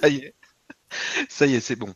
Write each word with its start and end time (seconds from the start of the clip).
Ça 0.00 0.08
y 0.08 0.16
est. 0.16 0.34
Ça 1.28 1.46
y 1.46 1.54
est, 1.54 1.60
c'est 1.60 1.76
bon. 1.76 1.92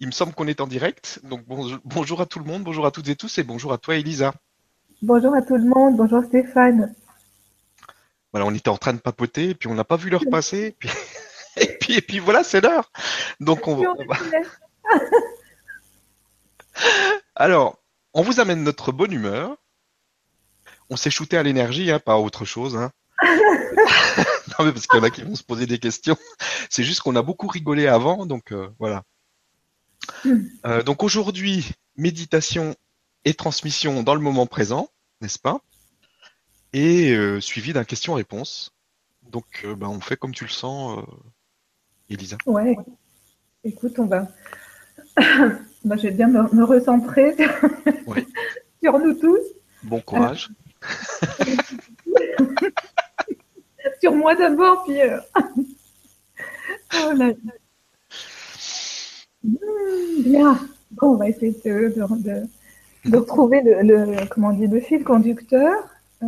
Il 0.00 0.06
me 0.06 0.12
semble 0.12 0.32
qu'on 0.32 0.46
est 0.46 0.60
en 0.60 0.66
direct. 0.66 1.20
Donc 1.24 1.42
bonjour 1.84 2.20
à 2.20 2.26
tout 2.26 2.38
le 2.38 2.44
monde, 2.44 2.62
bonjour 2.62 2.86
à 2.86 2.90
toutes 2.90 3.08
et 3.08 3.16
tous 3.16 3.38
et 3.38 3.42
bonjour 3.42 3.72
à 3.72 3.78
toi 3.78 3.96
Elisa. 3.96 4.32
Bonjour 5.02 5.34
à 5.34 5.42
tout 5.42 5.56
le 5.56 5.64
monde, 5.64 5.96
bonjour 5.96 6.24
Stéphane. 6.24 6.94
Voilà, 8.32 8.46
on 8.46 8.54
était 8.54 8.68
en 8.68 8.76
train 8.76 8.92
de 8.92 8.98
papoter, 8.98 9.50
et 9.50 9.54
puis 9.54 9.68
on 9.68 9.74
n'a 9.74 9.84
pas 9.84 9.96
vu 9.96 10.10
l'heure 10.10 10.24
passer, 10.30 10.76
et 11.56 11.78
puis, 11.78 11.96
et 11.96 12.02
puis, 12.02 12.18
voilà, 12.18 12.44
c'est 12.44 12.60
l'heure. 12.60 12.92
Donc 13.40 13.66
on 13.68 13.76
va. 13.76 13.94
Alors, 17.34 17.78
on 18.12 18.22
vous 18.22 18.40
amène 18.40 18.62
notre 18.62 18.92
bonne 18.92 19.12
humeur. 19.12 19.56
On 20.90 20.96
s'est 20.96 21.10
shooté 21.10 21.36
à 21.36 21.42
l'énergie, 21.42 21.90
hein, 21.90 21.98
pas 21.98 22.14
à 22.14 22.18
autre 22.18 22.44
chose. 22.44 22.76
Hein. 22.76 22.92
non, 24.58 24.64
mais 24.64 24.72
parce 24.72 24.86
qu'il 24.86 24.98
y 24.98 25.00
en 25.00 25.04
a 25.04 25.10
qui 25.10 25.22
vont 25.22 25.34
se 25.34 25.42
poser 25.42 25.66
des 25.66 25.78
questions. 25.78 26.16
C'est 26.70 26.84
juste 26.84 27.00
qu'on 27.00 27.16
a 27.16 27.22
beaucoup 27.22 27.46
rigolé 27.46 27.86
avant, 27.86 28.26
donc 28.26 28.52
euh, 28.52 28.68
voilà. 28.78 29.02
Euh, 30.64 30.82
donc 30.82 31.02
aujourd'hui, 31.02 31.70
méditation 31.96 32.74
et 33.24 33.34
transmission 33.34 34.02
dans 34.02 34.14
le 34.14 34.20
moment 34.20 34.46
présent, 34.46 34.88
n'est-ce 35.20 35.38
pas? 35.38 35.60
Et 36.72 37.12
euh, 37.12 37.40
suivi 37.40 37.72
d'un 37.72 37.84
question-réponse. 37.84 38.72
Donc 39.30 39.64
ben, 39.64 39.88
on 39.88 40.00
fait 40.00 40.16
comme 40.16 40.34
tu 40.34 40.44
le 40.44 40.50
sens, 40.50 41.04
Elisa. 42.08 42.38
Ouais. 42.46 42.76
Écoute, 43.64 43.98
on 43.98 44.06
va. 44.06 44.28
Bah, 45.84 45.96
je 45.96 46.08
vais 46.08 46.10
bien 46.10 46.26
me, 46.26 46.64
recentrer 46.64 47.36
sur 48.82 48.98
nous 48.98 49.14
tous. 49.14 49.38
Bon 49.84 50.00
courage. 50.00 50.50
sur 54.00 54.14
moi 54.14 54.34
d'abord, 54.34 54.84
puis. 54.84 55.00
Euh, 55.00 55.18
oh 56.94 57.12
hmm, 59.42 60.22
bien. 60.22 60.58
Bon, 60.90 61.08
on 61.08 61.16
va 61.16 61.28
essayer 61.28 61.52
de, 61.64 61.94
de, 63.04 63.16
retrouver 63.16 63.62
le, 63.62 64.26
comment 64.28 64.52
dire, 64.52 64.70
le 64.70 64.80
fil 64.80 65.04
conducteur. 65.04 65.74
Euh, 66.22 66.26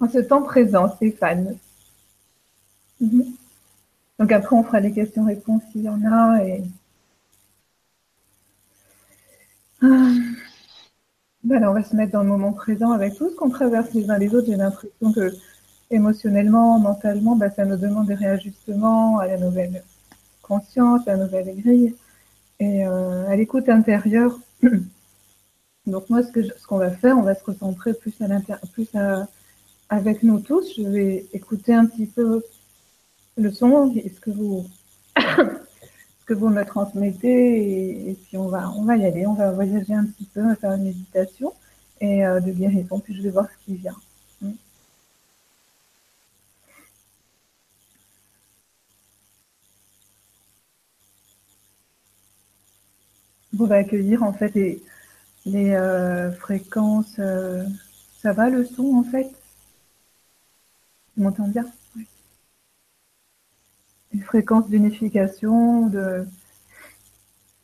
en 0.00 0.08
ce 0.08 0.18
temps 0.18 0.42
présent, 0.42 0.88
Stéphane. 0.96 1.56
Mhm. 3.00 3.24
Donc 4.18 4.32
après, 4.32 4.56
on 4.56 4.62
fera 4.62 4.80
les 4.80 4.92
questions-réponses 4.92 5.62
s'il 5.72 5.82
y 5.82 5.88
en 5.88 6.04
a. 6.04 6.42
Et... 6.44 6.62
Euh, 9.82 10.14
ben 11.42 11.64
on 11.64 11.72
va 11.72 11.82
se 11.82 11.96
mettre 11.96 12.12
dans 12.12 12.22
le 12.22 12.28
moment 12.28 12.52
présent 12.52 12.92
avec 12.92 13.14
tout 13.16 13.30
ce 13.30 13.34
qu'on 13.34 13.50
traverse 13.50 13.92
les 13.94 14.10
uns 14.10 14.18
les 14.18 14.34
autres. 14.34 14.46
J'ai 14.46 14.56
l'impression 14.56 15.12
que 15.12 15.32
émotionnellement, 15.90 16.78
mentalement, 16.78 17.36
ben, 17.36 17.50
ça 17.50 17.64
nous 17.64 17.76
demande 17.76 18.06
des 18.06 18.14
réajustements 18.14 19.18
à 19.18 19.26
la 19.26 19.38
nouvelle 19.38 19.82
conscience, 20.42 21.06
à 21.08 21.16
la 21.16 21.24
nouvelle 21.24 21.56
grille 21.56 21.94
et 22.58 22.86
euh, 22.86 23.26
à 23.28 23.36
l'écoute 23.36 23.68
intérieure. 23.68 24.38
Donc 25.86 26.10
moi, 26.10 26.22
ce 26.22 26.30
que 26.30 26.40
qu'on 26.66 26.78
va 26.78 26.90
faire, 26.90 27.16
on 27.16 27.22
va 27.22 27.34
se 27.34 27.44
recentrer 27.44 27.94
plus 27.94 28.14
à 28.20 28.28
l'intérieur, 28.28 28.60
plus 28.72 28.88
avec 29.88 30.22
nous 30.22 30.40
tous. 30.40 30.74
Je 30.76 30.82
vais 30.82 31.26
écouter 31.32 31.74
un 31.74 31.86
petit 31.86 32.06
peu 32.06 32.42
le 33.36 33.50
son, 33.50 33.92
ce 33.94 34.20
que 34.20 34.30
vous 34.30 34.66
que 36.30 36.34
vous 36.34 36.48
me 36.48 36.64
transmettez 36.64 38.10
et, 38.10 38.14
puis 38.14 38.36
on 38.36 38.46
va, 38.46 38.70
on 38.76 38.84
va 38.84 38.96
y 38.96 39.04
aller, 39.04 39.26
on 39.26 39.34
va 39.34 39.50
voyager 39.50 39.94
un 39.94 40.04
petit 40.06 40.26
peu, 40.26 40.40
on 40.40 40.48
va 40.50 40.54
faire 40.54 40.72
une 40.74 40.84
méditation 40.84 41.52
et 42.00 42.24
euh, 42.24 42.38
de 42.38 42.52
guérison, 42.52 43.00
puis 43.00 43.16
je 43.16 43.22
vais 43.22 43.30
voir 43.30 43.48
ce 43.50 43.64
qui 43.64 43.74
vient. 43.74 43.96
Mm. 44.40 44.52
On 53.58 53.64
va 53.66 53.76
accueillir 53.76 54.22
en 54.22 54.32
fait 54.32 54.54
les, 54.54 54.80
les 55.46 55.72
euh, 55.74 56.32
fréquences. 56.32 57.16
Euh, 57.18 57.64
ça 58.22 58.32
va 58.32 58.50
le 58.50 58.64
son 58.64 58.94
en 58.96 59.04
fait? 59.04 59.30
Tu 61.14 61.20
m'entends 61.20 61.48
bien? 61.48 61.66
Une 64.12 64.22
fréquence 64.22 64.68
d'unification, 64.68 65.86
de, 65.86 66.26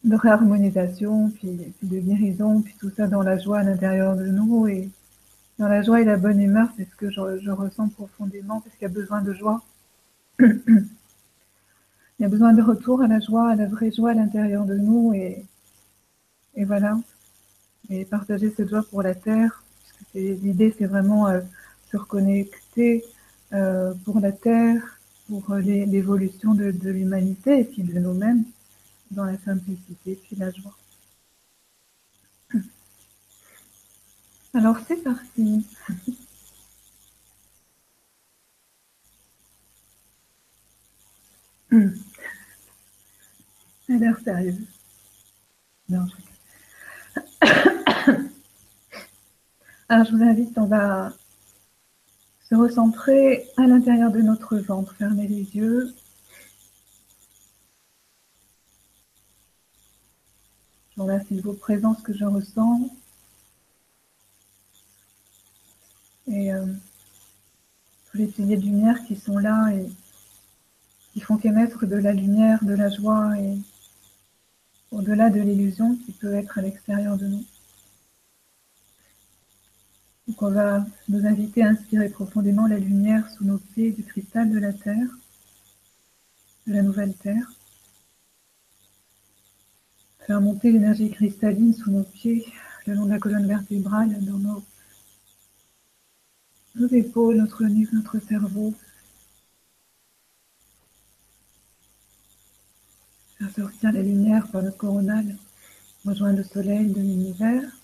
de 0.04 0.16
réharmonisation, 0.16 1.30
puis, 1.30 1.74
de 1.82 1.98
guérison, 1.98 2.62
puis 2.62 2.74
tout 2.78 2.90
ça 2.90 3.06
dans 3.06 3.22
la 3.22 3.38
joie 3.38 3.58
à 3.58 3.62
l'intérieur 3.62 4.16
de 4.16 4.26
nous. 4.26 4.66
Et 4.68 4.88
dans 5.58 5.68
la 5.68 5.82
joie 5.82 6.00
et 6.00 6.04
la 6.04 6.16
bonne 6.16 6.40
humeur, 6.40 6.68
c'est 6.76 6.88
ce 6.88 6.94
que 6.96 7.10
je, 7.10 7.50
ressens 7.50 7.88
profondément, 7.88 8.60
parce 8.60 8.74
qu'il 8.76 8.82
y 8.82 8.90
a 8.90 8.94
besoin 8.94 9.22
de 9.22 9.32
joie. 9.32 9.62
Il 12.18 12.22
y 12.22 12.24
a 12.24 12.28
besoin 12.28 12.54
de 12.54 12.62
retour 12.62 13.02
à 13.02 13.08
la 13.08 13.20
joie, 13.20 13.50
à 13.50 13.56
la 13.56 13.66
vraie 13.66 13.92
joie 13.92 14.12
à 14.12 14.14
l'intérieur 14.14 14.64
de 14.64 14.74
nous. 14.74 15.12
Et, 15.12 15.44
et 16.54 16.64
voilà. 16.64 16.98
Et 17.90 18.06
partager 18.06 18.50
cette 18.56 18.70
joie 18.70 18.84
pour 18.90 19.02
la 19.02 19.14
Terre, 19.14 19.62
l'idée, 20.14 20.74
c'est 20.78 20.86
vraiment 20.86 21.28
euh, 21.28 21.40
se 21.90 21.96
reconnecter 21.96 23.04
euh, 23.52 23.92
pour 24.04 24.20
la 24.20 24.32
Terre, 24.32 24.95
pour 25.28 25.54
l'évolution 25.56 26.54
de, 26.54 26.70
l'humanité 26.90 27.60
et 27.60 27.64
puis 27.64 27.82
de 27.82 27.98
nous-mêmes 27.98 28.44
dans 29.10 29.24
la 29.24 29.36
simplicité 29.38 30.20
puis 30.22 30.36
la 30.36 30.50
joie. 30.50 30.76
Alors 34.54 34.76
c'est 34.86 35.02
parti. 35.02 35.66
Elle 41.72 41.98
a 43.88 43.96
l'air 43.98 44.18
sérieuse. 44.20 44.60
Alors 45.92 46.08
je 50.06 50.16
vous 50.16 50.22
invite, 50.22 50.56
on 50.58 50.66
va 50.66 51.12
se 52.48 52.54
recentrer 52.54 53.48
à 53.56 53.66
l'intérieur 53.66 54.12
de 54.12 54.20
notre 54.20 54.56
ventre, 54.58 54.94
fermer 54.94 55.26
les 55.26 55.56
yeux. 55.56 55.92
Je 60.94 61.02
remercie 61.02 61.34
de 61.34 61.42
vos 61.42 61.54
présences 61.54 62.00
que 62.02 62.14
je 62.14 62.24
ressens. 62.24 62.88
Et 66.28 66.52
euh, 66.52 66.66
tous 68.10 68.18
les 68.18 68.26
piliers 68.26 68.56
de 68.56 68.62
lumière 68.62 69.04
qui 69.04 69.16
sont 69.16 69.38
là 69.38 69.70
et 69.70 69.88
qui 71.12 71.20
font 71.20 71.36
qu'émettre 71.36 71.86
de 71.86 71.96
la 71.96 72.12
lumière, 72.12 72.64
de 72.64 72.74
la 72.74 72.90
joie 72.90 73.38
et 73.38 73.58
au-delà 74.92 75.30
de 75.30 75.40
l'illusion 75.40 75.96
qui 75.96 76.12
peut 76.12 76.34
être 76.34 76.58
à 76.58 76.62
l'extérieur 76.62 77.16
de 77.16 77.26
nous. 77.26 77.44
Donc 80.26 80.42
on 80.42 80.50
va 80.50 80.84
nous 81.08 81.24
inviter 81.24 81.62
à 81.62 81.68
inspirer 81.68 82.08
profondément 82.08 82.66
la 82.66 82.78
lumière 82.78 83.30
sous 83.30 83.44
nos 83.44 83.58
pieds 83.58 83.92
du 83.92 84.02
cristal 84.02 84.50
de 84.50 84.58
la 84.58 84.72
Terre, 84.72 85.08
de 86.66 86.72
la 86.72 86.82
nouvelle 86.82 87.14
Terre. 87.14 87.52
Faire 90.26 90.40
monter 90.40 90.72
l'énergie 90.72 91.10
cristalline 91.10 91.72
sous 91.72 91.92
nos 91.92 92.02
pieds, 92.02 92.44
le 92.86 92.94
long 92.94 93.04
de 93.04 93.10
la 93.10 93.20
colonne 93.20 93.46
vertébrale, 93.46 94.24
dans 94.24 94.38
nos, 94.38 94.64
nos 96.74 96.88
épaules, 96.88 97.36
notre 97.36 97.64
nuque, 97.64 97.92
notre 97.92 98.18
cerveau. 98.18 98.74
Faire 103.38 103.50
sortir 103.54 103.92
la 103.92 104.02
lumière 104.02 104.48
par 104.48 104.62
le 104.62 104.72
coronal, 104.72 105.36
rejoindre 106.04 106.38
le 106.38 106.44
soleil 106.44 106.92
de 106.92 107.00
l'univers. 107.00 107.75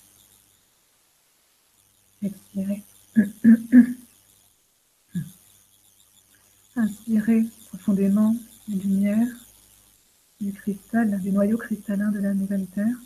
Expirez. 2.23 2.83
Inspirez 6.77 7.45
profondément 7.69 8.37
la 8.69 8.77
lumière 8.77 9.27
du 10.41 10.53
cristal, 10.53 11.21
du 11.21 11.33
noyau 11.33 11.59
cristallin 11.59 12.11
de 12.11 12.21
la 12.21 12.33
nouvelle 12.33 12.67
Terre 12.69 12.97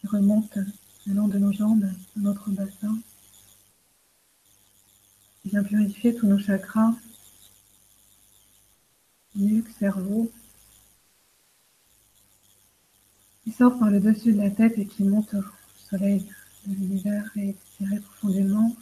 qui 0.00 0.06
remonte 0.06 0.58
le 1.06 1.14
long 1.14 1.28
de 1.28 1.38
nos 1.38 1.52
jambes, 1.52 1.90
de 2.16 2.22
notre 2.22 2.50
bassin, 2.50 2.98
qui 5.42 5.48
vient 5.48 5.62
purifier 5.62 6.14
tous 6.14 6.26
nos 6.26 6.38
chakras, 6.38 6.94
nuque, 9.34 9.70
cerveau, 9.78 10.30
qui 13.44 13.52
sort 13.52 13.78
par 13.78 13.90
le 13.90 14.00
dessus 14.00 14.32
de 14.32 14.38
la 14.38 14.50
tête 14.50 14.78
et 14.78 14.86
qui 14.86 15.04
monte 15.04 15.34
au 15.34 15.42
soleil 15.88 16.26
l'univers 16.66 17.30
et 17.36 17.50
expirer 17.50 18.00
profondément 18.00 18.74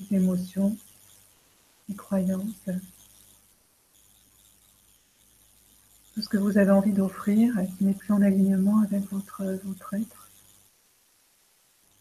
les 0.00 0.16
émotions, 0.16 0.76
les 1.88 1.94
croyances, 1.94 2.68
tout 6.14 6.22
ce 6.22 6.28
que 6.28 6.36
vous 6.36 6.58
avez 6.58 6.70
envie 6.70 6.92
d'offrir 6.92 7.54
qui 7.76 7.84
n'est 7.84 7.94
plus 7.94 8.12
en 8.12 8.22
alignement 8.22 8.80
avec 8.82 9.02
votre, 9.12 9.44
votre 9.64 9.94
être. 9.94 10.28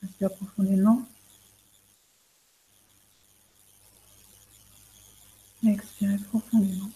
Inspire 0.04 0.34
profondément. 0.34 1.08
Expirez 5.66 6.18
profondément. 6.18 6.90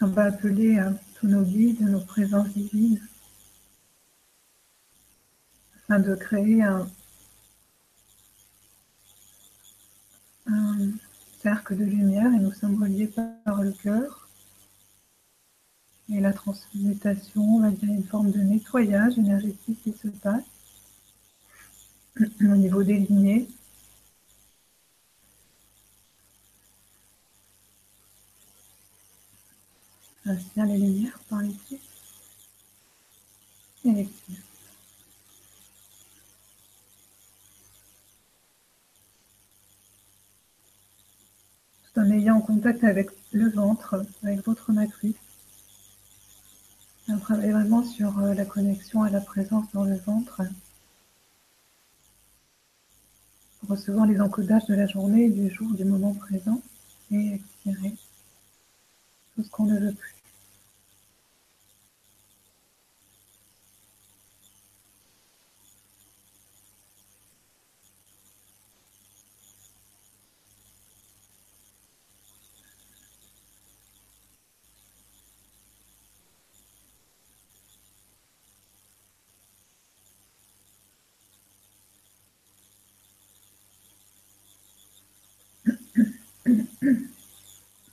On 0.00 0.06
va 0.06 0.24
appeler 0.24 0.80
tous 1.14 1.26
nos 1.26 1.42
guides, 1.42 1.80
nos 1.80 2.00
présences 2.00 2.50
divines, 2.50 3.00
afin 5.76 5.98
de 5.98 6.14
créer 6.14 6.62
un, 6.62 6.88
un 10.46 10.90
cercle 11.42 11.76
de 11.76 11.84
lumière 11.84 12.32
et 12.32 12.38
nous 12.38 12.52
sommes 12.52 12.80
reliés 12.80 13.10
par 13.44 13.62
le 13.62 13.72
cœur. 13.72 14.28
Et 16.10 16.20
la 16.20 16.32
transmutation, 16.32 17.42
on 17.42 17.60
va 17.60 17.70
dire 17.70 17.90
une 17.90 18.04
forme 18.04 18.30
de 18.30 18.38
nettoyage 18.38 19.18
énergétique 19.18 19.82
qui 19.82 19.92
se 19.92 20.08
passe 20.08 20.44
au 22.20 22.56
niveau 22.56 22.84
des 22.84 22.98
lignées. 22.98 23.48
Inspire 30.28 30.66
les 30.66 30.76
lumières 30.76 31.18
par 31.30 31.40
les 31.40 31.54
pieds. 31.54 31.80
Et 33.86 34.00
expire. 34.00 34.36
Tout 41.82 42.00
en 42.00 42.10
ayant 42.10 42.42
contact 42.42 42.84
avec 42.84 43.08
le 43.32 43.48
ventre, 43.48 44.04
avec 44.22 44.44
votre 44.44 44.70
matrice. 44.70 45.16
On 47.08 47.18
travaille 47.18 47.52
vraiment 47.52 47.82
sur 47.82 48.18
euh, 48.18 48.34
la 48.34 48.44
connexion 48.44 49.02
à 49.02 49.08
la 49.08 49.22
présence 49.22 49.64
dans 49.72 49.84
le 49.84 49.96
ventre. 49.96 50.42
Pour 53.60 53.70
recevoir 53.70 54.04
les 54.04 54.20
encodages 54.20 54.66
de 54.66 54.74
la 54.74 54.86
journée, 54.86 55.30
du 55.30 55.48
jour, 55.48 55.72
du 55.72 55.86
moment 55.86 56.12
présent. 56.12 56.60
Et 57.10 57.36
expirer 57.36 57.94
tout 59.34 59.42
ce 59.42 59.48
qu'on 59.48 59.64
ne 59.64 59.78
veut 59.78 59.94
plus. 59.94 60.14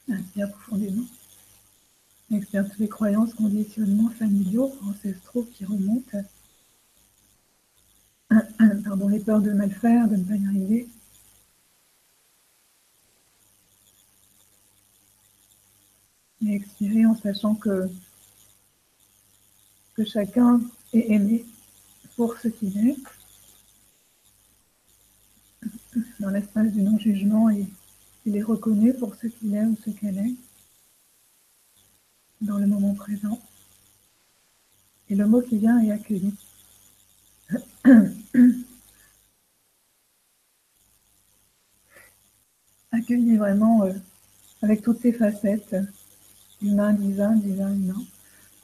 Inspire 0.07 0.51
profondément. 0.51 1.03
Les 2.79 2.87
croyances, 2.87 3.33
conditionnements 3.33 4.09
familiaux, 4.11 4.71
ancestraux 4.85 5.43
qui 5.43 5.65
remontent. 5.65 6.19
Pardon, 8.85 9.09
les 9.09 9.19
peurs 9.19 9.41
de 9.41 9.51
mal 9.51 9.71
faire, 9.71 10.07
de 10.07 10.15
ne 10.15 10.23
pas 10.23 10.35
y 10.35 10.47
arriver. 10.47 10.87
Et 16.45 16.55
expirer 16.55 17.05
en 17.05 17.15
sachant 17.15 17.55
que, 17.55 17.89
que 19.95 20.05
chacun 20.05 20.61
est 20.93 21.11
aimé 21.11 21.45
pour 22.15 22.37
ce 22.37 22.47
qu'il 22.47 22.87
est, 22.87 22.97
dans 26.21 26.29
l'espace 26.29 26.71
du 26.71 26.83
non-jugement 26.83 27.49
et 27.49 27.67
il 28.25 28.37
est 28.37 28.43
reconnu 28.43 28.93
pour 28.93 29.13
ce 29.15 29.27
qu'il 29.27 29.55
est 29.55 29.65
ou 29.65 29.75
ce 29.83 29.89
qu'elle 29.89 30.19
est 30.19 30.35
dans 32.45 32.57
le 32.57 32.67
moment 32.67 32.93
présent. 32.93 33.39
Et 35.09 35.15
le 35.15 35.27
mot 35.27 35.41
qui 35.41 35.57
vient 35.57 35.79
est 35.79 35.91
accueilli. 35.91 36.33
accueilli 42.91 43.37
vraiment 43.37 43.83
euh, 43.83 43.93
avec 44.61 44.81
toutes 44.81 45.01
ses 45.01 45.11
facettes, 45.11 45.75
humain, 46.61 46.93
divin, 46.93 47.35
divin, 47.35 47.73
humain. 47.73 48.01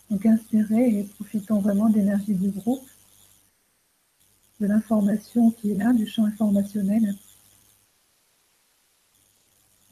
Donc 0.09 0.25
inspirez 0.25 0.99
et 0.99 1.03
profitons 1.03 1.59
vraiment 1.59 1.89
d'énergie 1.89 2.33
du 2.33 2.49
groupe, 2.49 2.87
de 4.59 4.67
l'information 4.67 5.51
qui 5.51 5.71
est 5.71 5.75
là, 5.75 5.93
du 5.93 6.07
champ 6.07 6.25
informationnel 6.25 7.15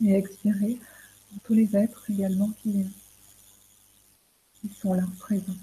et 0.01 0.13
expirer 0.13 0.79
pour 1.29 1.41
tous 1.43 1.53
les 1.53 1.75
êtres 1.75 2.09
également 2.09 2.49
qui, 2.61 2.85
qui 4.61 4.69
sont 4.69 4.93
là 4.93 5.03
présents. 5.19 5.55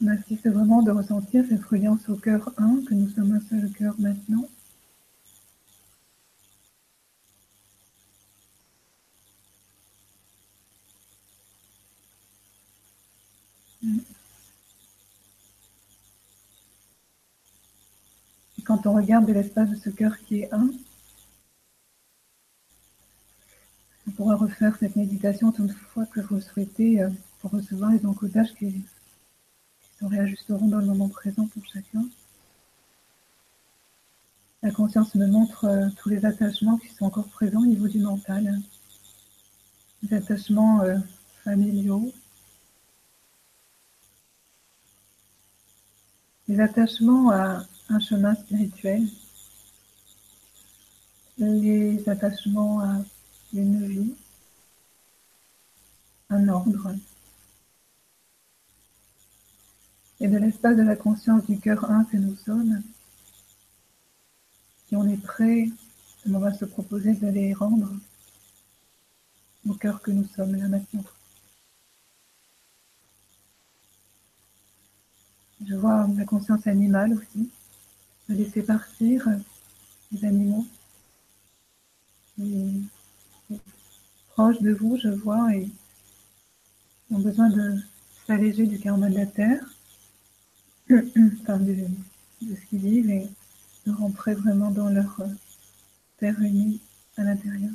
Merci, 0.00 0.38
c'est 0.42 0.50
vraiment 0.50 0.82
de 0.82 0.90
ressentir 0.90 1.44
cette 1.48 1.64
reliance 1.64 2.08
au 2.08 2.16
cœur 2.16 2.52
1, 2.58 2.82
que 2.86 2.94
nous 2.94 3.08
sommes 3.10 3.32
un 3.32 3.40
seul 3.40 3.70
cœur 3.72 3.94
maintenant. 3.98 4.46
Quand 18.76 18.90
on 18.90 18.94
regarde 18.94 19.26
de 19.26 19.32
l'espace 19.32 19.70
de 19.70 19.76
ce 19.76 19.88
cœur 19.88 20.18
qui 20.18 20.40
est 20.40 20.52
un, 20.52 20.68
on 24.06 24.10
pourra 24.10 24.36
refaire 24.36 24.76
cette 24.76 24.96
méditation 24.96 25.50
tant 25.50 25.64
de 25.64 25.72
fois 25.72 26.04
que 26.06 26.20
vous 26.20 26.40
souhaitez 26.40 27.02
euh, 27.02 27.08
pour 27.40 27.52
recevoir 27.52 27.92
les 27.92 28.04
encodages 28.04 28.52
qui, 28.54 28.72
qui 28.72 29.98
se 29.98 30.04
réajusteront 30.04 30.66
dans 30.68 30.78
le 30.78 30.86
moment 30.86 31.08
présent 31.08 31.46
pour 31.46 31.64
chacun. 31.64 32.04
La 34.62 34.70
conscience 34.72 35.14
me 35.14 35.26
montre 35.26 35.64
euh, 35.64 35.88
tous 35.96 36.10
les 36.10 36.26
attachements 36.26 36.76
qui 36.76 36.88
sont 36.88 37.06
encore 37.06 37.28
présents 37.28 37.62
au 37.62 37.66
niveau 37.66 37.88
du 37.88 38.00
mental. 38.00 38.60
Les 40.02 40.14
attachements 40.14 40.82
euh, 40.82 40.98
familiaux, 41.44 42.12
les 46.48 46.60
attachements 46.60 47.30
à 47.30 47.64
un 47.88 48.00
chemin 48.00 48.34
spirituel, 48.34 49.06
les 51.38 52.08
attachements 52.08 52.80
à 52.80 52.96
une 53.52 53.86
vie, 53.86 54.14
un 56.30 56.48
ordre. 56.48 56.94
Et 60.18 60.28
de 60.28 60.38
l'espace 60.38 60.76
de 60.76 60.82
la 60.82 60.96
conscience 60.96 61.44
du 61.46 61.60
cœur 61.60 61.90
un 61.90 62.04
que 62.04 62.16
nous 62.16 62.34
sommes, 62.36 62.82
si 64.88 64.96
on 64.96 65.06
est 65.08 65.22
prêt, 65.22 65.68
on 66.28 66.38
va 66.38 66.52
se 66.52 66.64
proposer 66.64 67.14
de 67.14 67.28
les 67.28 67.52
rendre 67.52 67.92
au 69.68 69.74
cœur 69.74 70.00
que 70.00 70.10
nous 70.10 70.26
sommes 70.26 70.56
là 70.56 70.68
maintenant. 70.68 71.04
Je 75.64 75.74
vois 75.74 76.06
la 76.16 76.24
conscience 76.24 76.66
animale 76.66 77.12
aussi 77.14 77.50
de 78.28 78.34
laisser 78.34 78.62
partir 78.62 79.28
les 80.12 80.24
animaux. 80.24 80.66
proches 84.28 84.60
de 84.60 84.72
vous, 84.72 84.98
je 84.98 85.08
vois, 85.08 85.54
et 85.54 85.68
ont 87.10 87.18
besoin 87.18 87.48
de 87.48 87.76
s'alléger 88.26 88.66
du 88.66 88.78
karma 88.78 89.08
de 89.08 89.14
la 89.14 89.26
terre, 89.26 89.64
enfin 90.90 91.58
de, 91.58 91.74
de, 92.42 92.54
ce 92.54 92.66
qu'ils 92.68 92.80
vivent, 92.80 93.10
et 93.10 93.28
de 93.86 93.92
rentrer 93.92 94.34
vraiment 94.34 94.70
dans 94.70 94.90
leur 94.90 95.20
terre 96.18 96.40
unie 96.40 96.80
à 97.16 97.24
l'intérieur. 97.24 97.72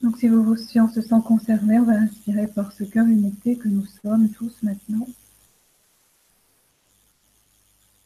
Donc 0.00 0.18
si 0.18 0.28
si 0.68 0.80
on 0.80 0.88
se 0.88 1.00
sent 1.00 1.20
concerné, 1.24 1.78
on 1.78 1.84
va 1.84 1.92
inspirer 1.92 2.48
par 2.48 2.72
ce 2.72 2.84
cœur 2.84 3.06
unité 3.06 3.56
que 3.56 3.68
nous 3.68 3.86
sommes 4.02 4.30
tous 4.30 4.54
maintenant 4.62 5.06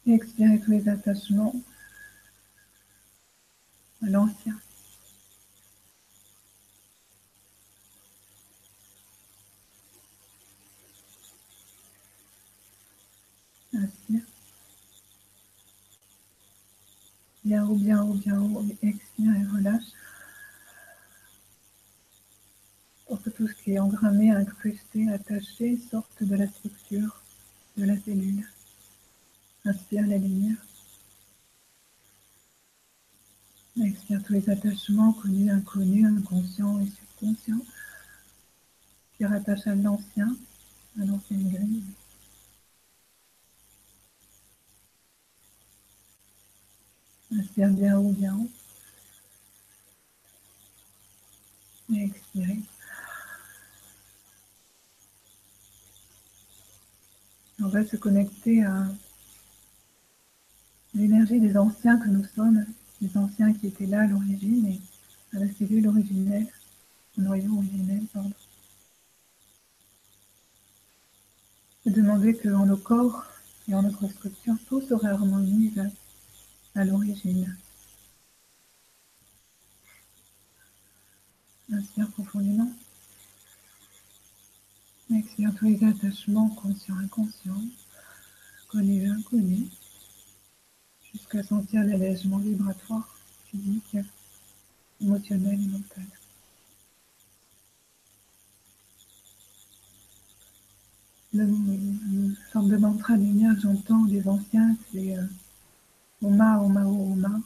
et 0.06 0.20
tous 0.64 0.70
les 0.70 0.88
attachements 0.88 1.54
à 4.02 4.06
l'ancien. 4.06 4.58
Inspire. 13.74 14.22
Bien 17.44 17.64
haut, 17.66 17.74
bien 17.74 18.02
haut, 18.02 18.14
bien 18.14 18.40
haut. 18.40 18.64
Expire 18.82 19.34
et 19.34 19.56
relâche. 19.56 19.82
Pour 23.06 23.22
que 23.22 23.30
tout 23.30 23.48
ce 23.48 23.54
qui 23.54 23.72
est 23.72 23.78
engrammé, 23.78 24.30
incrusté, 24.30 25.10
attaché 25.10 25.78
sorte 25.90 26.22
de 26.22 26.36
la 26.36 26.46
structure 26.48 27.22
de 27.76 27.84
la 27.84 27.96
cellule. 27.98 28.46
Inspire 29.66 30.06
la 30.06 30.16
lumière. 30.16 30.64
Expire 33.82 34.22
tous 34.22 34.34
les 34.34 34.48
attachements 34.48 35.12
connus, 35.12 35.50
inconnus, 35.50 36.06
inconscients 36.06 36.78
et 36.78 36.86
subconscients 36.86 37.64
qui 39.16 39.24
rattachent 39.24 39.66
à 39.66 39.74
l'ancien, 39.74 40.36
à 41.00 41.04
l'ancienne 41.04 41.50
grille. 41.50 41.82
Inspire 47.32 47.70
bien 47.70 47.98
haut, 47.98 48.12
bien 48.12 48.36
haut. 48.36 48.50
Et 51.92 52.04
expirez. 52.04 52.60
On 57.60 57.68
va 57.68 57.84
se 57.84 57.96
connecter 57.96 58.62
à 58.62 58.86
l'énergie 60.96 61.38
des 61.38 61.56
anciens 61.56 61.98
que 61.98 62.08
nous 62.08 62.24
sommes, 62.34 62.64
les 63.02 63.16
anciens 63.16 63.52
qui 63.52 63.66
étaient 63.66 63.86
là 63.86 64.02
à 64.02 64.06
l'origine 64.06 64.66
et 64.66 64.80
à 65.36 65.40
la 65.40 65.52
cellule 65.52 65.86
originelle, 65.88 66.46
au 67.18 67.20
noyau 67.20 67.54
originel, 67.58 68.02
pardon. 68.12 68.32
Et 71.84 71.90
demander 71.90 72.34
que 72.34 72.48
en 72.48 72.66
nos 72.66 72.78
corps 72.78 73.26
et 73.68 73.74
en 73.74 73.82
notre 73.82 74.08
structure, 74.08 74.56
tout 74.68 74.80
serait 74.80 75.10
harmonisé 75.10 75.82
à 76.74 76.84
l'origine. 76.84 77.54
Inspire 81.70 82.10
profondément. 82.12 82.72
Expire 85.14 85.54
tous 85.56 85.66
les 85.66 85.84
attachements 85.84 86.48
conscients, 86.48 86.96
inconscients, 86.96 87.62
connus 88.68 89.02
et 89.02 89.08
inconnus, 89.08 89.68
jusqu'à 91.12 91.42
sentir 91.42 91.84
l'allègement 91.84 92.38
vibratoire, 92.38 93.16
physique, 93.50 93.96
émotionnel 95.00 95.60
et 95.60 95.66
mental. 95.66 96.04
Le, 101.32 102.34
forme 102.50 102.70
de 102.70 102.76
mantra 102.78 103.16
lumière 103.16 103.54
que 103.56 103.62
j'entends 103.62 104.04
des 104.04 104.26
anciens, 104.26 104.74
c'est 104.90 105.16
euh, 105.16 105.26
Oma, 106.22 106.60
Oma, 106.60 106.86
Oma. 106.86 107.40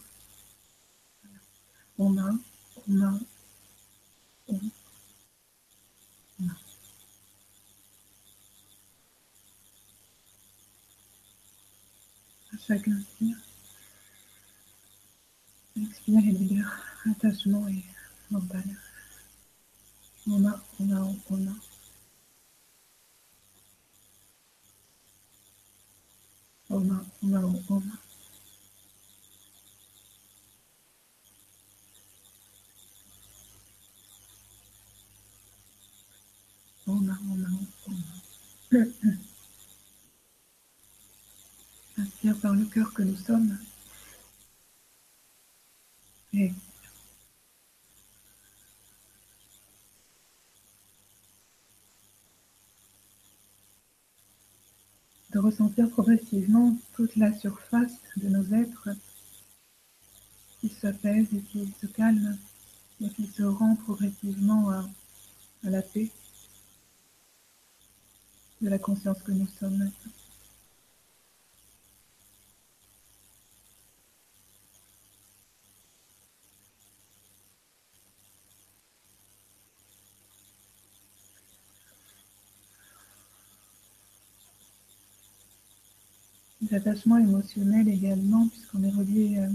Oma, 1.98 2.38
Oma, 2.88 3.18
Oma. 4.48 4.70
À 12.52 12.56
chaque 12.66 12.88
inspire, 12.88 13.36
expire 16.10 16.28
et 16.28 16.32
libère 16.32 16.82
attachement 17.10 17.68
et 17.68 17.84
mental. 18.30 18.64
Oma, 20.26 20.60
Oma, 20.80 21.02
Oma. 21.30 21.52
Oma, 26.68 27.04
Oma, 27.22 27.40
Oma. 27.68 27.82
Oma, 36.86 37.18
Oma, 37.30 37.48
Oma. 37.86 37.96
Inspire 41.98 42.36
par 42.40 42.54
le 42.54 42.64
cœur 42.66 42.92
que 42.94 43.02
nous 43.02 43.16
sommes. 43.16 43.58
De 46.32 46.52
ressentir 55.34 55.90
progressivement 55.90 56.76
toute 56.94 57.16
la 57.16 57.36
surface 57.36 57.98
de 58.16 58.28
nos 58.28 58.44
êtres 58.54 58.90
qui 60.60 60.68
s'apaise 60.68 61.26
et 61.34 61.40
qui 61.40 61.72
se 61.80 61.86
calme 61.86 62.38
et 63.00 63.08
qui 63.10 63.26
se 63.26 63.42
rend 63.42 63.74
progressivement 63.76 64.70
à, 64.70 64.88
la 65.64 65.82
paix 65.82 66.10
de 68.60 68.68
la 68.68 68.78
conscience 68.78 69.20
que 69.22 69.32
nous 69.32 69.48
sommes. 69.58 69.90
Des 86.70 86.78
émotionnels 86.78 87.88
également, 87.88 88.46
puisqu'on 88.46 88.84
est 88.84 88.90
relié 88.90 89.38
euh, 89.38 89.48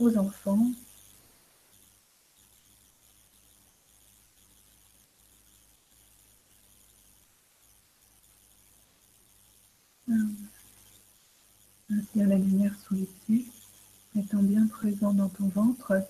aux 0.00 0.18
enfants. 0.18 0.66
Inspire 11.88 12.26
la 12.26 12.36
lumière 12.36 12.74
sous 12.80 12.94
les 12.94 13.08
pieds, 13.26 13.46
étant 14.16 14.42
bien 14.42 14.66
présent 14.66 15.14
dans 15.14 15.28
ton 15.28 15.46
ventre. 15.46 16.04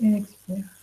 Et 0.00 0.12
expire. 0.12 0.79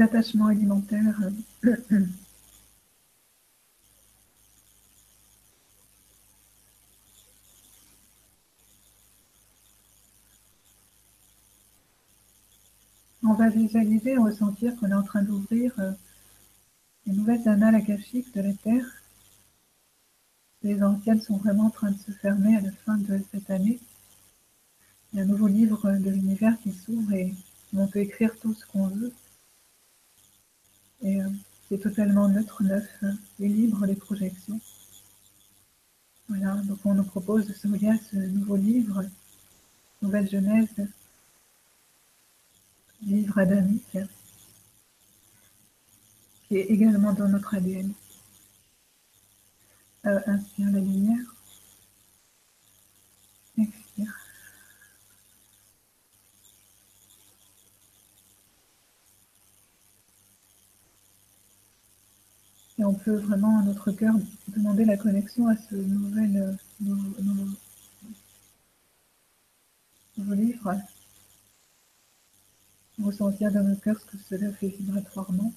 Attachements 0.00 0.46
alimentaires. 0.46 1.18
On 13.22 13.32
va 13.32 13.48
visualiser 13.48 14.16
ressentir 14.16 14.76
qu'on 14.76 14.90
est 14.90 14.94
en 14.94 15.02
train 15.02 15.22
d'ouvrir 15.22 15.72
euh, 15.78 15.90
les 17.06 17.12
nouvelles 17.12 17.48
annales 17.48 17.74
akashiques 17.74 18.32
de 18.34 18.40
la 18.40 18.52
Terre. 18.52 18.86
Les 20.62 20.82
anciennes 20.82 21.20
sont 21.20 21.36
vraiment 21.36 21.66
en 21.66 21.70
train 21.70 21.90
de 21.90 21.98
se 21.98 22.12
fermer 22.12 22.56
à 22.56 22.60
la 22.60 22.72
fin 22.72 22.98
de 22.98 23.20
cette 23.32 23.50
année. 23.50 23.80
Il 25.12 25.16
y 25.16 25.20
a 25.20 25.24
un 25.24 25.26
nouveau 25.26 25.48
livre 25.48 25.90
de 25.92 26.10
l'univers 26.10 26.56
qui 26.60 26.72
s'ouvre 26.72 27.12
et 27.12 27.34
on 27.74 27.88
peut 27.88 27.98
écrire 28.00 28.38
tout 28.38 28.54
ce 28.54 28.64
qu'on 28.66 28.88
veut. 28.88 29.12
Et 31.02 31.20
euh, 31.20 31.28
c'est 31.68 31.78
totalement 31.78 32.28
neutre, 32.28 32.62
neuf, 32.62 32.88
euh, 33.02 33.12
et 33.40 33.48
libre 33.48 33.86
les 33.86 33.94
projections. 33.94 34.60
Voilà, 36.28 36.56
donc 36.64 36.78
on 36.84 36.94
nous 36.94 37.04
propose 37.04 37.46
de 37.46 37.52
à 37.88 37.98
ce 37.98 38.16
nouveau 38.16 38.56
livre, 38.56 39.04
Nouvelle 40.02 40.28
Genèse, 40.28 40.68
livre 43.02 43.38
adamique, 43.38 43.98
qui 46.48 46.56
est 46.56 46.66
également 46.66 47.12
dans 47.12 47.28
notre 47.28 47.54
ADN. 47.54 47.92
Euh, 50.06 50.20
inspire 50.26 50.70
la 50.70 50.80
lumière. 50.80 51.35
Et 62.78 62.84
on 62.84 62.92
peut 62.92 63.16
vraiment, 63.16 63.58
à 63.58 63.62
notre 63.62 63.90
cœur, 63.90 64.14
demander 64.48 64.84
la 64.84 64.98
connexion 64.98 65.48
à 65.48 65.56
ce 65.56 65.74
nouvel 65.74 66.58
euh, 66.82 66.94
livre. 70.34 70.74
Ressentir 73.02 73.50
dans 73.50 73.62
notre 73.62 73.80
cœur 73.80 73.98
ce 73.98 74.04
que 74.04 74.18
cela 74.28 74.52
fait 74.52 74.68
vibratoirement. 74.68 75.54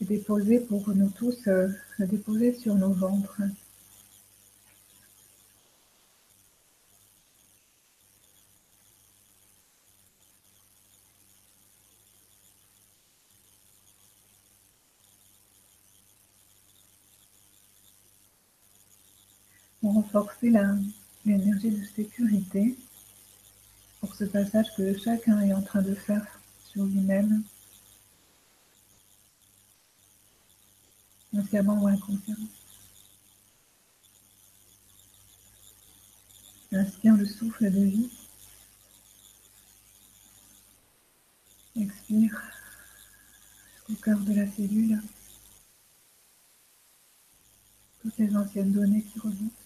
Et 0.00 0.04
déposer 0.04 0.60
pour 0.60 0.94
nous 0.94 1.08
tous, 1.10 1.46
euh, 1.46 1.68
déposer 1.98 2.52
sur 2.52 2.74
nos 2.74 2.92
ventres. 2.92 3.40
Renforcer 20.12 20.52
l'énergie 21.24 21.70
de 21.70 21.84
sécurité 21.84 22.76
pour 24.00 24.14
ce 24.14 24.24
passage 24.24 24.66
que 24.76 24.96
chacun 24.98 25.40
est 25.40 25.52
en 25.52 25.62
train 25.62 25.82
de 25.82 25.94
faire 25.94 26.40
sur 26.64 26.84
lui-même. 26.84 27.42
consciemment 31.32 31.82
ou 31.82 31.86
inconsciemment. 31.86 32.48
Inspire 36.72 37.16
le 37.16 37.26
souffle 37.26 37.70
de 37.70 37.80
vie. 37.80 38.10
Expire 41.78 42.40
au 43.90 43.94
cœur 43.96 44.18
de 44.20 44.32
la 44.32 44.50
cellule. 44.50 45.02
Toutes 48.00 48.16
les 48.16 48.34
anciennes 48.34 48.72
données 48.72 49.02
qui 49.02 49.18
remontent. 49.18 49.65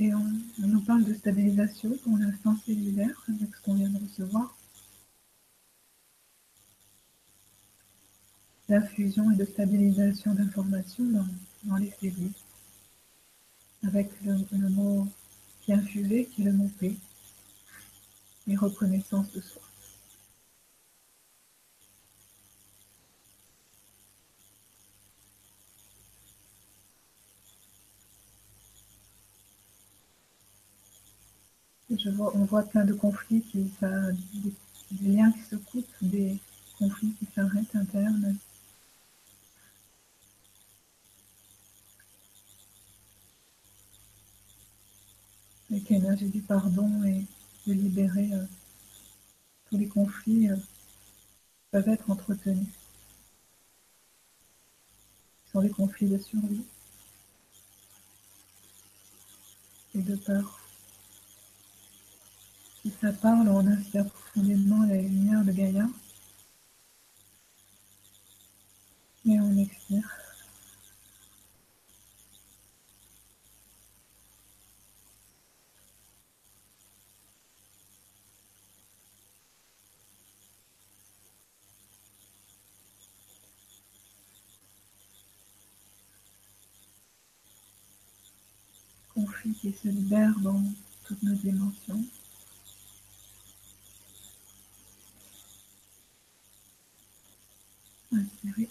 Et 0.00 0.14
on, 0.14 0.32
nous 0.58 0.80
parle 0.80 1.04
de 1.04 1.12
stabilisation 1.12 1.90
pour 2.02 2.16
l'instant 2.16 2.56
cellulaire 2.64 3.22
avec 3.28 3.54
ce 3.54 3.60
qu'on 3.62 3.74
vient 3.74 3.90
de 3.90 3.98
recevoir. 3.98 4.56
d'infusion 8.66 9.32
et 9.32 9.36
de 9.36 9.44
stabilisation 9.44 10.32
d'informations 10.32 11.04
dans, 11.64 11.76
les 11.76 11.90
cellules, 12.00 12.30
avec 13.84 14.08
le, 14.24 14.68
mot 14.68 15.08
qui 15.60 15.72
est 15.72 15.74
infusé, 15.74 16.26
qui 16.26 16.42
est 16.42 16.44
le 16.44 16.52
mot 16.52 16.70
P, 16.78 16.96
et 18.46 18.56
reconnaissance 18.56 19.32
de 19.32 19.40
soi. 19.40 19.69
On 32.06 32.44
voit 32.44 32.62
plein 32.62 32.84
de 32.84 32.92
conflits, 32.94 33.44
des, 33.52 33.66
liens 35.02 35.32
qui 35.32 35.42
se 35.42 35.56
coupent, 35.56 35.86
des 36.00 36.38
conflits 36.78 37.14
qui 37.18 37.26
s'arrêtent 37.34 37.74
internes. 37.74 38.36
avec 45.70 45.88
l'énergie 45.88 46.28
du 46.28 46.40
pardon 46.40 47.04
et 47.04 47.24
de 47.68 47.72
libérer 47.72 48.32
euh, 48.32 48.44
tous 49.68 49.76
les 49.76 49.86
conflits 49.86 50.50
euh, 50.50 50.56
peuvent 51.70 51.88
être 51.88 52.10
entretenus. 52.10 52.66
Ce 55.46 55.52
sont 55.52 55.62
des 55.62 55.70
conflits 55.70 56.08
de 56.08 56.18
survie 56.18 56.64
et 59.94 60.02
de 60.02 60.16
peur. 60.16 60.59
Si 62.82 62.90
ça 62.98 63.12
parle, 63.12 63.48
on 63.48 63.66
inspire 63.66 64.06
profondément 64.06 64.86
la 64.86 64.96
lumière 64.96 65.44
de 65.44 65.52
Gaïa 65.52 65.86
et 69.26 69.38
on 69.38 69.56
expire. 69.58 70.16
conflit 89.14 89.52
qui 89.54 89.72
se 89.72 89.88
libère 89.88 90.38
dans 90.40 90.62
toutes 91.04 91.22
nos 91.22 91.34
dimensions. 91.34 92.02
Inspirez 98.12 98.68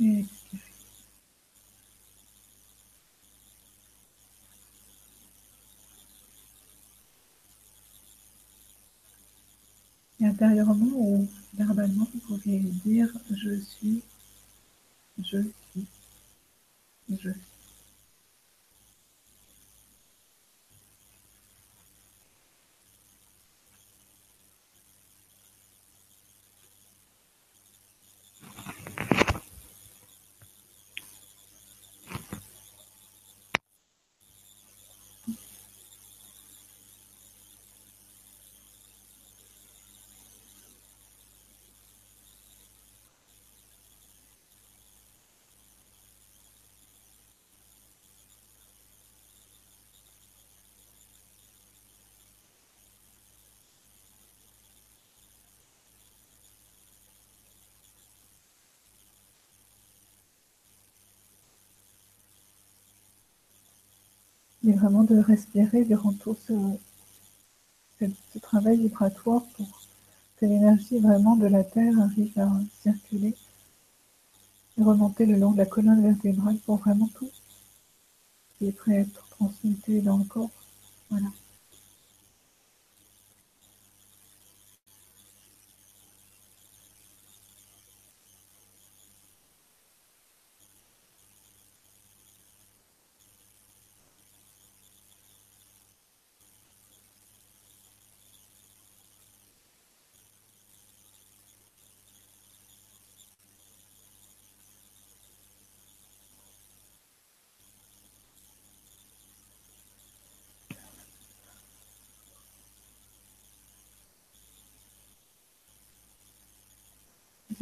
expirez. 0.00 0.60
Et 10.20 10.26
intérieurement 10.26 10.86
ou 10.86 11.28
verbalement, 11.54 12.06
vous 12.14 12.20
pouvez 12.20 12.58
dire 12.58 13.08
je 13.30 13.60
suis, 13.60 14.02
je 15.18 15.38
suis, 15.72 15.86
je 17.10 17.30
suis. 17.30 17.53
Et 64.66 64.72
vraiment 64.72 65.04
de 65.04 65.16
respirer 65.18 65.84
durant 65.84 66.12
tout 66.12 66.36
ce, 66.46 66.54
travail 68.40 68.78
vibratoire 68.78 69.44
pour 69.56 69.82
que 70.36 70.46
l'énergie 70.46 70.98
vraiment 70.98 71.36
de 71.36 71.46
la 71.46 71.64
Terre 71.64 71.98
arrive 72.00 72.38
à 72.38 72.50
circuler 72.80 73.34
et 74.78 74.82
remonter 74.82 75.26
le 75.26 75.38
long 75.38 75.52
de 75.52 75.58
la 75.58 75.66
colonne 75.66 76.02
vertébrale 76.02 76.56
pour 76.64 76.76
vraiment 76.78 77.08
tout 77.08 77.30
qui 78.58 78.68
est 78.68 78.72
prêt 78.72 78.96
à 78.96 79.00
être 79.00 79.28
transmuté 79.28 80.00
dans 80.00 80.18
le 80.18 80.24
corps. 80.24 80.50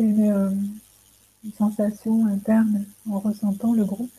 Euh, 0.02 0.50
une, 1.44 1.52
sensation 1.52 2.26
interne 2.26 2.86
en 3.08 3.20
ressentant 3.20 3.72
le 3.72 3.84
groupe 3.84 4.10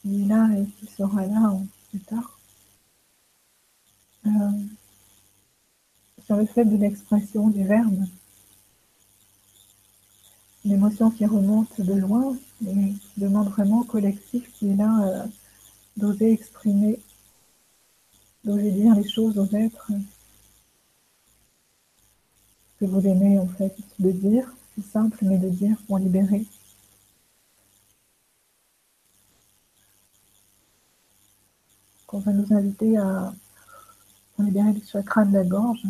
qui 0.00 0.22
est 0.22 0.26
là 0.26 0.48
et 0.56 0.64
qui 0.64 0.86
sera 0.86 1.26
là 1.26 1.54
plus 1.90 2.00
tard. 2.00 2.38
Euh, 4.26 4.30
sur 6.24 6.36
le 6.36 6.46
fait 6.46 6.64
de 6.64 6.76
l'expression 6.76 7.48
du 7.48 7.62
verbe, 7.64 8.04
l'émotion 10.64 11.10
qui 11.10 11.26
remonte 11.26 11.78
de 11.78 11.92
loin 11.92 12.34
et 12.66 12.94
demande 13.18 13.48
vraiment 13.48 13.80
au 13.80 13.84
collectif 13.84 14.50
qui 14.54 14.70
est 14.70 14.76
là 14.76 15.04
euh, 15.04 15.26
d'oser 15.98 16.32
exprimer, 16.32 16.98
d'oser 18.44 18.70
dire 18.70 18.94
les 18.94 19.08
choses 19.08 19.38
aux 19.38 19.54
êtres 19.54 19.92
que 22.80 22.86
vous 22.86 23.06
aimez 23.06 23.38
en 23.38 23.48
fait 23.48 23.76
de 23.98 24.10
dire. 24.10 24.50
C'est 24.74 24.84
simple, 24.84 25.18
mais 25.22 25.38
de 25.38 25.48
dire 25.48 25.76
pour 25.86 25.98
libérer. 25.98 26.46
On 32.14 32.18
va 32.18 32.32
nous 32.32 32.52
inviter 32.52 32.98
à 32.98 33.32
libérer 34.38 34.72
le 34.74 34.80
chakra 34.82 35.24
de 35.24 35.32
la 35.32 35.44
gorge. 35.44 35.82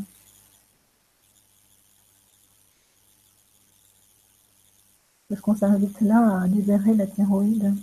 Parce 5.28 5.40
qu'on 5.40 5.56
s'invite 5.56 6.00
là 6.00 6.42
à 6.42 6.46
libérer 6.46 6.94
la 6.94 7.06
thyroïde 7.08 7.74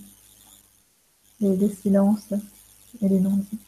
et 1.42 1.56
les 1.58 1.70
silences 1.74 2.34
et 3.02 3.10
les 3.10 3.20
non-dits. 3.20 3.60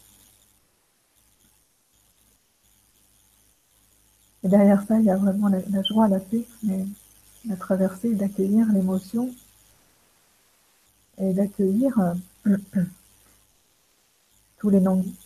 Et 4.44 4.48
derrière 4.48 4.82
ça, 4.84 5.00
il 5.00 5.06
y 5.06 5.10
a 5.10 5.18
vraiment 5.18 5.50
la, 5.50 5.84
joie, 5.84 6.08
la 6.08 6.20
paix, 6.20 6.46
mais 6.64 6.86
la 7.46 7.56
traversée 7.56 8.14
d'accueillir 8.14 8.68
l'émotion 8.72 9.34
et 11.18 11.34
d'accueillir 11.34 11.98
euh, 12.48 12.58
tous 14.60 14.70
les 14.70 14.80
non-dits. 14.80 15.18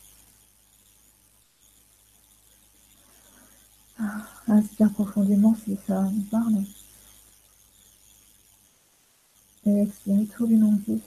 Ah, 3.99 4.27
inspire 4.47 4.91
profondément 4.91 5.55
si 5.55 5.77
ça 5.87 6.01
vous 6.01 6.23
parle. 6.31 6.63
Et 9.65 9.81
expirez 9.81 10.25
tous 10.27 10.45
les 10.45 10.57
non-dits, 10.57 11.01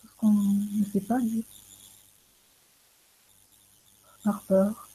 tout 0.00 0.08
ce 0.08 0.16
qu'on 0.16 0.32
ne 0.32 0.84
sait 0.92 1.00
pas 1.00 1.20
dit, 1.20 1.44
par 4.24 4.42
peur, 4.42 4.88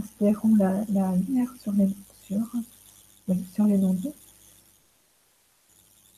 Inspirons 0.00 0.56
la, 0.56 1.12
lumière 1.14 1.50
sur 1.60 1.72
les, 1.72 1.90
sur, 2.24 2.40
sur 3.52 3.64
les. 3.66 3.78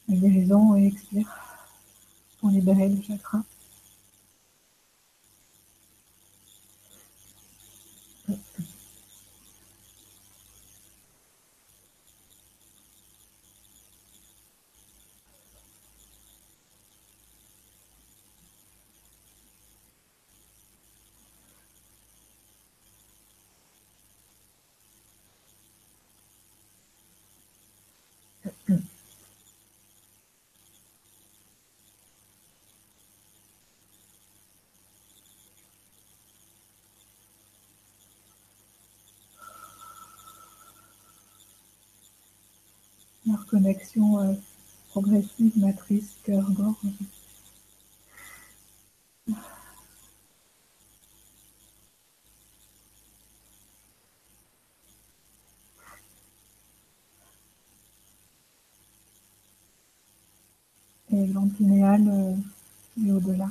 Guérison 0.09 0.77
et 0.77 0.87
expire 0.87 1.29
pour 2.39 2.51
libérer 2.51 2.91
le 2.91 3.03
chakra. 3.03 3.43
Connexion 43.47 44.21
euh, 44.21 44.35
progressive 44.91 45.59
matrice 45.59 46.17
cœur-gorge. 46.25 46.77
Et 61.11 61.27
l'antinéal 61.27 62.09
euh, 62.09 62.35
et 63.07 63.13
au-delà. 63.13 63.49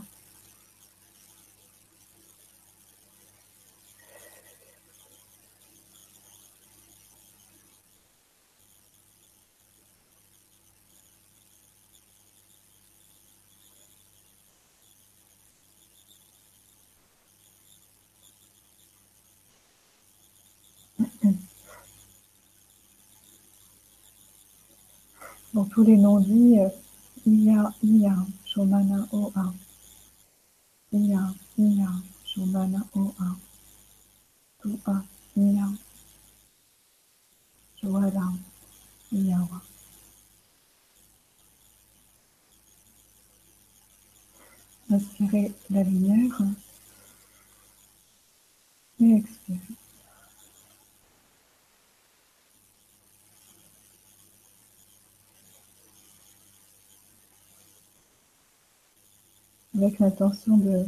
Dans 25.62 25.68
tous 25.68 25.84
les 25.84 25.96
non-dits, 25.96 26.58
Iya, 27.24 27.72
Iya, 27.84 28.16
Shomana, 28.46 29.08
Oa. 29.12 29.54
Iya, 30.92 31.36
Iya, 31.56 31.90
Shomana, 32.26 32.82
Oa. 32.96 33.38
Tua, 34.60 35.06
Iya. 35.38 35.68
Joala, 37.80 38.34
Iyawa. 39.12 39.62
Inspirez 44.90 45.54
la 45.70 45.84
lumière 45.84 46.42
et 49.00 49.14
expirez. 49.14 49.71
Avec 59.84 60.00
l'intention 60.00 60.58
de, 60.58 60.86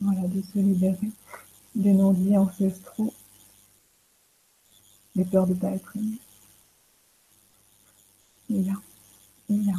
voilà, 0.00 0.26
de 0.28 0.40
se 0.42 0.58
libérer 0.58 1.10
des 1.74 1.92
non-dits 1.92 2.36
ancestraux, 2.36 3.12
des 5.14 5.24
peurs 5.24 5.46
de 5.46 5.54
ne 5.54 5.58
pas 5.58 5.70
être 5.70 5.96
aimé. 5.96 6.18
Il 8.48 8.70
a, 8.70 8.74
il 9.50 9.74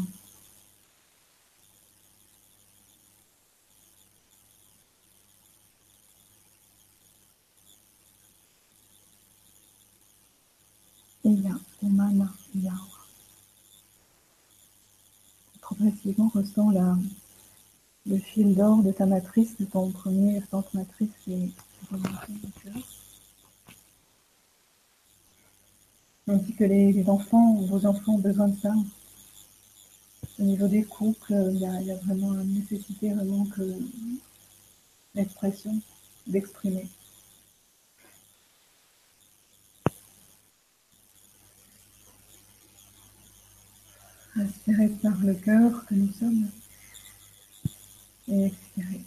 il 11.24 11.52
Progressivement, 15.62 16.30
ressent 16.34 16.72
la, 16.72 16.98
le 18.06 18.18
fil 18.18 18.56
d'or 18.56 18.84
de 18.84 18.92
ta 18.92 19.06
matrice, 19.06 19.58
de 19.58 19.66
ton 19.66 19.92
premier 19.92 20.42
centre 20.50 20.70
matrice 20.76 21.10
et 21.28 21.52
On 26.32 26.38
dit 26.38 26.54
que 26.54 26.64
les, 26.64 27.10
enfants, 27.10 27.56
vos 27.56 27.88
enfants 27.88 28.14
ont 28.14 28.20
besoin 28.20 28.50
de 28.50 28.58
ça. 28.60 28.74
Au 30.38 30.44
niveau 30.44 30.68
des 30.68 30.84
couples, 30.84 31.34
il 31.52 31.60
y 31.60 31.66
a, 31.66 31.96
vraiment 31.96 32.34
une 32.34 32.54
nécessité 32.54 33.12
vraiment 33.14 33.46
que 33.46 33.64
l'expression, 35.16 35.82
d'exprimer. 36.28 36.88
Inspirez 44.36 44.90
par 45.02 45.20
le 45.22 45.34
cœur 45.34 45.86
que 45.88 45.96
nous 45.96 46.14
sommes 46.14 46.48
et 48.30 48.46
expirer. 48.48 49.02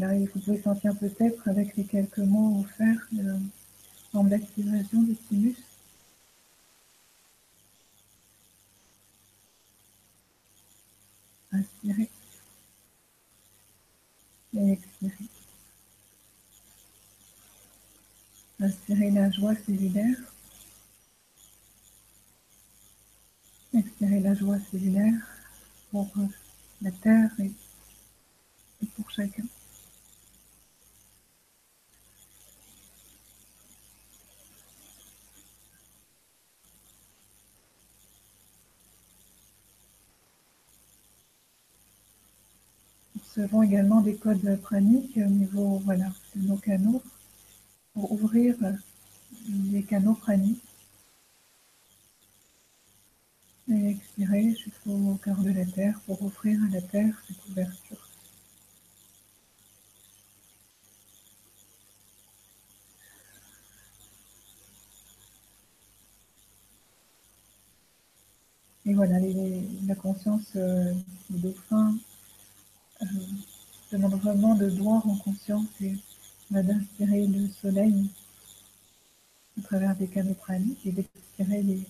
Vous 0.00 0.40
pouvez 0.40 0.62
sentir 0.62 0.96
peut-être 0.96 1.46
avec 1.46 1.76
les 1.76 1.84
quelques 1.84 2.18
mots 2.18 2.60
offerts 2.60 3.06
une 3.12 3.50
forme 4.10 4.30
d'activation 4.30 5.02
du 5.02 5.14
thymus. 5.14 5.56
Inspirez 11.52 12.08
et 14.54 14.72
expirez. 14.72 15.12
Inspirez 18.58 19.10
la 19.10 19.30
joie 19.30 19.54
cellulaire. 19.54 20.16
Expirez 23.74 24.20
la 24.20 24.34
joie 24.34 24.58
cellulaire 24.70 25.20
pour 25.90 26.08
la 26.80 26.90
Terre 26.90 27.30
et 27.38 27.52
pour 28.96 29.10
chacun. 29.10 29.44
Observons 43.30 43.62
également 43.62 44.00
des 44.00 44.16
codes 44.16 44.60
praniques 44.60 45.16
au 45.16 45.30
niveau 45.30 45.80
voilà, 45.84 46.08
de 46.34 46.48
nos 46.48 46.56
canaux 46.56 47.00
pour 47.94 48.10
ouvrir 48.10 48.56
les 49.70 49.84
canaux 49.84 50.14
praniques. 50.14 50.64
Et 53.68 53.90
expirer 53.90 54.52
jusqu'au 54.56 55.14
cœur 55.22 55.40
de 55.42 55.52
la 55.52 55.64
terre 55.64 56.00
pour 56.06 56.20
offrir 56.24 56.58
à 56.64 56.74
la 56.74 56.82
terre 56.82 57.22
cette 57.28 57.48
ouverture. 57.48 58.08
Et 68.86 68.94
voilà, 68.94 69.20
la 69.86 69.94
conscience 69.94 70.50
euh, 70.56 70.92
du 71.28 71.38
dauphin 71.38 71.94
euh, 73.02 73.06
demande 73.92 74.14
vraiment 74.20 74.54
de 74.54 74.68
boire 74.70 75.06
en 75.06 75.16
conscience 75.16 75.68
et 75.80 75.94
d'inspirer 76.50 77.26
le 77.26 77.48
soleil 77.48 78.10
à 79.58 79.62
travers 79.62 79.96
des 79.96 80.08
canaux 80.08 80.36
et 80.84 80.92
d'expirer 80.92 81.62
les, 81.62 81.86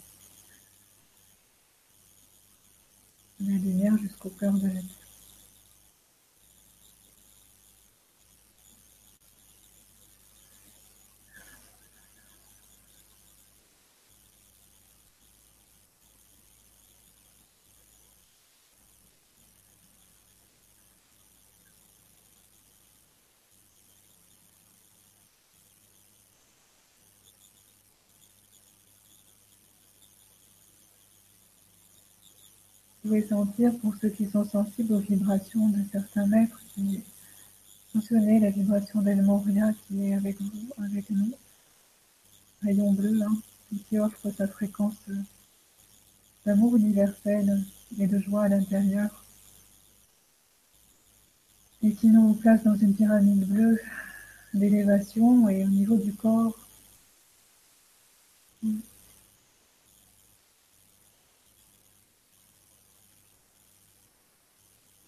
la 3.41 3.55
lumière 3.55 3.97
jusqu'au 3.99 4.31
cœur 4.31 4.53
de 4.53 4.67
la 4.67 4.75
terre. 4.75 5.00
Pouvez 33.11 33.27
sentir, 33.27 33.77
pour 33.81 33.93
ceux 34.01 34.11
qui 34.11 34.27
sont 34.27 34.45
sensibles 34.45 34.93
aux 34.93 35.01
vibrations 35.01 35.69
de 35.71 35.81
certains 35.91 36.29
maîtres, 36.29 36.61
qui 36.73 37.03
mentionnaient 37.93 38.39
la 38.39 38.51
vibration 38.51 39.03
d'El 39.03 39.23
Moria 39.23 39.73
qui 39.73 40.05
est 40.05 40.15
avec 40.15 40.41
vous, 40.41 40.69
avec 40.79 41.11
nous, 41.11 41.33
rayon 42.63 42.93
bleu, 42.93 43.21
hein, 43.21 43.37
qui 43.89 43.99
offre 43.99 44.31
sa 44.31 44.47
fréquence 44.47 44.95
d'amour 46.47 46.77
universel 46.77 47.65
et 47.99 48.07
de 48.07 48.21
joie 48.21 48.45
à 48.45 48.49
l'intérieur, 48.49 49.25
et 51.83 51.93
qui 51.95 52.11
nous 52.11 52.35
place 52.35 52.63
dans 52.63 52.77
une 52.77 52.95
pyramide 52.95 53.45
bleue 53.45 53.81
d'élévation 54.55 55.49
et 55.49 55.65
au 55.65 55.69
niveau 55.69 55.97
du 55.97 56.13
corps. 56.15 56.57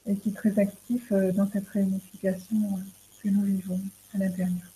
Et 0.06 0.16
qui 0.16 0.30
est 0.30 0.32
très 0.32 0.58
actif 0.58 1.12
euh, 1.12 1.32
dans 1.32 1.48
cette 1.50 1.68
réunification 1.68 2.56
euh, 2.56 2.80
que 3.22 3.28
nous 3.28 3.42
vivons 3.42 3.80
à 4.14 4.18
l'intérieur. 4.18 4.72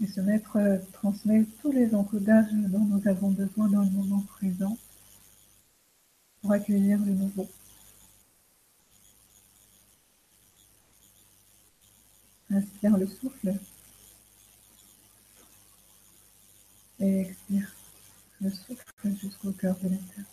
Et 0.00 0.06
ce 0.06 0.20
maître 0.20 0.56
euh, 0.56 0.78
transmet 0.92 1.44
tous 1.62 1.72
les 1.72 1.94
encodages 1.94 2.52
dont 2.52 2.84
nous 2.84 3.08
avons 3.08 3.30
besoin 3.30 3.68
dans 3.68 3.82
le 3.82 3.90
moment 3.90 4.22
présent 4.28 4.76
pour 6.40 6.52
accueillir 6.52 6.98
le 7.04 7.12
nouveau. 7.12 7.48
Inspire 12.50 12.96
le 12.96 13.06
souffle. 13.06 13.54
Et 17.06 17.20
expire 17.20 17.72
le 18.40 18.50
souffle 18.50 18.84
jusqu'au 19.20 19.52
cœur 19.52 19.76
de 19.82 19.90
la 19.90 19.96
terre. 19.96 20.24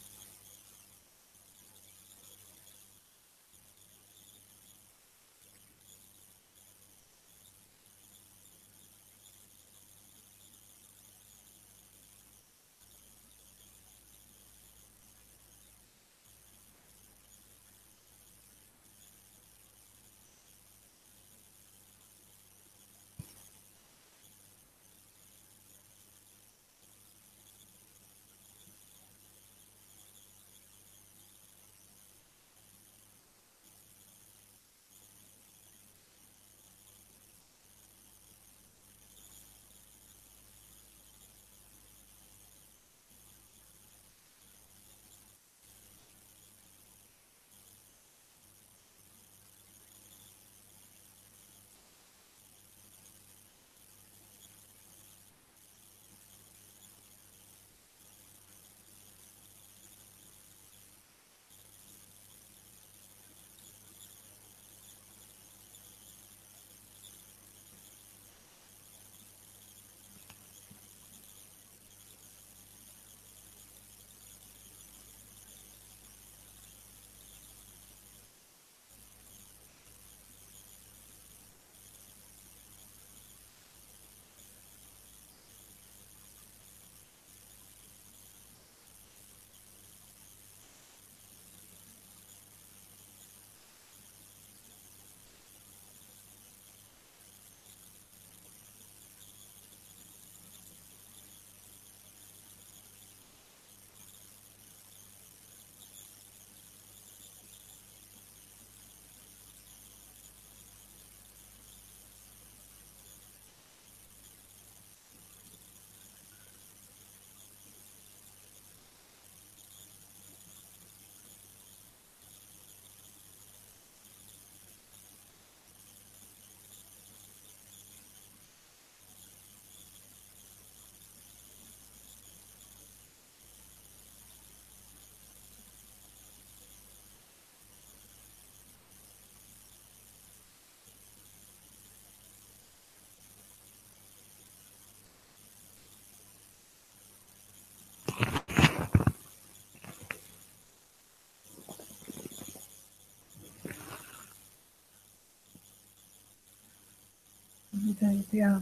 Vous 158.04 158.10
inviter 158.10 158.44
à, 158.44 158.62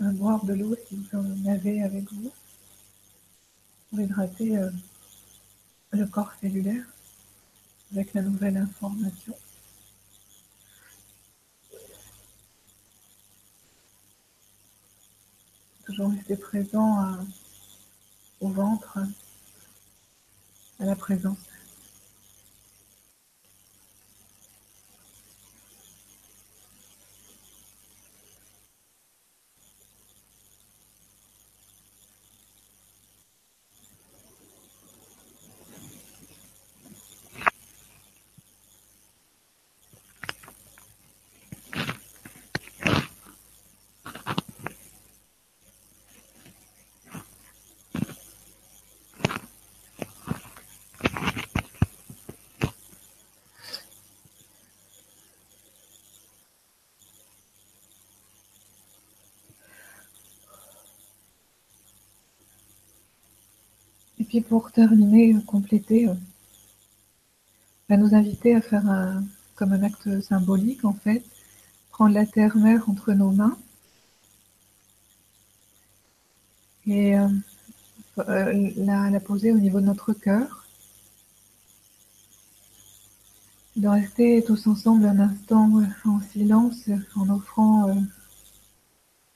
à 0.00 0.10
boire 0.12 0.44
de 0.46 0.54
l'eau 0.54 0.76
si 0.88 0.96
vous 0.96 1.18
en 1.18 1.46
avez 1.46 1.82
avec 1.82 2.12
vous 2.12 2.32
pour 3.90 4.00
hydrater 4.00 4.58
euh, 4.58 4.70
le 5.92 6.06
corps 6.06 6.32
cellulaire 6.40 6.86
avec 7.92 8.14
la 8.14 8.22
nouvelle 8.22 8.56
information. 8.58 9.34
Toujours 15.86 16.10
rester 16.12 16.36
présent 16.36 16.98
à- 16.98 17.24
au 18.40 18.48
ventre, 18.50 18.98
à 20.80 20.84
la 20.84 20.96
présence. 20.96 21.38
Puis 64.40 64.48
pour 64.48 64.70
terminer, 64.70 65.34
euh, 65.34 65.40
compléter, 65.40 66.08
euh, 66.08 66.14
va 67.88 67.96
nous 67.96 68.14
inviter 68.14 68.54
à 68.54 68.60
faire 68.60 68.88
un, 68.88 69.24
comme 69.56 69.72
un 69.72 69.82
acte 69.82 70.20
symbolique 70.20 70.84
en 70.84 70.92
fait, 70.92 71.24
prendre 71.90 72.14
la 72.14 72.26
terre-mère 72.26 72.88
entre 72.88 73.12
nos 73.14 73.30
mains 73.30 73.56
et 76.86 77.18
euh, 77.18 77.28
la, 78.76 79.20
poser 79.20 79.52
au 79.52 79.58
niveau 79.58 79.80
de 79.80 79.86
notre 79.86 80.12
cœur. 80.12 80.66
De 83.76 83.88
rester 83.88 84.44
tous 84.44 84.66
ensemble 84.66 85.06
un 85.06 85.18
instant 85.18 85.70
en 86.04 86.20
silence 86.20 86.88
en 87.16 87.28
offrant 87.28 87.94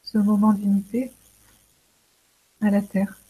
ce 0.03 0.19
moment 0.19 0.53
d'unité 0.53 1.13
à 2.61 2.71
la 2.71 2.83
terre. 2.83 3.22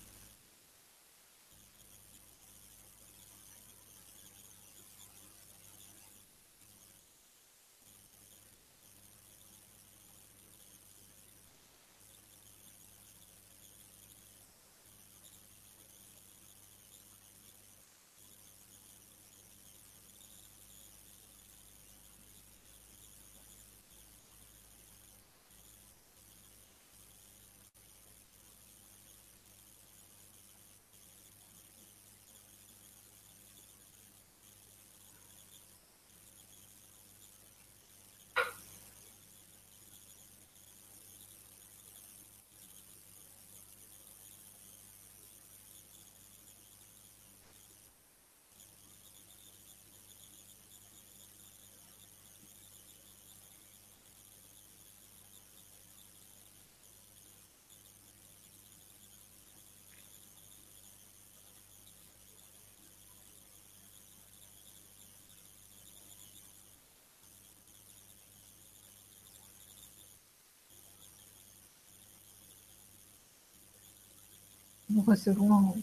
Nous 74.92 75.00
recevons 75.02 75.74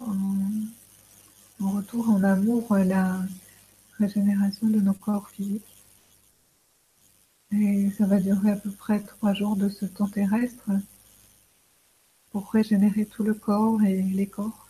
en, 0.00 0.16
retour 1.60 2.10
en 2.10 2.24
amour 2.24 2.74
la 2.74 3.20
régénération 3.96 4.66
de 4.66 4.80
nos 4.80 4.94
corps 4.94 5.28
physiques. 5.30 5.84
Et 7.52 7.90
ça 7.96 8.06
va 8.06 8.18
durer 8.18 8.50
à 8.50 8.56
peu 8.56 8.72
près 8.72 9.00
trois 9.00 9.34
jours 9.34 9.54
de 9.54 9.68
ce 9.68 9.84
temps 9.84 10.08
terrestre 10.08 10.68
pour 12.30 12.50
régénérer 12.50 13.06
tout 13.06 13.22
le 13.22 13.34
corps 13.34 13.82
et 13.84 14.02
les 14.02 14.26
corps. 14.26 14.67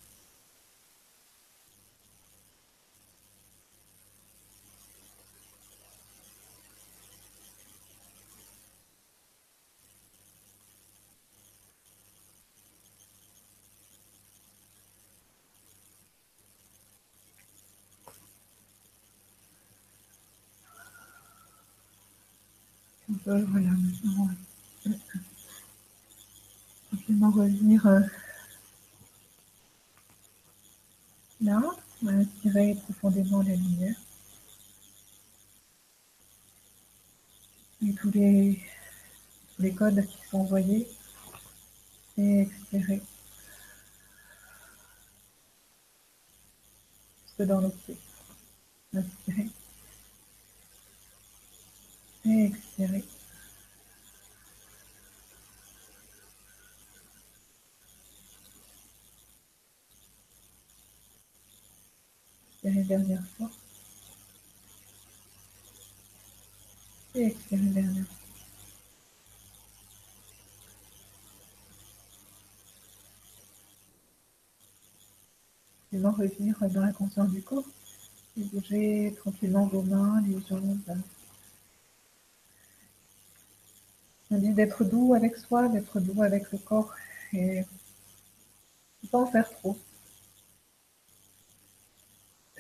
On 23.28 23.30
peut, 23.30 23.44
voilà, 23.50 23.68
maintenant, 23.68 24.28
euh, 24.86 24.90
tranquillement 26.88 27.30
revenir 27.30 27.86
euh, 27.86 28.00
là, 31.42 31.60
inspirer 32.06 32.74
profondément 32.84 33.42
la 33.42 33.54
lumière. 33.54 33.96
Et 37.86 37.92
tous 37.92 38.10
les, 38.12 38.62
les 39.58 39.74
codes 39.74 40.06
qui 40.06 40.26
sont 40.30 40.38
envoyés 40.38 40.88
et 42.16 42.40
expirer. 42.40 43.02
Dans 47.38 47.60
nos 47.60 47.68
pieds. 47.68 47.98
Inspirer. 48.94 49.50
Et 52.24 52.44
expirer. 52.46 53.04
Expirez 62.68 62.84
dernière 62.84 63.24
fois. 63.38 63.50
Et 67.14 67.26
expirez 67.28 67.62
dernière 67.62 68.04
fois. 68.04 68.14
Tranquillement 75.86 76.10
revenir 76.10 76.58
dans 76.68 76.82
la 76.82 76.92
conscience 76.92 77.30
du 77.30 77.40
corps. 77.40 77.64
Et 78.36 78.42
bouger 78.42 79.14
tranquillement 79.16 79.66
vos 79.66 79.82
mains, 79.82 80.22
les 80.26 80.38
jambes. 80.46 80.78
On 84.30 84.38
dit 84.38 84.50
d'être 84.50 84.84
doux 84.84 85.14
avec 85.14 85.36
soi, 85.38 85.68
d'être 85.68 86.00
doux 86.00 86.22
avec 86.22 86.52
le 86.52 86.58
corps 86.58 86.92
et 87.32 87.64
de 89.02 89.08
pas 89.08 89.20
en 89.20 89.26
faire 89.26 89.48
trop. 89.48 89.78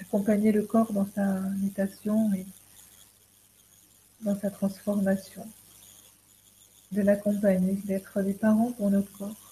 Accompagner 0.08 0.52
le 0.52 0.62
corps 0.62 0.90
dans 0.94 1.06
sa 1.14 1.40
mutation 1.60 2.32
et 2.32 2.46
dans 4.22 4.34
sa 4.38 4.50
transformation. 4.50 5.46
De 6.92 7.02
l'accompagner, 7.02 7.74
d'être 7.84 8.22
des 8.22 8.32
parents 8.32 8.72
pour 8.72 8.90
notre 8.90 9.12
corps. 9.12 9.47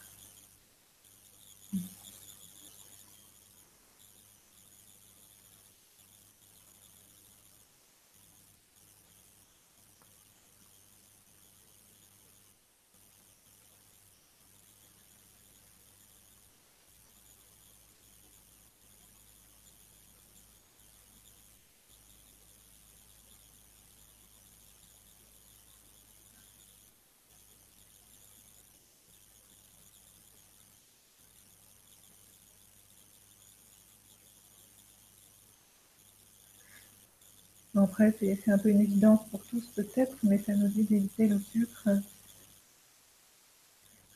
Après, 37.76 38.14
c'est 38.18 38.50
un 38.50 38.58
peu 38.58 38.70
une 38.70 38.80
évidence 38.80 39.20
pour 39.30 39.42
tous 39.44 39.66
peut-être, 39.74 40.16
mais 40.22 40.38
ça 40.38 40.54
nous 40.54 40.68
dit 40.68 40.84
d'éviter 40.84 41.28
le 41.28 41.38
sucre 41.38 41.90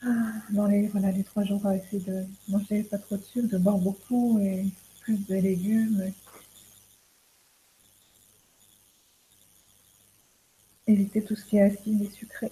ah, 0.03 0.33
dans 0.49 0.65
les, 0.65 0.87
voilà, 0.87 1.11
les 1.11 1.23
trois 1.23 1.43
jours, 1.43 1.63
à 1.67 1.75
essayer 1.75 2.03
de 2.03 2.25
manger 2.47 2.83
pas 2.83 2.97
trop 2.97 3.17
de 3.17 3.23
sucre, 3.23 3.47
de 3.47 3.57
boire 3.59 3.77
beaucoup 3.77 4.39
et 4.39 4.65
plus 5.01 5.17
de 5.27 5.35
légumes. 5.35 6.11
Éviter 10.87 11.23
tout 11.23 11.35
ce 11.35 11.45
qui 11.45 11.57
est 11.57 11.61
acide 11.61 12.01
et 12.01 12.09
sucré. 12.09 12.49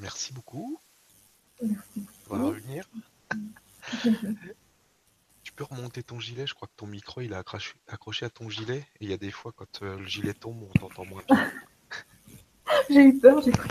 Merci 0.00 0.32
beaucoup. 0.32 0.80
Merci. 1.62 2.06
On 2.30 2.36
va 2.36 2.44
revenir. 2.44 2.88
Ton 5.98 6.20
gilet, 6.20 6.46
je 6.46 6.54
crois 6.54 6.68
que 6.68 6.76
ton 6.76 6.86
micro 6.86 7.20
il 7.20 7.32
est 7.32 7.36
accroché, 7.36 7.74
accroché 7.88 8.24
à 8.24 8.30
ton 8.30 8.48
gilet 8.48 8.86
et 9.00 9.04
il 9.04 9.10
y 9.10 9.12
a 9.12 9.16
des 9.16 9.32
fois 9.32 9.52
quand 9.54 9.82
euh, 9.82 9.98
le 9.98 10.06
gilet 10.06 10.32
tombe 10.34 10.62
on 10.62 10.78
t'entend 10.78 11.04
moins 11.04 11.22
bien. 11.28 11.50
j'ai 12.90 13.02
eu 13.02 13.18
peur, 13.18 13.42
j'ai 13.42 13.50
cru. 13.50 13.68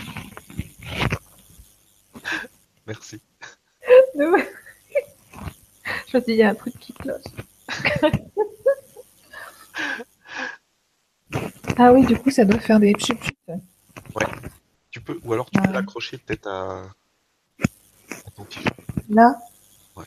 Merci. 2.86 3.22
je 4.16 4.20
me 6.14 6.20
dis 6.20 6.32
il 6.32 6.38
y 6.38 6.44
a 6.44 6.50
un 6.50 6.56
truc 6.56 6.78
qui 6.80 6.94
cloche. 6.94 7.24
ah 11.78 11.94
oui, 11.94 12.06
du 12.06 12.18
coup 12.18 12.32
ça 12.32 12.44
doit 12.46 12.60
faire 12.60 12.80
des 12.80 12.94
chut 13.00 13.18
Ouais. 13.48 14.26
Tu 14.92 15.02
peux, 15.02 15.20
ou 15.24 15.34
alors 15.34 15.50
tu 15.50 15.62
peux 15.62 15.72
l'accrocher 15.72 16.18
peut-être 16.18 16.48
à... 16.48 16.82
à, 18.26 18.32
ton 18.36 18.44
t 18.46 18.60
Là? 19.10 19.40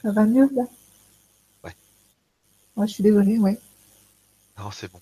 Ça 0.02 0.10
va 0.12 0.24
mieux 0.24 0.48
là? 0.54 0.64
Ouais, 2.82 2.88
je 2.88 2.94
suis 2.94 3.02
désolée, 3.04 3.38
ouais. 3.38 3.60
Non, 4.58 4.72
c'est 4.72 4.90
bon. 4.90 5.00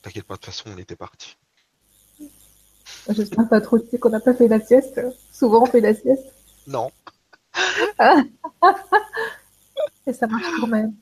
T'inquiète 0.00 0.26
pas, 0.26 0.34
de 0.34 0.38
toute 0.38 0.46
façon, 0.46 0.70
on 0.72 0.78
était 0.78 0.94
parti. 0.94 1.36
J'espère 3.08 3.48
pas 3.48 3.60
trop 3.60 3.80
tu 3.80 3.88
sais 3.88 3.98
qu'on 3.98 4.10
n'a 4.10 4.20
pas 4.20 4.32
fait 4.32 4.46
la 4.46 4.60
sieste. 4.60 5.00
Souvent, 5.32 5.64
on 5.64 5.66
fait 5.66 5.80
la 5.80 5.92
sieste. 5.92 6.32
Non. 6.68 6.92
Et 10.06 10.12
ça 10.12 10.28
marche 10.28 10.46
quand 10.60 10.68
même. 10.68 10.94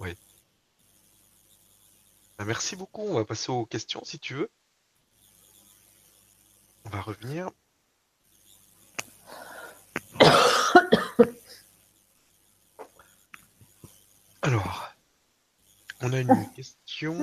Oui. 0.00 0.16
Bah, 2.36 2.44
merci 2.44 2.74
beaucoup. 2.74 3.02
On 3.02 3.14
va 3.14 3.24
passer 3.24 3.52
aux 3.52 3.64
questions 3.64 4.02
si 4.04 4.18
tu 4.18 4.34
veux. 4.34 4.50
On 6.84 6.88
va 6.88 7.00
revenir. 7.00 7.48
Alors, 14.42 14.87
on 16.02 16.12
a 16.12 16.20
une 16.20 16.46
question 16.54 17.16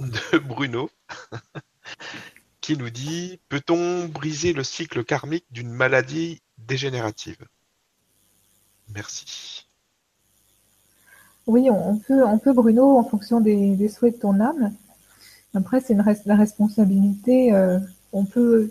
de 0.00 0.38
Bruno 0.38 0.90
qui 2.60 2.76
nous 2.76 2.90
dit 2.90 3.40
Peut-on 3.48 4.08
briser 4.08 4.52
le 4.52 4.64
cycle 4.64 5.04
karmique 5.04 5.46
d'une 5.50 5.70
maladie 5.70 6.42
dégénérative? 6.58 7.46
Merci. 8.94 9.66
Oui, 11.46 11.68
on 11.70 11.98
peut, 11.98 12.24
on 12.24 12.38
peut, 12.38 12.52
Bruno, 12.52 12.96
en 12.96 13.04
fonction 13.04 13.40
des, 13.40 13.88
souhaits 13.88 14.16
de 14.16 14.20
ton 14.20 14.40
âme. 14.40 14.74
Après, 15.54 15.80
c'est 15.80 15.94
la 16.24 16.36
responsabilité 16.36 17.52
euh, 17.52 17.78
on 18.12 18.24
peut, 18.24 18.70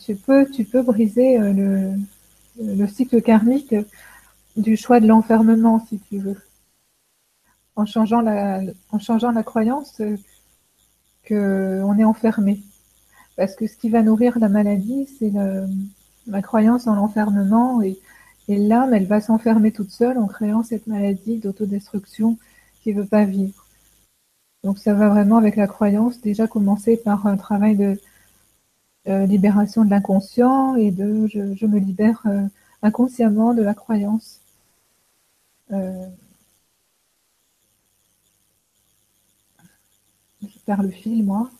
tu 0.00 0.14
peux, 0.14 0.48
tu 0.48 0.64
peux 0.64 0.82
briser 0.82 1.38
euh, 1.38 1.92
le 2.58 2.86
cycle 2.86 3.20
karmique 3.20 3.74
du 4.56 4.76
choix 4.76 5.00
de 5.00 5.06
l'enfermement, 5.06 5.84
si 5.88 5.98
tu 5.98 6.18
veux, 6.18 6.36
en 7.76 7.86
changeant 7.86 8.20
la, 8.20 8.60
en 8.90 8.98
changeant 8.98 9.32
la 9.32 9.42
croyance 9.42 10.00
que 11.24 11.82
on 11.84 11.98
est 11.98 12.04
enfermé. 12.04 12.62
Parce 13.36 13.54
que 13.56 13.66
ce 13.66 13.76
qui 13.76 13.90
va 13.90 14.02
nourrir 14.02 14.38
la 14.38 14.48
maladie, 14.48 15.08
c'est 15.18 15.32
la 16.26 16.42
croyance 16.42 16.86
en 16.86 16.94
l'enfermement 16.94 17.82
et, 17.82 17.98
l'âme, 18.48 18.92
elle 18.92 19.06
va 19.06 19.20
s'enfermer 19.20 19.72
toute 19.72 19.90
seule 19.90 20.18
en 20.18 20.26
créant 20.26 20.62
cette 20.62 20.86
maladie 20.86 21.38
d'autodestruction 21.38 22.38
qui 22.82 22.92
veut 22.92 23.06
pas 23.06 23.24
vivre. 23.24 23.66
Donc 24.62 24.78
ça 24.78 24.94
va 24.94 25.08
vraiment 25.08 25.38
avec 25.38 25.56
la 25.56 25.66
croyance, 25.66 26.20
déjà 26.20 26.46
commencer 26.46 26.96
par 26.96 27.26
un 27.26 27.36
travail 27.36 27.76
de 27.76 27.98
euh, 29.08 29.26
libération 29.26 29.84
de 29.84 29.90
l'inconscient 29.90 30.76
et 30.76 30.90
de 30.92 31.26
je, 31.26 31.66
me 31.66 31.78
libère 31.78 32.22
euh, 32.26 32.42
inconsciemment 32.82 33.54
de 33.54 33.62
la 33.62 33.74
croyance. 33.74 34.40
Euh, 35.72 36.06
perds 40.66 40.82
le 40.82 40.90
fil, 40.90 41.24
moi. 41.24 41.50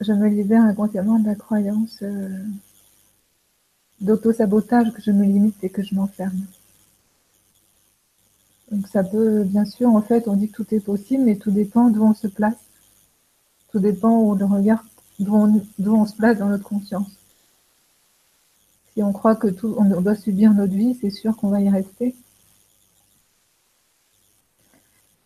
je 0.00 0.12
me 0.12 0.28
libère 0.28 0.62
inconsciemment 0.62 1.18
de 1.18 1.26
la 1.26 1.34
croyance 1.34 2.02
d'auto-sabotage 4.00 4.92
que 4.92 5.02
je 5.02 5.10
me 5.10 5.24
limite 5.24 5.62
et 5.62 5.70
que 5.70 5.82
je 5.82 5.94
m'enferme. 5.94 6.46
Donc 8.70 8.86
ça 8.88 9.04
peut, 9.04 9.44
bien 9.44 9.64
sûr, 9.64 9.88
en 9.88 10.02
fait, 10.02 10.28
on 10.28 10.36
dit 10.36 10.48
que 10.48 10.62
tout 10.62 10.74
est 10.74 10.80
possible, 10.80 11.24
mais 11.24 11.36
tout 11.36 11.50
dépend 11.50 11.90
d'où 11.90 12.02
on 12.02 12.14
se 12.14 12.26
place. 12.26 12.58
Tout 13.70 13.78
dépend 13.78 14.20
où 14.20 14.34
le 14.34 14.44
regard, 14.44 14.84
d'où 15.18 15.34
on, 15.34 16.06
se 16.06 16.16
place 16.16 16.38
dans 16.38 16.48
notre 16.48 16.64
conscience. 16.64 17.10
Si 18.92 19.02
on 19.02 19.12
croit 19.12 19.36
que 19.36 19.48
tout, 19.48 19.74
on 19.78 19.84
doit 19.84 20.14
subir 20.14 20.54
notre 20.54 20.72
vie, 20.72 20.96
c'est 21.00 21.10
sûr 21.10 21.36
qu'on 21.36 21.48
va 21.48 21.60
y 21.60 21.68
rester. 21.68 22.14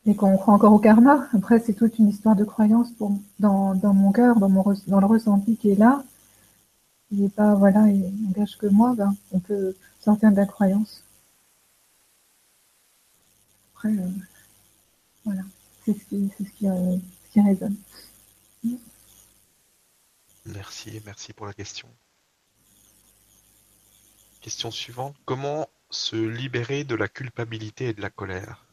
Et 0.09 0.17
qu'on 0.17 0.39
croit 0.39 0.55
encore 0.55 0.73
au 0.73 0.79
karma. 0.79 1.29
Après, 1.35 1.61
c'est 1.61 1.75
toute 1.75 1.99
une 1.99 2.09
histoire 2.09 2.35
de 2.35 2.43
croyance 2.43 2.91
pour, 2.93 3.13
dans, 3.39 3.75
mon 3.93 4.11
cœur, 4.11 4.37
dans, 4.41 4.49
mon, 4.49 4.65
le 4.67 5.07
ressenti 5.07 5.57
qui 5.57 5.71
est 5.71 5.75
là. 5.75 6.03
Il 7.11 7.21
n'est 7.21 7.29
pas, 7.29 7.55
voilà, 7.55 7.87
il 7.89 8.01
n'engage 8.23 8.57
que 8.57 8.67
moi, 8.67 8.95
ben, 8.97 9.15
on 9.33 9.39
peut 9.39 9.77
sortir 10.01 10.31
de 10.31 10.37
la 10.37 10.47
croyance. 10.47 11.05
Après, 13.75 13.91
euh, 13.91 14.09
voilà, 15.27 15.43
c'est 15.85 15.95
euh, 16.15 16.29
ce 16.39 17.31
qui 17.31 17.41
résonne. 17.41 17.77
Merci, 20.47 21.03
merci 21.05 21.35
pour 21.35 21.47
la 21.47 21.53
question. 21.53 21.89
Question 24.41 24.71
suivante. 24.71 25.15
Comment 25.27 25.69
se 25.91 26.17
libérer 26.17 26.85
de 26.85 26.95
la 26.95 27.09
culpabilité 27.09 27.89
et 27.89 27.93
de 27.93 28.01
la 28.01 28.09
colère 28.09 28.65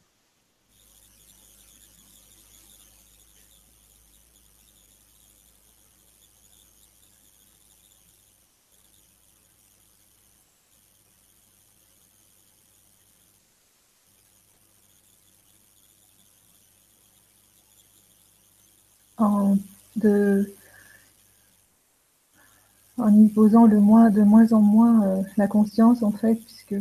en, 19.17 19.57
en 22.97 23.14
y 23.14 23.28
posant 23.30 23.66
le 23.66 23.80
moins, 23.80 24.10
de 24.10 24.22
moins 24.22 24.51
en 24.53 24.62
moins 24.62 25.06
euh, 25.06 25.22
la 25.38 25.47
conscience, 25.47 26.03
en 26.03 26.12
fait, 26.12 26.36
puisque 26.36 26.76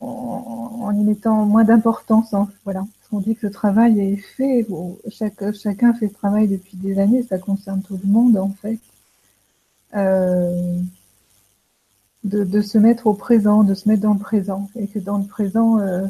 en, 0.00 0.92
y 0.92 1.04
mettant 1.04 1.44
moins 1.46 1.64
d'importance, 1.64 2.34
hein, 2.34 2.48
voilà. 2.64 2.86
On 3.12 3.20
dit 3.20 3.36
que 3.36 3.46
le 3.46 3.52
travail 3.52 4.00
est 4.00 4.16
fait, 4.16 4.66
chaque, 5.10 5.54
chacun 5.54 5.94
fait 5.94 6.08
ce 6.08 6.14
travail 6.14 6.48
depuis 6.48 6.76
des 6.76 6.98
années, 6.98 7.22
ça 7.22 7.38
concerne 7.38 7.80
tout 7.82 7.98
le 8.02 8.10
monde, 8.10 8.36
en 8.36 8.50
fait. 8.50 8.80
Euh, 9.94 10.78
de, 12.24 12.42
de, 12.42 12.60
se 12.60 12.76
mettre 12.78 13.06
au 13.06 13.14
présent, 13.14 13.62
de 13.62 13.74
se 13.74 13.88
mettre 13.88 14.02
dans 14.02 14.14
le 14.14 14.18
présent, 14.18 14.68
et 14.74 14.88
que 14.88 14.98
dans 14.98 15.18
le 15.18 15.26
présent, 15.26 15.78
euh, 15.78 16.08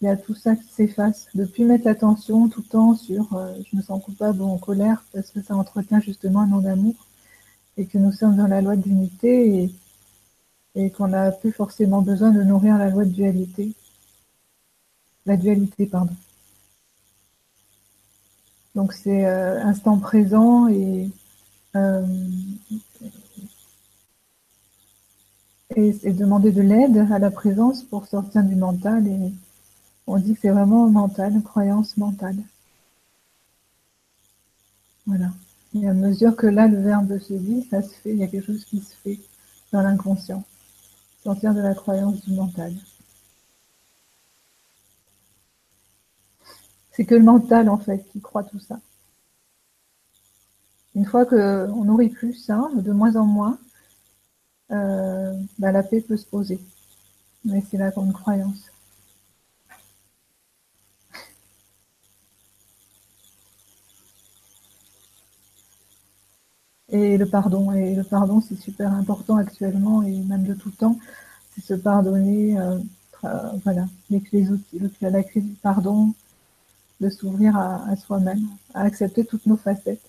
il 0.00 0.04
y 0.06 0.08
a 0.08 0.16
tout 0.16 0.34
ça 0.34 0.56
qui 0.56 0.68
s'efface. 0.68 1.28
De 1.34 1.44
plus 1.44 1.64
mettre 1.64 1.86
l'attention 1.86 2.48
tout 2.48 2.60
le 2.60 2.68
temps 2.68 2.94
sur 2.94 3.32
euh, 3.34 3.54
je 3.70 3.76
me 3.76 3.82
sens 3.82 4.02
coupable 4.02 4.42
ou 4.42 4.46
en 4.46 4.58
colère 4.58 5.02
parce 5.12 5.30
que 5.30 5.42
ça 5.42 5.56
entretient 5.56 6.00
justement 6.00 6.40
un 6.40 6.46
non-amour 6.46 6.94
et 7.76 7.86
que 7.86 7.98
nous 7.98 8.12
sommes 8.12 8.36
dans 8.36 8.46
la 8.46 8.60
loi 8.62 8.76
de 8.76 8.82
l'unité 8.84 9.62
et, 9.64 9.74
et 10.74 10.90
qu'on 10.90 11.08
n'a 11.08 11.32
plus 11.32 11.52
forcément 11.52 12.02
besoin 12.02 12.30
de 12.30 12.42
nourrir 12.42 12.78
la 12.78 12.90
loi 12.90 13.04
de 13.04 13.10
dualité. 13.10 13.72
La 15.26 15.36
dualité, 15.36 15.86
pardon. 15.86 16.14
Donc 18.74 18.92
c'est 18.92 19.24
instant 19.26 19.98
présent 19.98 20.68
et, 20.68 21.10
et, 25.74 26.12
demander 26.12 26.52
de 26.52 26.62
l'aide 26.62 27.06
à 27.10 27.18
la 27.18 27.30
présence 27.30 27.82
pour 27.82 28.06
sortir 28.06 28.44
du 28.44 28.54
mental. 28.54 29.06
Et 29.06 29.32
on 30.06 30.18
dit 30.18 30.34
que 30.34 30.40
c'est 30.42 30.50
vraiment 30.50 30.88
mental, 30.88 31.42
croyance 31.42 31.96
mentale. 31.96 32.36
Voilà. 35.06 35.30
Et 35.74 35.88
à 35.88 35.94
mesure 35.94 36.36
que 36.36 36.46
là, 36.46 36.68
le 36.68 36.80
verbe 36.80 37.18
se 37.18 37.34
dit, 37.34 37.66
ça 37.70 37.82
se 37.82 37.94
fait, 37.94 38.12
il 38.12 38.18
y 38.18 38.22
a 38.24 38.28
quelque 38.28 38.46
chose 38.46 38.64
qui 38.64 38.80
se 38.80 38.94
fait 38.96 39.18
dans 39.72 39.82
l'inconscient. 39.82 40.44
Sortir 41.22 41.54
de 41.54 41.60
la 41.60 41.74
croyance 41.74 42.24
du 42.24 42.32
mental. 42.34 42.72
C'est 46.92 47.04
que 47.04 47.14
le 47.14 47.24
mental, 47.24 47.68
en 47.68 47.78
fait, 47.78 48.08
qui 48.10 48.20
croit 48.20 48.44
tout 48.44 48.60
ça. 48.60 48.80
Une 50.94 51.04
fois 51.04 51.26
qu'on 51.26 51.84
nourrit 51.84 52.08
plus 52.08 52.32
ça, 52.32 52.70
de 52.74 52.92
moins 52.92 53.16
en 53.16 53.26
moins, 53.26 53.58
euh, 54.70 55.34
bah, 55.58 55.72
la 55.72 55.82
paix 55.82 56.00
peut 56.00 56.16
se 56.16 56.24
poser. 56.24 56.58
Mais 57.44 57.62
c'est 57.70 57.76
la 57.76 57.90
grande 57.90 58.14
croyance. 58.14 58.70
Et 66.96 67.18
le 67.18 67.26
pardon, 67.26 67.72
et 67.72 67.94
le 67.94 68.04
pardon, 68.04 68.40
c'est 68.40 68.56
super 68.56 68.90
important 68.92 69.36
actuellement 69.36 70.02
et 70.02 70.16
même 70.20 70.44
de 70.44 70.54
tout 70.54 70.70
temps, 70.70 70.98
c'est 71.54 71.62
se 71.62 71.74
pardonner, 71.74 72.58
euh, 72.58 72.78
voilà, 73.64 73.84
les, 74.08 74.22
les 74.32 74.50
outils, 74.50 74.80
la 75.02 75.22
clé 75.22 75.42
du 75.42 75.52
pardon, 75.62 76.14
de 77.00 77.10
s'ouvrir 77.10 77.54
à, 77.58 77.94
soi-même, 77.96 78.48
à 78.72 78.82
accepter 78.82 79.26
toutes 79.26 79.44
nos 79.44 79.58
facettes. 79.58 80.00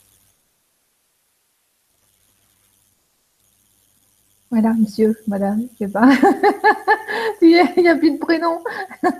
Voilà, 4.49 4.71
monsieur, 4.73 5.17
madame, 5.27 5.67
je 5.73 5.85
sais 5.85 5.91
pas. 5.91 6.09
Il 7.41 7.49
n'y 7.77 7.89
a, 7.89 7.95
plus 7.97 8.11
de 8.11 8.17
prénom. 8.17 8.63
Ah 9.03 9.11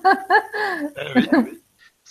Parce 1.14 1.28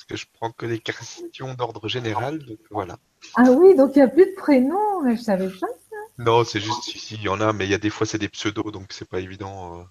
que 0.07 0.17
je 0.17 0.27
prends 0.33 0.51
que 0.53 0.67
les 0.67 0.79
questions 0.79 1.55
d'ordre 1.55 1.89
général, 1.89 2.39
donc 2.39 2.59
voilà. 2.71 2.99
Ah 3.35 3.51
oui, 3.51 3.75
donc 3.75 3.93
il 3.95 3.99
n'y 3.99 4.05
a 4.05 4.09
plus 4.09 4.27
de 4.27 4.35
prénom. 4.37 5.09
Je 5.09 5.17
savais 5.21 5.49
pas 5.49 5.67
ça. 5.91 5.97
Non, 6.19 6.45
c'est 6.45 6.61
juste 6.61 6.95
ici, 6.95 7.17
il 7.17 7.23
y 7.23 7.29
en 7.29 7.41
a, 7.41 7.53
mais 7.53 7.67
il 7.67 7.71
y 7.71 7.75
a 7.75 7.79
des 7.79 7.91
fois 7.91 8.07
c'est 8.07 8.19
des 8.19 8.29
pseudos, 8.29 8.71
donc 8.73 8.93
c'est 8.93 9.09
pas 9.09 9.21
évident 9.21 9.81
euh, 9.81 9.85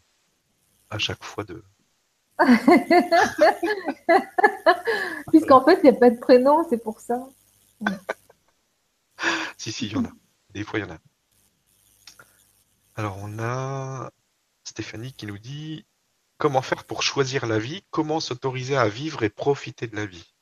à 0.90 0.98
chaque 0.98 1.24
fois 1.24 1.44
de. 1.44 1.64
Puisqu'en 5.32 5.64
fait, 5.64 5.80
il 5.84 5.90
n'y 5.90 5.96
a 5.96 6.00
pas 6.00 6.10
de 6.10 6.20
prénom, 6.20 6.66
c'est 6.70 6.82
pour 6.82 7.00
ça. 7.00 7.28
si, 9.58 9.72
si, 9.72 9.86
il 9.88 9.94
y 9.94 9.96
en 9.96 10.06
a. 10.06 10.12
Des 10.54 10.64
fois, 10.64 10.80
il 10.80 10.86
y 10.86 10.86
en 10.86 10.94
a. 10.94 10.98
Alors, 12.96 13.18
on 13.22 13.40
a 13.40 14.10
Stéphanie 14.64 15.14
qui 15.14 15.28
nous 15.28 15.38
dit 15.38 15.86
Comment 16.38 16.62
faire 16.62 16.86
pour 16.86 17.04
choisir 17.04 17.46
la 17.46 17.60
vie? 17.60 17.84
Comment 17.92 18.22
s'autoriser 18.22 18.78
à 18.78 18.88
vivre 18.88 19.24
et 19.24 19.30
profiter 19.30 19.88
de 19.88 19.98
la 19.98 20.06
vie? 20.06 20.34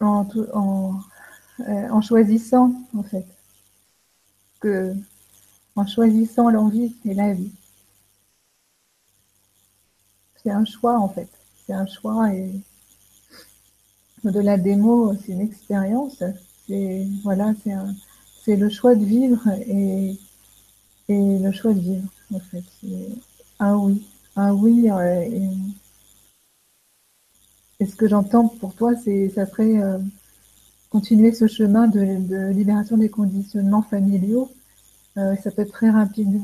En, 0.00 0.26
euh, 1.60 1.88
en 1.90 2.00
choisissant, 2.00 2.72
en 2.96 3.02
fait. 3.04 3.26
Que, 4.60 4.94
en 5.76 5.86
choisissant 5.86 6.50
l'envie 6.50 6.96
et 7.04 7.14
la 7.14 7.34
vie. 7.34 7.52
C'est 10.42 10.50
un 10.50 10.64
choix, 10.64 10.98
en 10.98 11.10
fait. 11.10 11.28
C'est 11.66 11.74
un 11.74 11.86
choix 11.86 12.32
et 12.32 12.50
au-delà 14.24 14.56
des 14.56 14.76
mots, 14.76 15.12
c'est 15.16 15.32
une 15.32 15.40
expérience. 15.40 16.22
C'est, 16.68 17.06
voilà, 17.24 17.54
c'est 18.44 18.56
le 18.56 18.68
choix 18.68 18.94
de 18.94 19.04
vivre 19.04 19.48
et, 19.66 20.18
le 21.08 21.52
choix 21.52 21.72
de 21.72 21.80
vivre, 21.80 22.08
en 22.34 22.40
fait. 22.40 22.64
un 23.58 23.76
oui. 23.76 24.06
Un 24.38 24.52
oui, 24.52 24.88
euh, 24.88 25.48
et, 27.80 27.86
ce 27.86 27.96
que 27.96 28.06
j'entends 28.06 28.46
pour 28.46 28.72
toi, 28.74 28.94
c'est, 28.94 29.30
ça 29.30 29.46
serait, 29.46 29.82
euh, 29.82 29.98
continuer 30.90 31.32
ce 31.32 31.48
chemin 31.48 31.88
de, 31.88 32.52
libération 32.52 32.96
des 32.96 33.08
conditionnements 33.08 33.82
familiaux, 33.82 34.48
euh, 35.16 35.34
ça 35.36 35.50
peut 35.50 35.62
être 35.62 35.72
très 35.72 35.90
rapide. 35.90 36.40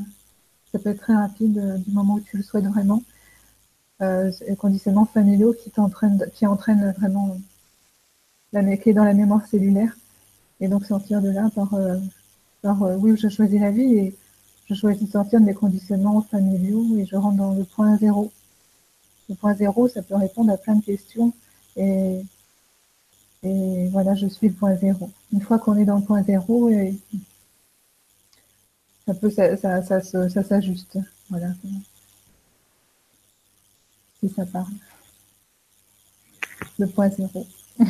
Ça 0.73 0.79
peut 0.79 0.89
être 0.89 1.01
très 1.01 1.15
rapide 1.15 1.83
du 1.85 1.91
moment 1.93 2.15
où 2.15 2.19
tu 2.19 2.35
le 2.37 2.43
souhaites 2.43 2.65
vraiment. 2.65 3.01
Les 4.01 4.57
conditionnements 4.57 5.05
familiaux 5.05 5.53
qui 5.53 5.71
entraînent 5.79 6.93
vraiment 6.99 7.37
la 8.51 8.77
qui 8.77 8.93
dans 8.93 9.05
la 9.05 9.13
mémoire 9.13 9.45
cellulaire. 9.47 9.95
Et 10.59 10.67
donc 10.67 10.85
sortir 10.85 11.21
de 11.21 11.29
là 11.29 11.49
par, 11.53 11.73
euh, 11.73 11.97
par 12.61 12.81
oui, 12.99 13.17
je 13.17 13.29
choisis 13.29 13.59
la 13.59 13.71
vie 13.71 13.95
et 13.95 14.15
je 14.67 14.73
choisis 14.73 15.03
de 15.07 15.11
sortir 15.11 15.39
de 15.39 15.45
mes 15.45 15.53
conditionnements 15.53 16.21
familiaux 16.21 16.97
et 16.97 17.05
je 17.05 17.15
rentre 17.15 17.37
dans 17.37 17.53
le 17.53 17.63
point 17.63 17.97
zéro. 17.97 18.31
Le 19.29 19.35
point 19.35 19.53
zéro, 19.55 19.87
ça 19.87 20.01
peut 20.01 20.15
répondre 20.15 20.51
à 20.51 20.57
plein 20.57 20.75
de 20.75 20.83
questions 20.85 21.33
et 21.75 22.21
et 23.45 23.87
voilà, 23.89 24.15
je 24.15 24.27
suis 24.27 24.47
le 24.47 24.53
point 24.55 24.75
zéro. 24.75 25.11
Une 25.31 25.41
fois 25.41 25.59
qu'on 25.59 25.77
est 25.77 25.85
dans 25.85 25.97
le 25.97 26.03
point 26.03 26.23
zéro, 26.23 26.71
ça 29.05 29.13
peut, 29.13 29.29
ça, 29.29 29.55
ça, 29.57 29.83
ça, 29.83 30.43
s'ajuste. 30.43 30.97
Voilà. 31.29 31.49
Si 34.19 34.29
ça 34.29 34.45
parle. 34.47 34.73
Le 36.79 36.87
point 36.87 37.09
zéro. 37.09 37.45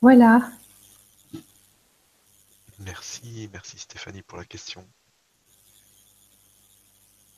voilà. 0.00 0.52
Merci, 2.94 3.50
merci 3.52 3.76
Stéphanie 3.76 4.22
pour 4.22 4.38
la 4.38 4.44
question. 4.44 4.88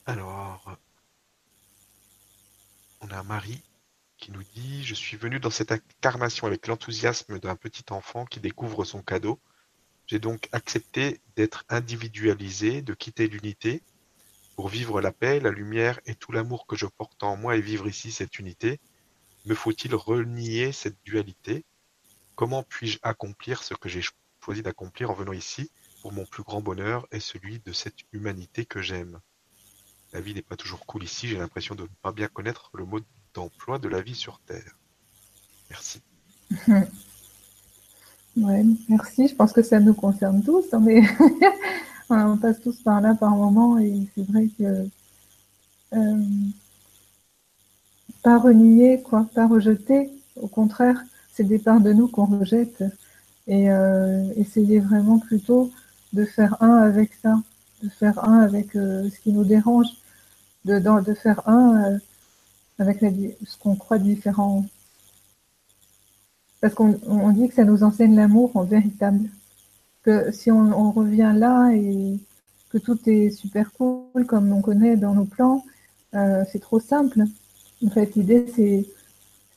Alors, 0.04 0.76
on 3.00 3.08
a 3.08 3.22
Marie 3.22 3.62
qui 4.18 4.32
nous 4.32 4.42
dit 4.54 4.84
Je 4.84 4.94
suis 4.94 5.16
venu 5.16 5.40
dans 5.40 5.48
cette 5.48 5.72
incarnation 5.72 6.46
avec 6.46 6.66
l'enthousiasme 6.66 7.38
d'un 7.38 7.56
petit 7.56 7.86
enfant 7.88 8.26
qui 8.26 8.38
découvre 8.38 8.84
son 8.84 9.00
cadeau. 9.00 9.40
J'ai 10.06 10.18
donc 10.18 10.46
accepté 10.52 11.22
d'être 11.36 11.64
individualisé, 11.70 12.82
de 12.82 12.92
quitter 12.92 13.26
l'unité 13.26 13.82
pour 14.56 14.68
vivre 14.68 15.00
la 15.00 15.10
paix, 15.10 15.40
la 15.40 15.52
lumière 15.52 16.00
et 16.04 16.14
tout 16.14 16.32
l'amour 16.32 16.66
que 16.66 16.76
je 16.76 16.84
porte 16.84 17.22
en 17.22 17.38
moi 17.38 17.56
et 17.56 17.62
vivre 17.62 17.88
ici 17.88 18.12
cette 18.12 18.38
unité. 18.38 18.78
Me 19.46 19.54
faut-il 19.54 19.94
renier 19.94 20.72
cette 20.72 21.02
dualité? 21.02 21.64
Comment 22.34 22.62
puis-je 22.62 22.98
accomplir 23.02 23.62
ce 23.62 23.72
que 23.72 23.88
j'ai 23.88 24.02
choisi 24.46 24.62
d'accomplir 24.62 25.10
en 25.10 25.14
venant 25.14 25.32
ici 25.32 25.72
pour 26.02 26.12
mon 26.12 26.24
plus 26.24 26.44
grand 26.44 26.60
bonheur 26.60 27.08
et 27.10 27.18
celui 27.18 27.58
de 27.58 27.72
cette 27.72 27.96
humanité 28.12 28.64
que 28.64 28.80
j'aime 28.80 29.18
La 30.12 30.20
vie 30.20 30.34
n'est 30.34 30.42
pas 30.42 30.54
toujours 30.54 30.86
cool 30.86 31.02
ici, 31.02 31.26
j'ai 31.26 31.36
l'impression 31.36 31.74
de 31.74 31.82
ne 31.82 31.88
pas 32.00 32.12
bien 32.12 32.28
connaître 32.28 32.70
le 32.74 32.84
mot 32.84 33.00
d'emploi 33.34 33.80
de 33.80 33.88
la 33.88 34.00
vie 34.00 34.14
sur 34.14 34.38
Terre. 34.38 34.78
Merci. 35.68 36.00
ouais, 36.68 38.64
merci. 38.88 39.26
Je 39.26 39.34
pense 39.34 39.52
que 39.52 39.62
ça 39.62 39.80
nous 39.80 39.94
concerne 39.94 40.44
tous. 40.44 40.66
On, 40.72 40.86
on 42.10 42.38
passe 42.38 42.60
tous 42.60 42.80
par 42.82 43.00
là 43.00 43.16
par 43.16 43.30
moment 43.30 43.80
et 43.80 44.06
c'est 44.14 44.28
vrai 44.30 44.46
que 44.56 44.86
euh, 45.92 46.22
pas 48.22 48.38
renier, 48.38 49.02
quoi, 49.02 49.26
pas 49.34 49.48
rejeter. 49.48 50.08
Au 50.36 50.46
contraire, 50.46 51.02
c'est 51.32 51.42
des 51.42 51.58
parts 51.58 51.80
de 51.80 51.92
nous 51.92 52.06
qu'on 52.06 52.26
rejette 52.26 52.84
et 53.46 53.70
euh, 53.70 54.24
essayer 54.36 54.80
vraiment 54.80 55.18
plutôt 55.18 55.70
de 56.12 56.24
faire 56.24 56.62
un 56.62 56.76
avec 56.78 57.12
ça, 57.14 57.36
de 57.82 57.88
faire 57.88 58.24
un 58.24 58.40
avec 58.40 58.74
euh, 58.76 59.08
ce 59.10 59.20
qui 59.20 59.32
nous 59.32 59.44
dérange, 59.44 59.88
de, 60.64 60.80
faire 61.14 61.48
un 61.48 61.98
avec 62.78 63.00
ce 63.00 63.58
qu'on 63.58 63.76
croit 63.76 63.98
différent. 63.98 64.64
Parce 66.60 66.74
qu'on 66.74 67.32
dit 67.32 67.48
que 67.48 67.54
ça 67.54 67.64
nous 67.64 67.84
enseigne 67.84 68.16
l'amour 68.16 68.56
en 68.56 68.64
véritable. 68.64 69.28
Que 70.02 70.32
si 70.32 70.50
on, 70.50 70.90
revient 70.92 71.32
là 71.36 71.70
et 71.72 72.18
que 72.70 72.78
tout 72.78 72.98
est 73.08 73.30
super 73.30 73.72
cool 73.72 74.26
comme 74.26 74.52
on 74.52 74.62
connaît 74.62 74.96
dans 74.96 75.14
nos 75.14 75.24
plans, 75.24 75.64
euh, 76.14 76.44
c'est 76.50 76.60
trop 76.60 76.80
simple. 76.80 77.22
En 77.84 77.90
fait, 77.90 78.14
l'idée 78.14 78.46
c'est 78.54 78.86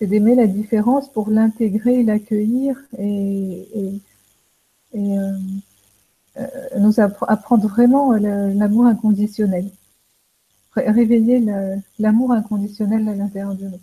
d'aimer 0.07 0.35
la 0.35 0.47
différence 0.47 1.09
pour 1.11 1.29
l'intégrer, 1.29 2.03
l'accueillir 2.03 2.77
et, 2.97 3.67
et, 3.73 4.01
et 4.93 5.19
euh, 5.19 5.31
euh, 6.37 6.47
nous 6.79 6.99
apprendre 6.99 7.67
vraiment 7.67 8.13
l'amour 8.13 8.85
inconditionnel 8.85 9.69
réveiller 10.87 11.43
l'amour 11.97 12.31
inconditionnel 12.31 13.07
à 13.07 13.15
l'intérieur 13.15 13.55
de 13.55 13.65
nous. 13.65 13.79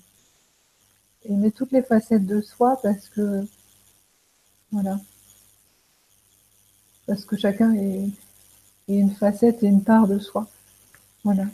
Aimer 1.24 1.50
toutes 1.50 1.72
les 1.72 1.82
facettes 1.82 2.26
de 2.26 2.40
soi 2.40 2.78
parce 2.82 3.08
que, 3.08 3.44
voilà, 4.70 5.00
parce 7.06 7.24
que 7.24 7.36
chacun 7.36 7.74
est, 7.74 8.10
une 8.88 9.10
facette 9.10 9.64
et 9.64 9.66
une 9.66 9.82
part 9.82 10.06
de 10.06 10.20
soi. 10.20 10.46
Voilà. 11.24 11.46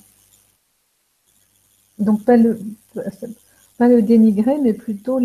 Donc 1.98 2.24
pas 2.24 2.36
le 2.36 2.60
pas 3.82 3.88
le 3.88 4.00
dénigrer, 4.00 4.60
mais 4.60 4.74
plutôt 4.74 5.18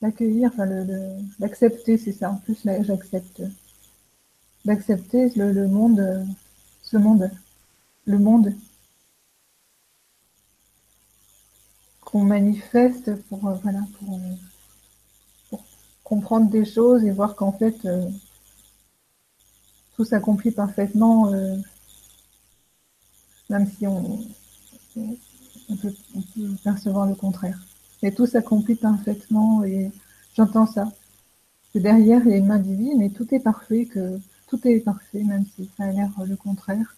l'accueillir, 0.00 0.50
enfin 0.54 0.64
l'accepter, 1.38 1.98
c'est 1.98 2.12
ça. 2.12 2.30
En 2.30 2.36
plus, 2.36 2.56
j'accepte. 2.64 3.42
D'accepter 4.64 5.28
le, 5.36 5.68
monde, 5.68 6.26
ce 6.80 6.96
monde, 6.96 7.30
le 8.06 8.18
monde 8.18 8.54
qu'on 12.00 12.24
manifeste 12.24 13.14
pour, 13.28 13.46
euh, 13.46 13.54
voilà, 13.62 13.80
pour, 13.98 15.62
comprendre 16.04 16.48
des 16.48 16.64
choses 16.64 17.04
et 17.04 17.10
voir 17.10 17.36
qu'en 17.36 17.52
fait, 17.52 17.84
euh, 17.84 18.08
tout 19.96 20.06
s'accomplit 20.06 20.52
parfaitement, 20.52 21.34
euh, 21.34 21.56
même 23.50 23.66
si 23.66 23.86
on, 23.86 24.24
peut, 25.80 25.94
percevoir 26.64 27.06
le 27.06 27.14
contraire. 27.14 27.58
Et 28.02 28.12
tout 28.12 28.26
s'accomplit 28.26 28.74
parfaitement 28.74 29.64
et 29.64 29.90
j'entends 30.36 30.66
ça. 30.66 30.90
Que 31.72 31.78
derrière, 31.78 32.22
il 32.24 32.30
y 32.30 32.34
a 32.34 32.36
une 32.36 32.46
main 32.46 32.58
divine 32.58 33.00
et 33.02 33.10
tout 33.10 33.26
est 33.34 33.40
parfait, 33.40 33.86
que 33.86 34.18
tout 34.48 34.60
est 34.66 34.80
parfait, 34.80 35.22
même 35.22 35.46
si 35.54 35.70
ça 35.76 35.84
a 35.84 35.92
l'air 35.92 36.10
le 36.26 36.36
contraire. 36.36 36.96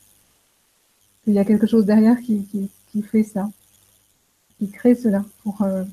Qu'il 1.23 1.35
y 1.35 1.39
a 1.39 1.45
quelque 1.45 1.67
chose 1.67 1.85
derrière 1.85 2.21
qui, 2.21 2.47
qui 2.91 3.03
fait 3.03 3.23
ça 3.23 3.49
qui 4.59 4.71
crée 4.71 4.95
cela 4.95 5.25
pour, 5.43 5.63
euh, 5.63 5.85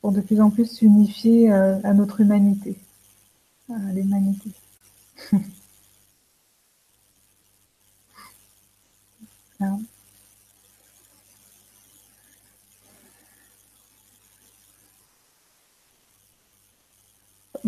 pour 0.00 0.12
de 0.12 0.20
plus 0.20 0.40
en 0.40 0.50
plus 0.50 0.70
s'unifier 0.70 1.52
euh, 1.52 1.78
à 1.84 1.92
notre 1.94 2.20
humanité, 2.20 2.76
à 3.70 3.92
l'humanité. 3.92 4.50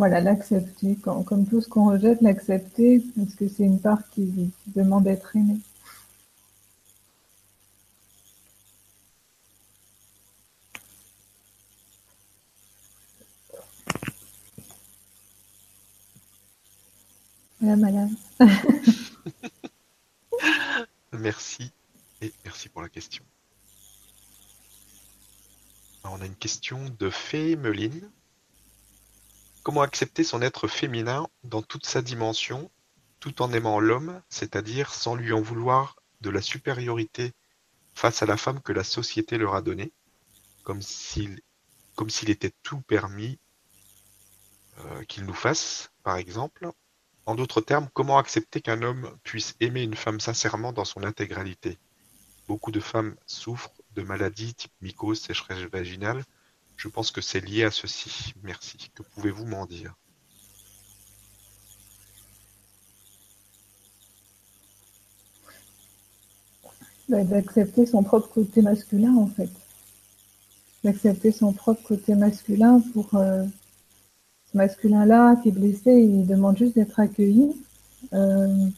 Voilà, 0.01 0.23
l'accepter, 0.23 0.97
comme 0.97 1.47
tout 1.47 1.61
ce 1.61 1.69
qu'on 1.69 1.91
rejette, 1.91 2.23
l'accepter, 2.23 3.05
parce 3.15 3.35
que 3.35 3.47
c'est 3.49 3.65
une 3.65 3.79
part 3.79 4.01
qui 4.09 4.51
demande 4.69 5.05
d'être 5.05 5.37
aimée. 5.37 5.59
madame. 17.61 18.17
merci 21.13 21.71
et 22.23 22.33
merci 22.43 22.71
pour 22.71 22.81
la 22.81 22.89
question. 22.89 23.23
on 26.05 26.23
a 26.23 26.25
une 26.25 26.37
question 26.37 26.87
de 26.99 27.11
Fée 27.11 27.55
Meline. 27.57 28.11
Comment 29.63 29.83
accepter 29.83 30.25
son 30.25 30.43
être 30.43 30.69
féminin 30.69 31.29
dans 31.45 31.63
toute 31.63 31.85
sa 31.87 32.03
dimension, 32.03 32.71
tout 33.19 33.43
en 33.43 33.53
aimant 33.53 33.79
l'homme, 33.79 34.23
c'est-à-dire 34.29 34.95
sans 34.95 35.15
lui 35.15 35.33
en 35.33 35.43
vouloir 35.43 35.97
de 36.23 36.31
la 36.31 36.41
supériorité 36.41 37.33
face 37.95 38.23
à 38.23 38.27
la 38.27 38.37
femme 38.37 38.61
que 38.61 38.73
la 38.73 38.85
société 38.85 39.37
leur 39.37 39.55
a 39.55 39.63
donnée, 39.63 39.93
comme 40.63 40.81
s'il 40.81 41.41
était 42.29 42.55
tout 42.63 42.81
permis 42.81 43.39
euh, 44.79 45.05
qu'il 45.05 45.25
nous 45.25 45.35
fasse, 45.35 45.91
par 46.03 46.17
exemple, 46.17 46.71
en 47.27 47.35
d'autres 47.35 47.61
termes, 47.61 47.89
comment 47.93 48.19
accepter 48.19 48.61
qu'un 48.61 48.83
homme 48.83 49.17
puisse 49.23 49.55
aimer 49.61 49.83
une 49.83 49.95
femme 49.95 50.21
sincèrement 50.21 50.73
dans 50.73 50.87
son 50.87 51.05
intégralité? 51.05 51.79
Beaucoup 52.49 52.73
de 52.73 52.81
femmes 52.81 53.15
souffrent 53.27 53.75
de 53.95 54.03
maladies 54.03 54.55
type 54.55 54.73
mycose, 54.81 55.21
sécheresse 55.21 55.69
vaginale. 55.71 56.25
Je 56.81 56.89
pense 56.89 57.11
que 57.11 57.21
c'est 57.21 57.41
lié 57.41 57.65
à 57.65 57.71
ceci. 57.71 58.33
Merci. 58.43 58.79
Que 58.95 59.03
pouvez-vous 59.03 59.45
m'en 59.45 59.67
dire? 59.67 59.95
Bah, 67.11 67.23
D'accepter 67.23 67.85
son 67.85 68.03
propre 68.03 68.29
côté 68.29 68.63
masculin, 68.63 69.15
en 69.15 69.27
fait. 69.27 69.51
D'accepter 70.83 71.33
son 71.33 71.53
propre 71.53 71.83
côté 71.83 72.15
masculin 72.15 72.81
pour, 72.95 73.15
euh, 73.15 73.45
ce 74.51 74.57
masculin-là 74.57 75.37
qui 75.43 75.51
est 75.51 75.53
blessé, 75.53 75.93
il 75.93 76.27
demande 76.27 76.57
juste 76.57 76.77
d'être 76.77 76.99
accueilli. 76.99 77.53
Euh, 78.15 78.69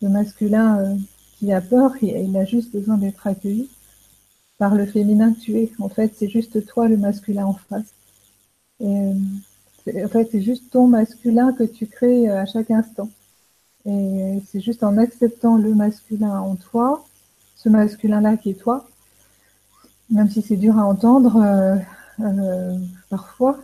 le 0.00 0.08
masculin 0.08 0.78
euh, 0.78 0.96
qui 1.38 1.52
a 1.52 1.60
peur, 1.60 1.92
il, 2.00 2.34
a 2.38 2.46
juste 2.46 2.72
besoin 2.72 2.96
d'être 2.96 3.26
accueilli 3.26 3.68
par 4.58 4.74
le 4.74 4.86
féminin 4.86 5.32
que 5.32 5.40
tu 5.40 5.58
es. 5.58 5.72
En 5.78 5.88
fait, 5.88 6.12
c'est 6.16 6.28
juste 6.28 6.66
toi 6.66 6.88
le 6.88 6.96
masculin 6.96 7.46
en 7.46 7.54
face. 7.54 7.92
Euh, 8.82 9.14
en 9.86 10.08
fait, 10.08 10.28
c'est 10.32 10.42
juste 10.42 10.70
ton 10.70 10.86
masculin 10.86 11.52
que 11.52 11.64
tu 11.64 11.86
crées 11.86 12.28
à 12.28 12.46
chaque 12.46 12.70
instant. 12.70 13.08
Et 13.84 14.42
c'est 14.48 14.60
juste 14.60 14.82
en 14.82 14.96
acceptant 14.98 15.56
le 15.56 15.74
masculin 15.74 16.40
en 16.40 16.56
toi, 16.56 17.04
ce 17.54 17.68
masculin-là 17.68 18.36
qui 18.36 18.50
est 18.50 18.54
toi, 18.54 18.88
même 20.10 20.28
si 20.28 20.42
c'est 20.42 20.56
dur 20.56 20.78
à 20.78 20.84
entendre 20.84 21.40
parfois, 23.08 23.60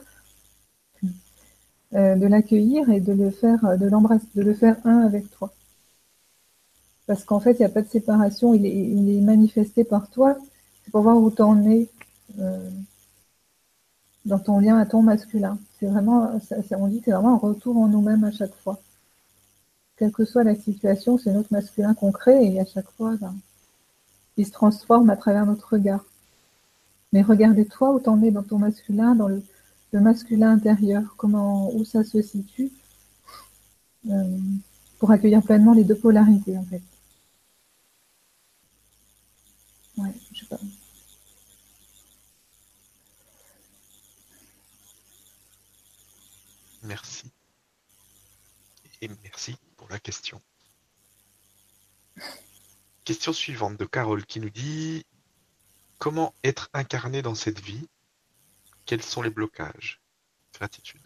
euh, 1.94 2.16
de 2.16 2.26
l'accueillir 2.26 2.88
et 2.88 3.00
de 3.00 3.12
le 3.12 3.30
faire, 3.30 3.62
euh, 3.66 3.76
de 3.76 3.86
l'embrasser, 3.86 4.26
de 4.34 4.40
le 4.42 4.54
faire 4.54 4.76
un 4.84 5.00
avec 5.00 5.30
toi. 5.30 5.52
Parce 7.06 7.24
qu'en 7.24 7.38
fait, 7.38 7.52
il 7.52 7.58
n'y 7.58 7.66
a 7.66 7.68
pas 7.68 7.82
de 7.82 7.88
séparation, 7.88 8.54
il 8.54 8.64
est, 8.66 9.20
manifesté 9.20 9.84
par 9.84 10.08
toi. 10.08 10.36
C'est 10.84 10.90
pour 10.90 11.02
voir 11.02 11.16
où 11.16 11.30
t'en 11.30 11.64
es 11.64 11.88
euh, 12.38 12.70
dans 14.24 14.38
ton 14.38 14.60
lien 14.60 14.78
à 14.78 14.86
ton 14.86 15.02
masculin. 15.02 15.58
C'est 15.78 15.86
vraiment, 15.86 16.38
on 16.72 16.88
dit, 16.88 17.02
c'est 17.04 17.10
vraiment 17.10 17.34
un 17.34 17.38
retour 17.38 17.76
en 17.76 17.88
nous-mêmes 17.88 18.24
à 18.24 18.30
chaque 18.30 18.54
fois. 18.54 18.80
Quelle 19.96 20.12
que 20.12 20.24
soit 20.24 20.44
la 20.44 20.54
situation, 20.54 21.18
c'est 21.18 21.32
notre 21.32 21.52
masculin 21.52 21.94
qu'on 21.94 22.12
crée 22.12 22.52
et 22.52 22.60
à 22.60 22.64
chaque 22.64 22.90
fois, 22.92 23.16
ben, 23.20 23.34
il 24.36 24.46
se 24.46 24.52
transforme 24.52 25.10
à 25.10 25.16
travers 25.16 25.46
notre 25.46 25.72
regard. 25.72 26.04
Mais 27.12 27.22
regardez 27.22 27.66
toi 27.66 27.92
où 27.92 28.00
t'en 28.00 28.22
es 28.22 28.30
dans 28.30 28.42
ton 28.42 28.58
masculin, 28.58 29.14
dans 29.14 29.28
le, 29.28 29.42
le 29.92 30.00
masculin 30.00 30.52
intérieur, 30.52 31.14
comment, 31.16 31.72
où 31.74 31.84
ça 31.84 32.02
se 32.04 32.22
situe, 32.22 32.70
euh, 34.10 34.38
pour 34.98 35.10
accueillir 35.10 35.42
pleinement 35.42 35.74
les 35.74 35.84
deux 35.84 35.96
polarités, 35.96 36.56
en 36.56 36.64
fait. 36.64 36.82
Ouais, 40.02 40.12
je 40.32 40.40
sais 40.40 40.46
pas. 40.46 40.58
Merci. 46.82 47.30
Et 49.00 49.08
merci 49.22 49.56
pour 49.76 49.88
la 49.90 50.00
question. 50.00 50.40
Question 53.04 53.32
suivante 53.32 53.76
de 53.76 53.84
Carole 53.84 54.26
qui 54.26 54.40
nous 54.40 54.50
dit 54.50 55.06
Comment 55.98 56.34
être 56.42 56.68
incarné 56.72 57.22
dans 57.22 57.36
cette 57.36 57.60
vie? 57.60 57.88
Quels 58.86 59.02
sont 59.02 59.22
les 59.22 59.30
blocages? 59.30 60.00
Gratitude. 60.52 61.00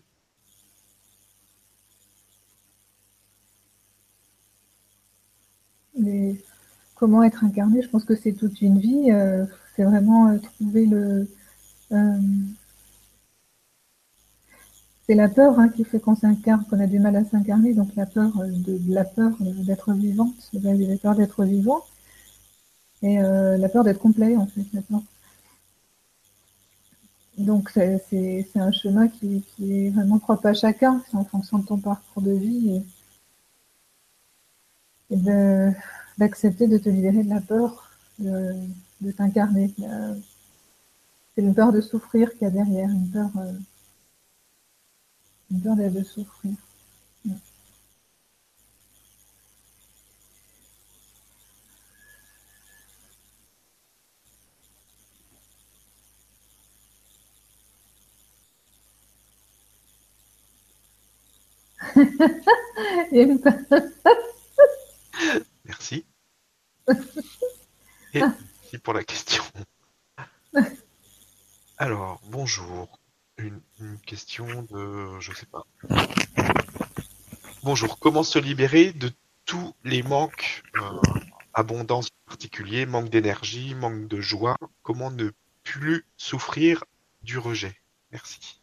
Comment 6.97 7.23
être 7.23 7.45
incarné 7.45 7.83
Je 7.83 7.89
pense 7.89 8.05
que 8.05 8.17
c'est 8.17 8.33
toute 8.33 8.61
une 8.61 8.81
vie. 8.81 9.13
Euh, 9.13 9.47
c'est 9.77 9.85
vraiment 9.85 10.29
euh, 10.29 10.39
trouver 10.39 10.87
le. 10.87 11.29
Euh, 11.93 12.19
c'est 15.07 15.15
la 15.15 15.29
peur 15.29 15.61
hein, 15.61 15.69
qui 15.69 15.85
fait 15.85 16.01
qu'on 16.01 16.17
s'incarne, 16.17 16.65
qu'on 16.69 16.81
a 16.81 16.87
du 16.89 16.99
mal 16.99 17.15
à 17.15 17.25
s'incarner. 17.25 17.75
Donc 17.75 17.95
la 17.95 18.07
peur 18.07 18.33
de, 18.45 18.81
la 18.93 19.05
peur 19.05 19.37
d'être 19.41 19.93
vivante, 19.93 20.51
la 20.53 20.97
peur 20.97 21.15
d'être 21.15 21.45
vivant, 21.45 21.85
et 23.03 23.19
la 23.19 23.69
peur 23.69 23.85
d'être 23.85 24.01
complet 24.01 24.37
en 24.37 24.47
fait. 24.47 24.65
maintenant. 24.73 25.05
Donc 27.39 27.71
c'est 27.71 28.47
un 28.57 28.73
chemin 28.73 29.07
qui, 29.07 29.45
est 29.63 29.91
vraiment 29.91 30.19
propre 30.19 30.47
à 30.47 30.55
chacun, 30.55 31.03
en 31.13 31.25
fonction 31.25 31.59
de 31.59 31.67
ton 31.67 31.79
parcours 31.79 32.23
de 32.23 32.33
vie 32.33 32.83
et, 35.11 35.17
d'accepter 36.19 36.69
de, 36.69 36.79
te 36.79 36.89
libérer 36.89 37.25
de 37.25 37.31
la 37.31 37.41
peur 37.41 37.91
de, 38.19 38.53
t'incarner. 39.17 39.75
C'est 41.35 41.43
une 41.43 41.55
peur 41.55 41.73
de 41.73 41.81
souffrir 41.81 42.31
qu'il 42.33 42.43
y 42.43 42.47
a 42.47 42.51
derrière, 42.51 42.91
une 42.91 43.11
peur, 43.11 43.31
euh, 43.37 43.53
une 45.51 45.61
peur 45.61 45.77
de 45.77 46.03
souffrir. 46.03 46.55
Merci. 65.67 66.07
Et 68.15 68.21
merci 68.21 68.79
pour 68.83 68.95
la 68.95 69.05
question. 69.05 69.43
Alors, 71.79 72.21
bonjour. 72.27 72.99
Une, 73.39 73.61
question 74.07 74.63
de... 74.63 75.21
je 75.21 75.33
sais 75.33 75.47
pas. 75.47 75.67
Bonjour. 77.63 77.99
Comment 77.99 78.23
se 78.23 78.39
libérer 78.39 78.93
de 78.93 79.11
tous 79.45 79.75
les 79.85 80.03
manques, 80.03 80.63
euh, 80.77 81.01
abondance 81.53 82.09
particulier, 82.25 82.87
manque 82.87 83.11
d'énergie, 83.11 83.75
manque 83.75 84.09
de 84.09 84.21
joie? 84.21 84.57
Comment 84.83 85.11
ne 85.11 85.31
plus 85.65 86.07
souffrir 86.17 86.85
du 87.23 87.37
rejet? 87.39 87.77
Merci. 88.13 88.61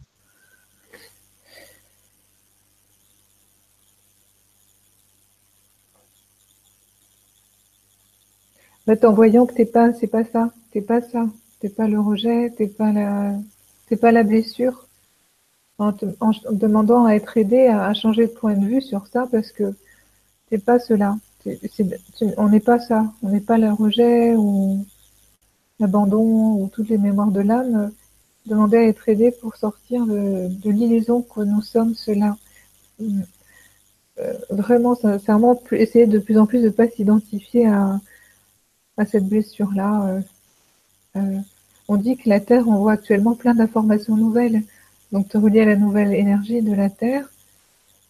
En 8.88 9.14
voyant 9.14 9.46
que 9.46 9.54
t'es 9.54 9.66
pas, 9.66 9.94
c'est 9.94 10.08
pas 10.08 10.24
ça, 10.26 10.52
t'es 10.72 10.82
pas 10.82 11.02
ça, 11.02 11.26
t'es 11.60 11.70
pas 11.70 11.88
le 11.88 12.00
rejet, 12.00 12.52
t'es 12.58 12.68
pas 12.68 12.92
la, 12.92 13.36
t'es 13.88 13.96
pas 13.96 14.12
la 14.12 14.24
blessure. 14.24 14.88
En, 15.80 15.92
te, 15.92 16.06
en, 16.20 16.32
demandant 16.52 17.06
à 17.06 17.14
être 17.16 17.36
aidé 17.38 17.68
à, 17.68 17.94
changer 17.94 18.28
de 18.28 18.32
point 18.32 18.56
de 18.56 18.66
vue 18.66 18.82
sur 18.82 19.08
ça 19.08 19.28
parce 19.32 19.52
que 19.52 19.74
t'es 20.50 20.60
pas 20.60 20.80
cela. 20.80 21.18
on 22.38 22.50
n'est 22.50 22.60
pas 22.60 22.80
ça, 22.80 23.12
on 23.24 23.30
n'est 23.30 23.42
pas 23.42 23.58
le 23.58 23.72
rejet 23.72 24.36
ou 24.36 24.86
l'abandon 25.80 26.56
ou 26.62 26.70
toutes 26.72 26.90
les 26.90 26.98
mémoires 26.98 27.32
de 27.32 27.42
l'âme. 27.42 27.92
Demander 28.46 28.78
à 28.78 28.84
être 28.84 29.08
aidé 29.08 29.32
pour 29.32 29.56
sortir 29.56 30.06
de, 30.06 30.50
de 30.50 30.70
l'illusion 30.70 31.22
que 31.22 31.42
nous 31.42 31.62
sommes 31.62 31.96
cela. 31.96 32.36
Euh, 34.20 34.34
vraiment, 34.50 34.96
sincèrement, 34.96 35.60
essayer 35.72 36.06
de 36.08 36.20
plus 36.20 36.38
en 36.38 36.46
plus 36.46 36.62
de 36.62 36.70
pas 36.70 36.88
s'identifier 36.90 37.68
à 37.68 38.00
à 38.98 39.06
cette 39.06 39.28
blessure-là. 39.28 40.08
Euh, 40.08 40.22
euh, 41.18 41.40
on 41.88 41.98
dit 41.98 42.18
que 42.18 42.30
la 42.30 42.40
Terre 42.40 42.68
envoie 42.70 42.94
actuellement 42.94 43.36
plein 43.36 43.54
d'informations 43.54 44.16
nouvelles. 44.16 44.64
Donc, 45.12 45.30
te 45.30 45.38
relier 45.38 45.62
à 45.62 45.66
la 45.66 45.76
nouvelle 45.76 46.14
énergie 46.14 46.62
de 46.62 46.74
la 46.74 46.90
Terre 46.90 47.30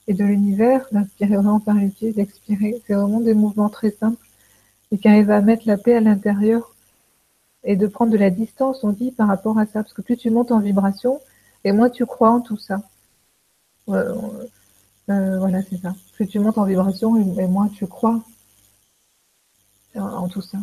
et 0.08 0.14
de 0.14 0.24
l'univers, 0.24 0.86
d'inspirer 0.92 1.36
vraiment 1.36 1.60
par 1.60 1.76
les 1.76 1.90
pieds, 1.90 2.14
d'expirer. 2.14 2.82
C'est 2.86 2.94
vraiment 2.94 3.22
des 3.22 3.34
mouvements 3.34 3.70
très 3.70 3.92
simples 3.92 4.26
et 4.92 4.98
qui 4.98 5.08
arrivent 5.08 5.32
à 5.32 5.42
mettre 5.42 5.64
la 5.66 5.78
paix 5.78 5.96
à 5.96 6.02
l'intérieur 6.02 6.76
et 7.64 7.76
de 7.76 7.88
prendre 7.88 8.12
de 8.12 8.18
la 8.18 8.30
distance, 8.30 8.84
on 8.84 8.92
dit, 8.92 9.12
par 9.12 9.28
rapport 9.28 9.58
à 9.58 9.66
ça. 9.66 9.84
Parce 9.84 9.94
que 9.94 10.02
plus 10.02 10.18
tu 10.18 10.30
montes 10.30 10.52
en 10.52 10.60
vibration, 10.60 11.20
et 11.64 11.72
moins 11.72 11.90
tu 11.90 12.06
crois 12.06 12.30
en 12.30 12.42
tout 12.42 12.58
ça. 12.58 12.82
Euh, 13.90 14.14
voilà, 15.08 15.62
c'est 15.64 15.78
ça. 15.78 15.96
Plus 16.14 16.28
tu 16.28 16.40
montes 16.40 16.58
en 16.58 16.66
vibration, 16.66 17.16
et 17.40 17.48
moins 17.48 17.70
tu 17.70 17.88
crois 17.88 18.22
en 19.96 20.28
tout 20.28 20.42
ça. 20.42 20.58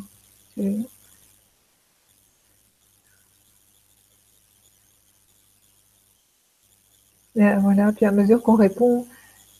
Voilà, 7.34 7.92
puis 7.92 8.06
à 8.06 8.12
mesure 8.12 8.42
qu'on 8.42 8.56
répond, 8.56 9.06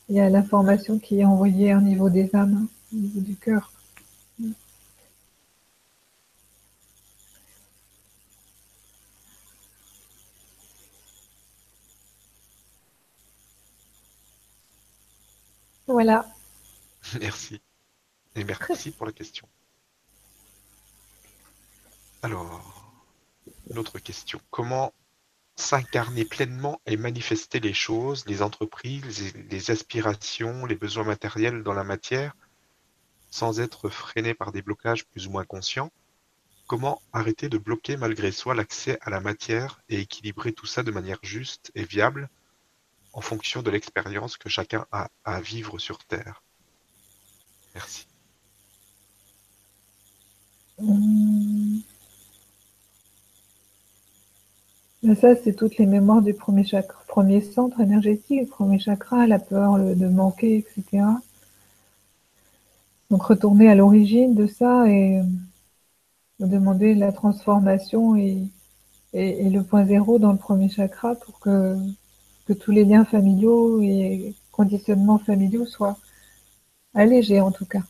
il 0.09 0.15
y 0.15 0.19
a 0.19 0.29
l'information 0.29 0.99
qui 0.99 1.19
est 1.19 1.25
envoyée 1.25 1.75
au 1.75 1.81
niveau 1.81 2.09
des 2.09 2.35
âmes, 2.35 2.67
au 2.93 2.97
niveau 2.97 3.21
du 3.21 3.35
cœur. 3.35 3.71
Voilà. 15.87 16.25
Merci. 17.19 17.61
Et 18.35 18.45
merci 18.45 18.91
pour 18.91 19.05
la 19.05 19.11
question. 19.11 19.45
Alors, 22.23 22.93
une 23.69 23.79
autre 23.79 23.97
question. 23.97 24.39
Comment 24.51 24.93
s'incarner 25.55 26.23
pleinement 26.23 26.79
et 26.85 26.95
manifester 26.95 27.59
les 27.59 27.73
choses, 27.73 28.25
les 28.27 28.41
entreprises, 28.41 29.33
les 29.49 29.71
aspirations, 29.71 30.65
les 30.65 30.75
besoins 30.75 31.03
matériels 31.03 31.63
dans 31.63 31.73
la 31.73 31.83
matière, 31.83 32.33
sans 33.31 33.59
être 33.59 33.89
freiné 33.89 34.33
par 34.33 34.51
des 34.51 34.61
blocages 34.61 35.05
plus 35.05 35.27
ou 35.27 35.31
moins 35.31 35.45
conscients? 35.45 35.91
Comment 36.67 37.01
arrêter 37.11 37.49
de 37.49 37.57
bloquer 37.57 37.97
malgré 37.97 38.31
soi 38.31 38.55
l'accès 38.55 38.99
à 39.01 39.09
la 39.09 39.19
matière 39.19 39.81
et 39.89 39.99
équilibrer 39.99 40.53
tout 40.53 40.67
ça 40.67 40.83
de 40.83 40.91
manière 40.91 41.19
juste 41.23 41.71
et 41.75 41.83
viable 41.83 42.29
en 43.13 43.21
fonction 43.21 43.61
de 43.61 43.71
l'expérience 43.71 44.37
que 44.37 44.47
chacun 44.47 44.85
a 44.91 45.09
à 45.25 45.41
vivre 45.41 45.79
sur 45.79 45.97
Terre? 46.05 46.43
Merci. 47.73 48.07
Hum. 55.03 55.15
Ça, 55.15 55.35
c'est 55.35 55.53
toutes 55.53 55.77
les 55.77 55.85
mémoires 55.85 56.21
du 56.21 56.33
premier 56.33 56.63
chakra, 56.63 57.03
premier 57.07 57.41
centre 57.41 57.79
énergétique, 57.79 58.49
premier 58.49 58.79
chakra, 58.79 59.27
la 59.27 59.39
peur 59.39 59.77
de 59.79 60.07
manquer, 60.07 60.57
etc. 60.57 61.05
Donc 63.09 63.23
retourner 63.23 63.69
à 63.69 63.75
l'origine 63.75 64.35
de 64.35 64.47
ça 64.47 64.87
et 64.87 65.19
euh, 65.19 65.23
demander 66.39 66.95
la 66.95 67.11
transformation 67.11 68.15
et, 68.15 68.47
le 69.13 69.61
point 69.61 69.85
zéro 69.85 70.19
dans 70.19 70.31
le 70.31 70.37
premier 70.37 70.69
chakra 70.69 71.15
pour 71.15 71.39
que, 71.41 71.75
que 72.45 72.53
tous 72.53 72.71
les 72.71 72.85
liens 72.85 73.03
familiaux 73.03 73.81
et 73.81 74.33
conditionnements 74.53 75.17
familiaux 75.17 75.65
soient 75.65 75.97
allégés 76.93 77.41
en 77.41 77.51
tout 77.51 77.65
cas. 77.65 77.83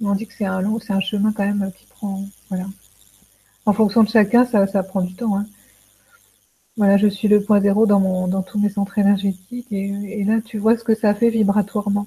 On 0.00 0.14
dit 0.14 0.26
que 0.28 0.34
c'est 0.34 0.44
un 0.44 0.60
long, 0.60 0.78
c'est 0.78 0.92
un 0.92 1.00
chemin 1.00 1.32
quand 1.32 1.44
même 1.44 1.72
qui 1.76 1.86
prend, 1.86 2.22
voilà. 2.48 2.66
En 3.66 3.72
fonction 3.72 4.04
de 4.04 4.08
chacun, 4.08 4.46
ça, 4.46 4.66
ça 4.68 4.84
prend 4.84 5.02
du 5.02 5.14
temps. 5.14 5.36
Hein. 5.36 5.46
Voilà, 6.78 6.96
je 6.96 7.08
suis 7.08 7.26
le 7.26 7.42
point 7.42 7.60
zéro 7.60 7.86
dans, 7.86 8.42
tous 8.42 8.58
mes 8.60 8.68
centres 8.68 8.98
énergétiques 8.98 9.66
et, 9.72 10.22
là, 10.24 10.40
tu 10.40 10.58
vois 10.58 10.78
ce 10.78 10.84
que 10.84 10.94
ça 10.94 11.12
fait 11.12 11.28
vibratoirement. 11.28 12.06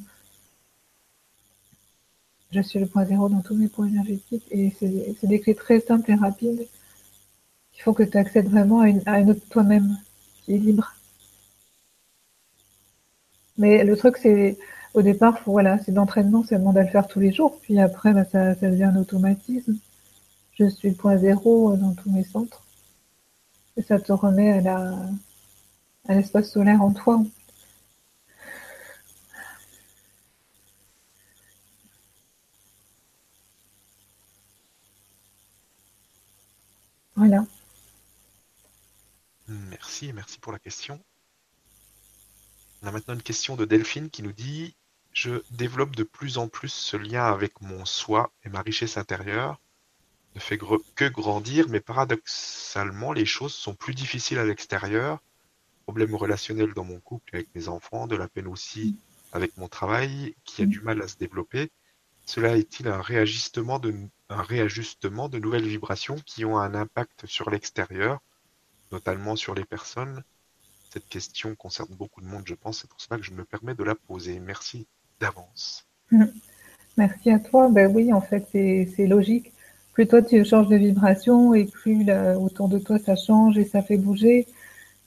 Je 2.51 2.61
suis 2.61 2.79
le 2.79 2.85
point 2.85 3.03
zéro 3.05 3.27
dans 3.27 3.41
tous 3.41 3.55
mes 3.55 3.67
points 3.67 3.87
énergétiques 3.87 4.45
et 4.49 4.71
c'est 4.79 5.27
des 5.27 5.39
clés 5.41 5.55
très 5.55 5.81
simples 5.81 6.09
et 6.11 6.15
rapides. 6.15 6.67
Il 7.75 7.81
faut 7.81 7.93
que 7.93 8.03
tu 8.03 8.17
accèdes 8.17 8.47
vraiment 8.49 8.79
à 8.79 9.19
une, 9.19 9.31
autre 9.31 9.45
toi-même 9.49 9.97
qui 10.43 10.53
est 10.55 10.57
libre. 10.57 10.95
Mais 13.57 13.83
le 13.83 13.97
truc, 13.97 14.17
c'est 14.17 14.57
au 14.93 15.01
départ, 15.01 15.41
voilà, 15.45 15.79
c'est 15.79 15.91
d'entraînement, 15.91 16.43
c'est 16.47 16.57
demande 16.57 16.77
à 16.77 16.83
le 16.83 16.89
faire 16.89 17.07
tous 17.07 17.19
les 17.19 17.33
jours. 17.33 17.59
Puis 17.61 17.79
après, 17.79 18.13
bah, 18.13 18.23
ça, 18.23 18.55
ça 18.55 18.69
devient 18.69 18.85
un 18.85 18.95
automatisme. 18.95 19.75
Je 20.53 20.69
suis 20.69 20.89
le 20.89 20.95
point 20.95 21.17
zéro 21.17 21.75
dans 21.75 21.93
tous 21.93 22.09
mes 22.09 22.23
centres. 22.23 22.63
Et 23.77 23.81
ça 23.83 23.99
te 23.99 24.11
remet 24.11 24.51
à 24.51 24.61
la, 24.61 24.93
à 26.07 26.15
l'espace 26.15 26.51
solaire 26.51 26.81
en 26.81 26.93
toi. 26.93 27.21
Voilà. 37.15 37.45
Merci, 39.47 40.11
merci 40.11 40.39
pour 40.39 40.51
la 40.51 40.59
question. 40.59 40.99
On 42.81 42.87
a 42.87 42.91
maintenant 42.91 43.13
une 43.13 43.21
question 43.21 43.55
de 43.55 43.65
Delphine 43.65 44.09
qui 44.09 44.23
nous 44.23 44.31
dit 44.31 44.75
Je 45.11 45.43
développe 45.51 45.95
de 45.95 46.03
plus 46.03 46.39
en 46.39 46.47
plus 46.47 46.69
ce 46.69 46.97
lien 46.97 47.25
avec 47.25 47.61
mon 47.61 47.85
soi 47.85 48.33
et 48.43 48.49
ma 48.49 48.61
richesse 48.61 48.97
intérieure 48.97 49.61
ne 50.35 50.39
fait 50.39 50.57
que 50.57 51.07
grandir, 51.09 51.67
mais 51.69 51.79
paradoxalement, 51.79 53.11
les 53.11 53.25
choses 53.25 53.53
sont 53.53 53.75
plus 53.75 53.93
difficiles 53.93 54.39
à 54.39 54.45
l'extérieur. 54.45 55.19
Problèmes 55.83 56.15
relationnels 56.15 56.73
dans 56.73 56.85
mon 56.85 56.99
couple 56.99 57.35
avec 57.35 57.53
mes 57.55 57.67
enfants, 57.67 58.07
de 58.07 58.15
la 58.15 58.27
peine 58.27 58.47
aussi 58.47 58.95
avec 59.33 59.57
mon 59.57 59.67
travail 59.67 60.35
qui 60.45 60.61
a 60.61 60.65
du 60.65 60.81
mal 60.81 61.01
à 61.01 61.07
se 61.07 61.17
développer. 61.17 61.71
Cela 62.25 62.55
est-il 62.55 62.87
un 62.87 63.01
réajustement 63.01 63.79
de, 63.79 63.93
réajustement 64.29 65.27
de 65.27 65.39
nouvelles 65.39 65.67
vibrations 65.67 66.17
qui 66.25 66.45
ont 66.45 66.57
un 66.57 66.75
impact 66.75 67.25
sur 67.25 67.49
l'extérieur, 67.49 68.19
notamment 68.91 69.35
sur 69.35 69.55
les 69.55 69.65
personnes? 69.65 70.23
Cette 70.91 71.07
question 71.07 71.55
concerne 71.55 71.93
beaucoup 71.95 72.21
de 72.21 72.27
monde, 72.27 72.43
je 72.45 72.53
pense, 72.53 72.81
c'est 72.81 72.89
pour 72.89 73.01
cela 73.01 73.17
que 73.17 73.25
je 73.25 73.31
me 73.31 73.43
permets 73.43 73.75
de 73.75 73.83
la 73.83 73.95
poser. 73.95 74.39
Merci 74.39 74.87
d'avance. 75.19 75.87
Merci 76.97 77.31
à 77.31 77.39
toi. 77.39 77.69
Ben 77.69 77.93
oui, 77.93 78.11
en 78.13 78.21
fait, 78.21 78.47
c'est 78.51 79.07
logique 79.07 79.53
plus 80.01 80.07
toi 80.07 80.21
tu 80.23 80.43
changes 80.45 80.67
de 80.67 80.77
vibration 80.77 81.53
et 81.53 81.65
plus 81.65 82.07
autour 82.39 82.67
de 82.69 82.79
toi 82.79 82.97
ça 82.97 83.15
change 83.15 83.57
et 83.59 83.65
ça 83.65 83.83
fait 83.83 83.97
bouger. 83.97 84.47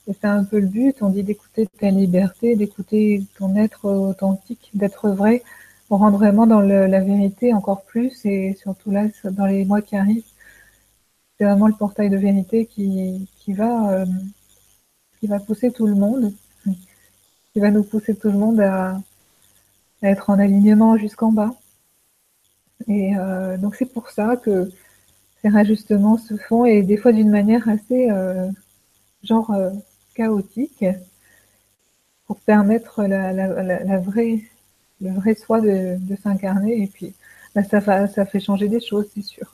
Et 0.07 0.13
c'est 0.13 0.27
un 0.27 0.45
peu 0.45 0.59
le 0.59 0.67
but. 0.67 0.95
On 1.01 1.09
dit 1.09 1.23
d'écouter 1.23 1.67
ta 1.79 1.89
liberté, 1.89 2.55
d'écouter 2.55 3.23
ton 3.37 3.55
être 3.57 3.85
authentique, 3.89 4.69
d'être 4.73 5.09
vrai, 5.09 5.43
pour 5.87 5.99
rendre 5.99 6.17
vraiment 6.17 6.47
dans 6.47 6.61
la 6.61 7.01
vérité 7.01 7.53
encore 7.53 7.83
plus 7.83 8.25
et 8.25 8.55
surtout 8.61 8.91
là 8.91 9.07
dans 9.31 9.45
les 9.45 9.65
mois 9.65 9.81
qui 9.81 9.97
arrivent. 9.97 10.23
C'est 11.37 11.43
vraiment 11.43 11.67
le 11.67 11.73
portail 11.73 12.09
de 12.09 12.17
vérité 12.17 12.65
qui, 12.65 13.27
qui 13.39 13.51
va 13.51 13.91
euh, 13.91 14.05
qui 15.19 15.27
va 15.27 15.39
pousser 15.39 15.71
tout 15.71 15.87
le 15.87 15.95
monde, 15.95 16.31
qui 17.51 17.59
va 17.59 17.69
nous 17.69 17.83
pousser 17.83 18.15
tout 18.15 18.29
le 18.29 18.37
monde 18.37 18.61
à, 18.61 18.97
à 20.01 20.09
être 20.09 20.29
en 20.29 20.39
alignement 20.39 20.95
jusqu'en 20.97 21.33
bas. 21.33 21.53
Et 22.87 23.17
euh, 23.17 23.57
donc 23.57 23.75
c'est 23.75 23.91
pour 23.91 24.09
ça 24.09 24.37
que 24.37 24.71
ces 25.45 25.51
rajustements 25.51 26.17
se 26.17 26.35
font 26.37 26.65
et 26.65 26.81
des 26.81 26.97
fois 26.97 27.11
d'une 27.11 27.29
manière 27.29 27.69
assez 27.69 28.09
euh, 28.09 28.49
genre 29.21 29.51
euh, 29.51 29.69
chaotique 30.15 30.83
pour 32.25 32.37
permettre 32.39 33.03
la, 33.03 33.31
la, 33.31 33.61
la, 33.61 33.99
vraie, 33.99 34.41
le 35.01 35.11
vrai 35.11 35.35
soi 35.35 35.61
de, 35.61 35.97
de 35.99 36.15
s'incarner 36.15 36.81
et 36.81 36.87
puis 36.87 37.13
bah, 37.53 37.63
ça, 37.63 38.07
ça 38.07 38.25
fait 38.25 38.39
changer 38.39 38.67
des 38.69 38.79
choses, 38.79 39.07
c'est 39.13 39.21
sûr. 39.21 39.53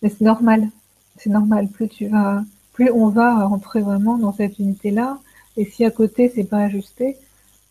Mais 0.00 0.10
c'est 0.10 0.24
normal, 0.24 0.68
c'est 1.16 1.30
normal. 1.30 1.66
Plus 1.66 1.88
tu 1.88 2.06
vas, 2.06 2.44
plus 2.72 2.88
on 2.92 3.08
va 3.08 3.44
rentrer 3.44 3.80
vraiment 3.80 4.16
dans 4.16 4.32
cette 4.32 4.60
unité-là. 4.60 5.18
Et 5.56 5.64
si 5.64 5.84
à 5.84 5.90
côté 5.90 6.30
c'est 6.32 6.44
pas 6.44 6.58
ajusté, 6.58 7.16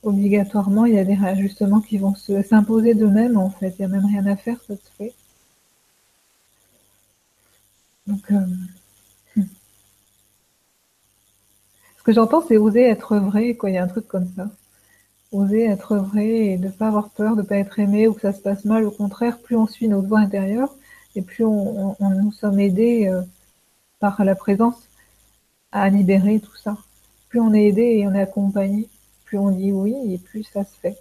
obligatoirement 0.04 0.86
il 0.86 0.96
y 0.96 1.00
a 1.00 1.06
des 1.06 1.16
réajustements 1.16 1.80
qui 1.80 1.98
vont 2.00 2.16
se 2.16 2.42
s'imposer 2.44 2.96
d'eux-mêmes 2.96 3.38
en 3.38 3.50
fait. 3.50 3.76
Il 3.80 3.84
y 3.84 3.86
a 3.86 3.88
même 3.88 4.06
rien 4.06 4.26
à 4.26 4.36
faire, 4.36 4.58
ça 4.68 4.76
se 4.76 4.92
fait. 4.98 5.14
Donc, 8.12 8.30
euh, 8.32 8.40
hmm. 9.38 9.44
ce 11.98 12.04
que 12.04 12.12
j'entends, 12.12 12.44
c'est 12.46 12.58
oser 12.58 12.84
être 12.84 13.16
vrai, 13.18 13.56
quoi. 13.56 13.70
Il 13.70 13.74
y 13.76 13.78
a 13.78 13.84
un 13.84 13.88
truc 13.88 14.06
comme 14.08 14.28
ça. 14.36 14.50
Oser 15.32 15.64
être 15.66 15.96
vrai 15.96 16.28
et 16.28 16.58
de 16.58 16.68
pas 16.70 16.88
avoir 16.88 17.10
peur 17.10 17.38
de 17.38 17.42
pas 17.42 17.56
être 17.56 17.80
aimé 17.80 18.10
ou 18.10 18.14
que 18.14 18.22
ça 18.22 18.34
se 18.34 18.42
passe 18.42 18.66
mal. 18.66 18.84
Au 18.86 18.92
contraire, 18.92 19.40
plus 19.40 19.56
on 19.56 19.66
suit 19.66 19.88
notre 19.88 20.10
voix 20.10 20.20
intérieure 20.20 20.76
et 21.16 21.22
plus 21.22 21.46
on, 21.46 21.96
nous 22.02 22.34
sommes 22.34 22.60
aidés 22.60 23.08
euh, 23.08 23.22
par 24.00 24.24
la 24.26 24.36
présence 24.36 24.90
à 25.72 25.90
libérer 25.90 26.42
tout 26.42 26.56
ça. 26.58 26.78
Plus 27.30 27.40
on 27.40 27.54
est 27.54 27.68
aidé 27.68 27.84
et 27.84 28.08
on 28.08 28.14
est 28.14 28.22
accompagné, 28.22 28.90
plus 29.24 29.38
on 29.38 29.52
dit 29.52 29.72
oui 29.72 29.96
et 30.14 30.18
plus 30.18 30.44
ça 30.44 30.66
se 30.66 30.76
fait. 30.76 30.98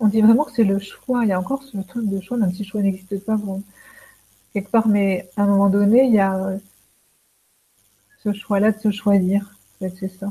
On 0.00 0.08
dit 0.08 0.20
vraiment 0.20 0.44
que 0.44 0.52
c'est 0.52 0.64
le 0.64 0.80
choix. 0.80 1.24
Il 1.24 1.28
y 1.28 1.32
a 1.32 1.38
encore 1.38 1.62
ce 1.62 1.78
truc 1.78 2.08
de 2.08 2.20
choix, 2.20 2.38
même 2.38 2.52
si 2.52 2.64
choix 2.64 2.82
n'existe 2.82 3.24
pas 3.24 3.36
quelque 4.52 4.70
part, 4.70 4.88
mais 4.88 5.28
à 5.36 5.42
un 5.42 5.46
moment 5.46 5.70
donné, 5.70 6.04
il 6.04 6.14
y 6.14 6.18
a 6.18 6.36
euh, 6.36 6.58
ce 8.22 8.32
choix-là 8.32 8.72
de 8.72 8.80
se 8.80 8.90
choisir. 8.90 9.54
C'est 9.80 10.08
ça. 10.08 10.28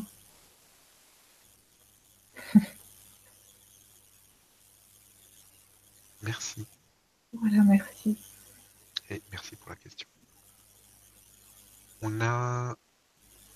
Merci. 6.21 6.65
Voilà, 7.33 7.63
merci. 7.63 8.17
Et 9.09 9.21
merci 9.31 9.55
pour 9.55 9.69
la 9.69 9.75
question. 9.75 10.07
On 12.01 12.21
a 12.21 12.75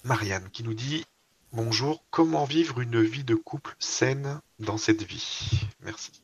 Marianne 0.04 0.50
qui 0.50 0.64
nous 0.64 0.74
dit 0.74 1.04
Bonjour, 1.52 2.04
comment 2.10 2.46
vivre 2.46 2.80
une 2.82 3.02
vie 3.02 3.24
de 3.24 3.36
couple 3.36 3.76
saine 3.80 4.40
dans 4.60 4.78
cette 4.78 5.04
vie? 5.04 5.68
Merci. 5.82 6.23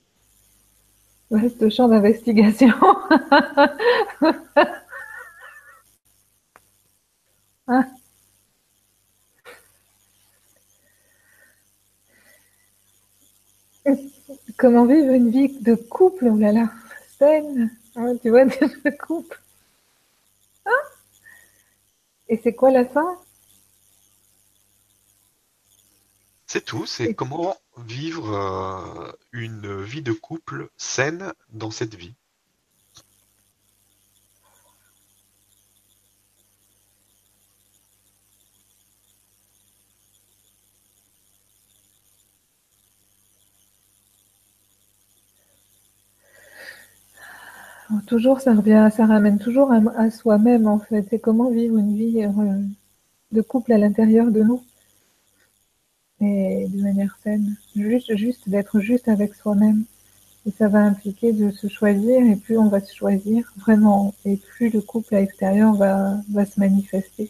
Vaste 1.32 1.70
champ 1.70 1.88
d'investigation. 1.88 2.74
Hein 7.68 7.86
Comment 14.58 14.86
vivre 14.86 15.12
une 15.12 15.30
vie 15.30 15.58
de 15.62 15.76
couple, 15.76 16.30
oh 16.32 16.38
là 16.38 16.52
là, 16.52 16.70
saine, 17.18 17.72
hein, 17.96 18.14
tu 18.22 18.30
vois, 18.30 18.46
de 18.46 18.90
couple. 18.98 19.40
Hein? 20.66 20.72
Et 22.30 22.40
c'est 22.42 22.54
quoi 22.54 22.72
la 22.72 22.86
fin? 22.86 23.18
C'est 26.52 26.66
tout, 26.66 26.88
c'est 26.88 27.14
comment 27.14 27.56
vivre 27.78 28.34
euh, 28.34 29.12
une 29.34 29.84
vie 29.84 30.02
de 30.02 30.14
couple 30.14 30.70
saine 30.78 31.32
dans 31.54 31.70
cette 31.70 31.94
vie. 31.94 32.16
Toujours, 48.08 48.42
ça 48.42 48.56
revient, 48.56 48.90
ça 48.92 49.06
ramène 49.06 49.38
toujours 49.38 49.72
à, 49.72 50.10
soi-même 50.10 50.66
en 50.66 50.80
fait. 50.80 51.06
C'est 51.12 51.20
comment 51.20 51.52
vivre 51.52 51.78
une 51.78 51.96
vie 51.96 52.24
euh, 52.24 52.64
de 53.32 53.42
couple 53.42 53.72
à 53.74 53.78
l'intérieur 53.78 54.32
de 54.32 54.42
nous 54.42 54.64
et 56.22 56.68
de 56.68 56.82
manière 56.82 57.18
saine. 57.24 57.56
Juste, 57.76 58.16
juste 58.16 58.50
d'être 58.50 58.80
juste 58.80 59.08
avec 59.08 59.36
soi-même. 59.36 59.86
Et 60.48 60.52
ça 60.52 60.68
va 60.68 60.80
impliquer 60.80 61.34
de 61.34 61.52
se 61.52 61.68
choisir 61.68 62.22
et 62.22 62.36
plus 62.36 62.58
on 62.58 62.70
va 62.70 62.80
se 62.80 62.94
choisir 62.96 63.52
vraiment 63.58 64.14
et 64.26 64.38
plus 64.38 64.70
le 64.70 64.82
couple 64.82 65.16
à 65.16 65.22
l'extérieur 65.22 65.74
va, 65.74 66.18
va 66.32 66.46
se 66.46 66.60
manifester. 66.60 67.30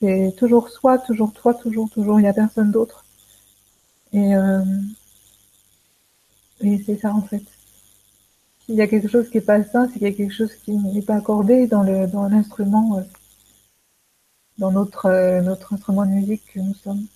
C'est 0.00 0.34
toujours 0.36 0.68
soi, 0.68 0.98
toujours 0.98 1.32
toi, 1.32 1.54
toujours, 1.54 1.90
toujours. 1.90 2.20
Il 2.20 2.22
n'y 2.22 2.28
a 2.28 2.32
personne 2.32 2.70
d'autre. 2.70 3.04
Et, 4.12 4.36
euh, 4.36 4.62
et 6.60 6.82
c'est 6.84 6.96
ça 6.96 7.12
en 7.12 7.22
fait. 7.22 7.42
S'il 8.64 8.76
y 8.76 8.82
a 8.82 8.86
quelque 8.86 9.08
chose 9.08 9.28
qui 9.30 9.38
est 9.38 9.42
pas 9.42 9.62
sain, 9.64 9.88
s'il 9.88 10.02
y 10.02 10.06
a 10.06 10.12
quelque 10.12 10.34
chose 10.34 10.54
qui 10.54 10.72
n'est 10.72 11.02
pas 11.02 11.16
accordé 11.16 11.66
dans 11.66 11.82
le 11.82 12.06
dans 12.06 12.28
l'instrument, 12.28 12.98
euh, 12.98 13.02
dans 14.58 14.70
notre 14.72 15.06
euh, 15.06 15.40
notre 15.42 15.74
instrument 15.74 16.06
de 16.06 16.10
musique 16.10 16.44
que 16.52 16.60
nous 16.60 16.74
sommes, 16.74 17.06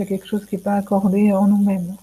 il 0.00 0.04
y 0.04 0.06
a 0.06 0.08
quelque 0.08 0.26
chose 0.26 0.46
qui 0.46 0.56
n'est 0.56 0.62
pas 0.62 0.76
accordé 0.76 1.30
en 1.30 1.46
nous-mêmes. 1.46 1.94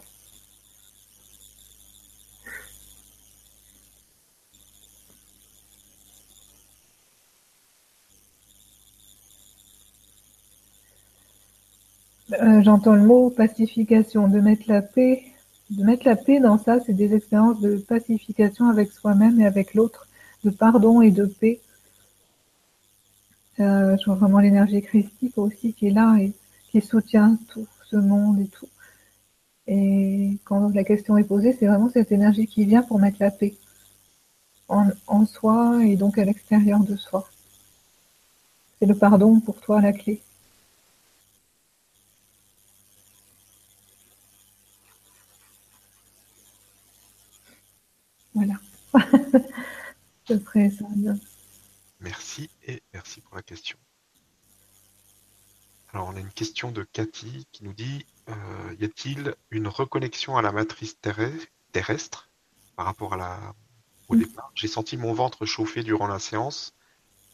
Euh, 12.34 12.62
j'entends 12.62 12.94
le 12.94 13.02
mot 13.02 13.32
pacification, 13.32 14.28
de 14.28 14.40
mettre 14.42 14.66
la 14.68 14.84
paix 14.84 15.24
de 15.72 15.84
mettre 15.84 16.06
la 16.06 16.16
paix 16.16 16.40
dans 16.40 16.58
ça, 16.60 16.80
c'est 16.86 16.94
des 16.94 17.16
expériences 17.16 17.60
de 17.60 17.78
pacification 17.78 18.70
avec 18.70 18.92
soi-même 18.92 19.42
et 19.42 19.46
avec 19.46 19.74
l'autre, 19.74 20.08
de 20.44 20.52
pardon 20.52 21.02
et 21.02 21.12
de 21.12 21.26
paix. 21.26 21.60
Euh, 23.60 23.98
je 23.98 24.06
vois 24.06 24.16
vraiment 24.16 24.40
l'énergie 24.40 24.84
christique 24.84 25.38
aussi 25.38 25.74
qui 25.74 25.88
est 25.88 25.92
là 25.92 26.16
et 26.20 26.32
qui 26.70 26.80
soutient 26.80 27.38
tout 27.50 27.68
ce 27.90 27.96
monde 27.98 28.40
et 28.40 28.48
tout. 28.48 28.70
Et 29.68 30.40
quand 30.46 30.70
la 30.74 30.84
question 30.84 31.18
est 31.18 31.24
posée, 31.24 31.56
c'est 31.60 31.68
vraiment 31.68 31.90
cette 31.90 32.12
énergie 32.12 32.48
qui 32.48 32.66
vient 32.66 32.84
pour 32.84 33.00
mettre 33.00 33.18
la 33.20 33.32
paix 33.32 33.56
en, 34.70 35.26
soi 35.26 35.80
et 35.86 35.96
donc 35.96 36.18
à 36.18 36.26
l'extérieur 36.26 36.80
de 36.82 36.96
soi. 36.96 37.30
C'est 38.80 38.86
le 38.86 38.96
pardon 38.96 39.40
pour 39.40 39.60
toi 39.62 39.82
la 39.82 39.94
clé. 39.94 40.22
Voilà. 48.34 48.56
Ce 50.28 50.38
serait 50.38 50.70
ça. 50.70 50.86
Merci 52.00 52.50
et 52.68 52.84
merci 52.94 53.22
pour 53.22 53.36
la 53.36 53.42
question. 53.42 53.78
Alors, 55.94 56.10
on 56.10 56.16
a 56.16 56.20
une 56.20 56.32
question 56.32 56.72
de 56.72 56.84
Cathy 56.84 57.48
qui 57.52 57.64
nous 57.64 57.74
dit 57.74 58.06
euh, 58.30 58.34
Y 58.80 58.86
a-t-il 58.86 59.36
une 59.52 59.68
reconnexion 59.68 60.38
à 60.38 60.42
la 60.42 60.52
matrice 60.52 60.98
terrestre 61.72 62.30
par 62.76 62.86
rapport 62.86 63.14
à 63.14 63.18
la... 63.18 63.54
au 64.10 64.16
mm. 64.16 64.20
départ? 64.20 64.52
J'ai 64.54 64.68
senti 64.68 64.98
mon 64.98 65.14
ventre 65.14 65.46
chauffer 65.46 65.84
durant 65.84 66.08
la 66.08 66.20
séance, 66.20 66.74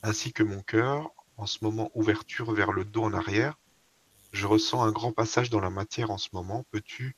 ainsi 0.04 0.34
que 0.34 0.44
mon 0.44 0.62
cœur. 0.62 1.12
En 1.36 1.48
ce 1.48 1.60
moment, 1.64 1.90
ouverture 1.96 2.54
vers 2.54 2.72
le 2.72 2.86
dos 2.86 3.04
en 3.04 3.14
arrière. 3.14 3.58
Je 4.34 4.46
ressens 4.46 4.84
un 4.84 4.92
grand 4.92 5.12
passage 5.12 5.50
dans 5.50 5.60
la 5.60 5.72
matière 5.72 6.12
en 6.12 6.18
ce 6.18 6.30
moment. 6.34 6.64
Peux-tu 6.72 7.16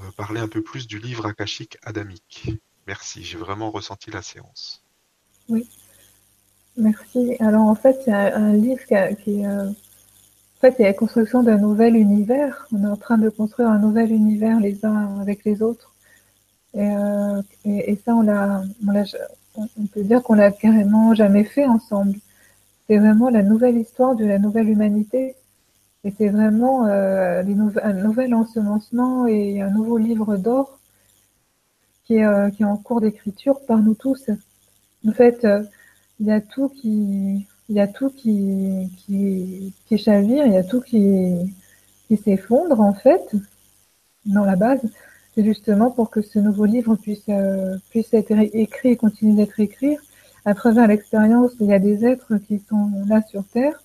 euh, 0.00 0.10
parler 0.16 0.40
un 0.40 0.48
peu 0.48 0.62
plus 0.62 0.86
du 0.86 0.98
livre 0.98 1.26
akashique 1.26 1.78
adamique? 1.82 2.50
Merci, 2.86 3.24
j'ai 3.24 3.38
vraiment 3.38 3.70
ressenti 3.70 4.10
la 4.10 4.22
séance. 4.22 4.84
Oui, 5.48 5.68
merci. 6.76 7.36
Alors 7.40 7.62
en 7.62 7.74
fait, 7.74 8.02
il 8.06 8.10
y 8.10 8.12
a 8.12 8.36
un 8.36 8.52
livre 8.52 8.82
qui, 9.22 9.44
euh, 9.44 9.68
en 9.68 9.74
fait, 10.60 10.74
il 10.78 10.82
y 10.82 10.84
a 10.84 10.88
la 10.88 10.94
construction 10.94 11.42
d'un 11.42 11.58
nouvel 11.58 11.96
univers. 11.96 12.66
On 12.72 12.84
est 12.84 12.88
en 12.88 12.96
train 12.96 13.18
de 13.18 13.28
construire 13.28 13.68
un 13.68 13.78
nouvel 13.78 14.12
univers 14.12 14.60
les 14.60 14.84
uns 14.84 15.20
avec 15.20 15.44
les 15.44 15.62
autres. 15.62 15.94
Et, 16.74 16.80
euh, 16.80 17.42
ça, 18.04 18.14
on 18.14 18.22
l'a, 18.22 18.62
on, 19.56 19.68
on 19.78 19.86
peut 19.86 20.02
dire 20.02 20.22
qu'on 20.22 20.34
l'a 20.34 20.50
carrément 20.50 21.14
jamais 21.14 21.44
fait 21.44 21.66
ensemble. 21.66 22.16
C'est 22.88 22.98
vraiment 22.98 23.30
la 23.30 23.42
nouvelle 23.42 23.78
histoire 23.78 24.16
de 24.16 24.24
la 24.24 24.38
nouvelle 24.38 24.68
humanité. 24.68 25.36
Et 26.04 26.12
c'est 26.16 26.28
vraiment 26.28 26.86
euh, 26.86 27.42
un 27.82 27.92
nouvel 27.92 28.34
ensemencement 28.34 29.26
et 29.26 29.60
un 29.60 29.70
nouveau 29.70 29.98
livre 29.98 30.36
d'or 30.36 30.78
euh, 32.10 32.50
qui 32.50 32.62
est, 32.62 32.66
en 32.66 32.76
cours 32.76 33.00
d'écriture 33.00 33.60
par 33.66 33.78
nous 33.78 33.94
tous. 33.94 34.30
En 35.06 35.12
fait, 35.12 35.44
euh, 35.44 35.62
il 36.18 36.26
y 36.26 36.32
a 36.32 36.40
tout 36.40 36.68
qui, 36.70 37.46
il 37.70 37.76
y 37.76 37.80
a 37.80 37.86
tout 37.86 38.10
qui, 38.10 38.90
qui, 38.98 39.72
qui 39.86 39.96
chavire, 39.96 40.44
il 40.44 40.52
y 40.52 40.56
a 40.56 40.64
tout 40.64 40.80
qui, 40.80 41.54
qui 42.08 42.16
s'effondre 42.16 42.80
en 42.80 42.92
fait 42.92 43.32
dans 44.26 44.44
la 44.44 44.56
base. 44.56 44.80
c'est 45.34 45.44
justement 45.44 45.92
pour 45.92 46.10
que 46.10 46.20
ce 46.20 46.40
nouveau 46.40 46.64
livre 46.64 46.96
puisse, 46.96 47.28
euh, 47.28 47.76
puisse 47.90 48.12
être 48.12 48.32
écrit 48.32 48.90
et 48.90 48.96
continuer 48.96 49.36
d'être 49.36 49.60
écrit 49.60 49.96
à 50.44 50.54
travers 50.54 50.88
l'expérience. 50.88 51.52
Il 51.60 51.68
y 51.68 51.72
a 51.72 51.78
des 51.78 52.04
êtres 52.04 52.38
qui 52.38 52.58
sont 52.68 52.90
là 53.06 53.22
sur 53.22 53.44
Terre 53.46 53.80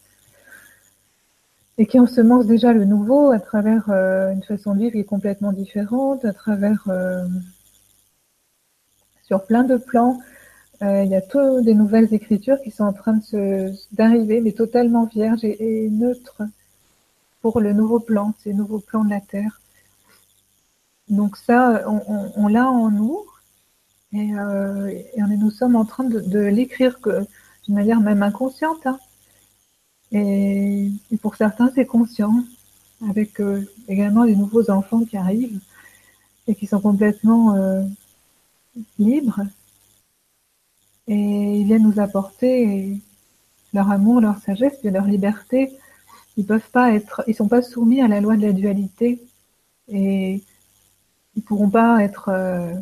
et 1.78 1.86
qui 1.86 2.00
ensemencent 2.00 2.48
déjà 2.48 2.74
le 2.74 2.86
nouveau 2.86 3.32
à 3.32 3.40
travers 3.40 3.90
euh, 3.90 4.32
une 4.32 4.44
façon 4.44 4.74
de 4.74 4.80
vivre 4.80 4.94
qui 4.94 5.00
est 5.00 5.04
complètement 5.04 5.52
différente, 5.52 6.26
à 6.26 6.34
travers 6.34 6.84
euh, 6.88 7.24
sur 9.24 9.46
plein 9.46 9.64
de 9.64 9.78
plans. 9.78 10.18
Euh, 10.86 11.04
il 11.04 11.10
y 11.10 11.16
a 11.16 11.22
toutes 11.22 11.64
des 11.64 11.74
nouvelles 11.74 12.14
écritures 12.14 12.62
qui 12.62 12.70
sont 12.70 12.84
en 12.84 12.94
train 12.94 13.20
d'arriver, 13.92 14.40
mais 14.42 14.52
totalement 14.52 15.06
vierges 15.06 15.44
et, 15.44 15.90
neutres 15.90 16.44
pour 17.42 17.60
le 17.60 17.74
nouveau 17.74 18.00
plan, 18.00 18.34
ces 18.44 18.54
nouveaux 18.54 18.80
plans 18.80 19.04
de 19.04 19.10
la 19.10 19.22
Terre. 19.22 19.62
Donc 21.10 21.38
ça, 21.38 21.84
on, 21.88 22.32
on, 22.36 22.48
l'a 22.48 22.68
en 22.68 22.92
nous 22.92 23.20
et, 24.14 24.36
euh, 24.36 24.92
nous 25.18 25.52
sommes 25.52 25.76
en 25.76 25.86
train 25.86 26.04
de, 26.04 26.40
l'écrire 26.40 27.00
d'une 27.04 27.76
manière 27.76 28.00
même 28.00 28.22
inconsciente. 28.22 28.86
Hein. 28.86 29.00
Et, 30.12 30.92
pour 31.22 31.36
certains, 31.36 31.72
c'est 31.74 31.86
conscient, 31.86 32.44
avec 33.10 33.40
euh, 33.40 33.64
également 33.88 34.26
des 34.26 34.36
nouveaux 34.36 34.70
enfants 34.70 35.04
qui 35.04 35.18
arrivent 35.18 35.60
et 36.48 36.54
qui 36.54 36.68
sont 36.68 36.80
complètement 36.80 37.56
libres 39.00 39.42
et 41.08 41.16
ils 41.16 41.66
viennent 41.66 41.84
nous 41.84 42.00
apporter 42.00 43.00
leur 43.74 43.92
amour, 43.92 44.22
leur 44.22 44.40
sagesse 44.40 44.80
et 44.84 44.92
leur 44.92 45.06
liberté. 45.06 45.72
Ils 46.38 46.46
peuvent 46.46 46.70
pas 46.72 46.94
être, 46.94 47.24
ils 47.28 47.36
sont 47.36 47.48
pas 47.48 47.62
soumis 47.62 48.02
à 48.02 48.08
la 48.08 48.22
loi 48.22 48.38
de 48.38 48.44
la 48.44 48.54
dualité 48.54 49.22
et 49.90 50.44
ils 51.36 51.44
pourront 51.44 51.70
pas 51.70 52.04
être, 52.04 52.30
euh, 52.30 52.74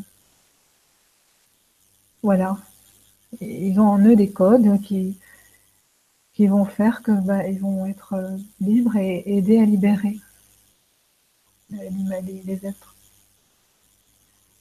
voilà. 2.24 2.58
Ils 3.42 3.80
ont 3.80 3.88
en 3.88 4.00
eux 4.00 4.16
des 4.16 4.32
codes 4.32 4.82
qui 4.82 5.18
qui 6.34 6.48
vont 6.48 6.66
faire 6.66 7.02
que 7.04 7.12
bah, 7.12 7.48
ils 7.48 7.60
vont 7.60 7.86
être 7.86 8.14
euh, 8.14 8.38
libres 8.60 8.98
et 8.98 9.24
aider 9.26 9.60
à 9.60 9.66
libérer 9.66 10.20
les, 11.70 12.44
les 12.46 12.66
êtres. 12.66 12.93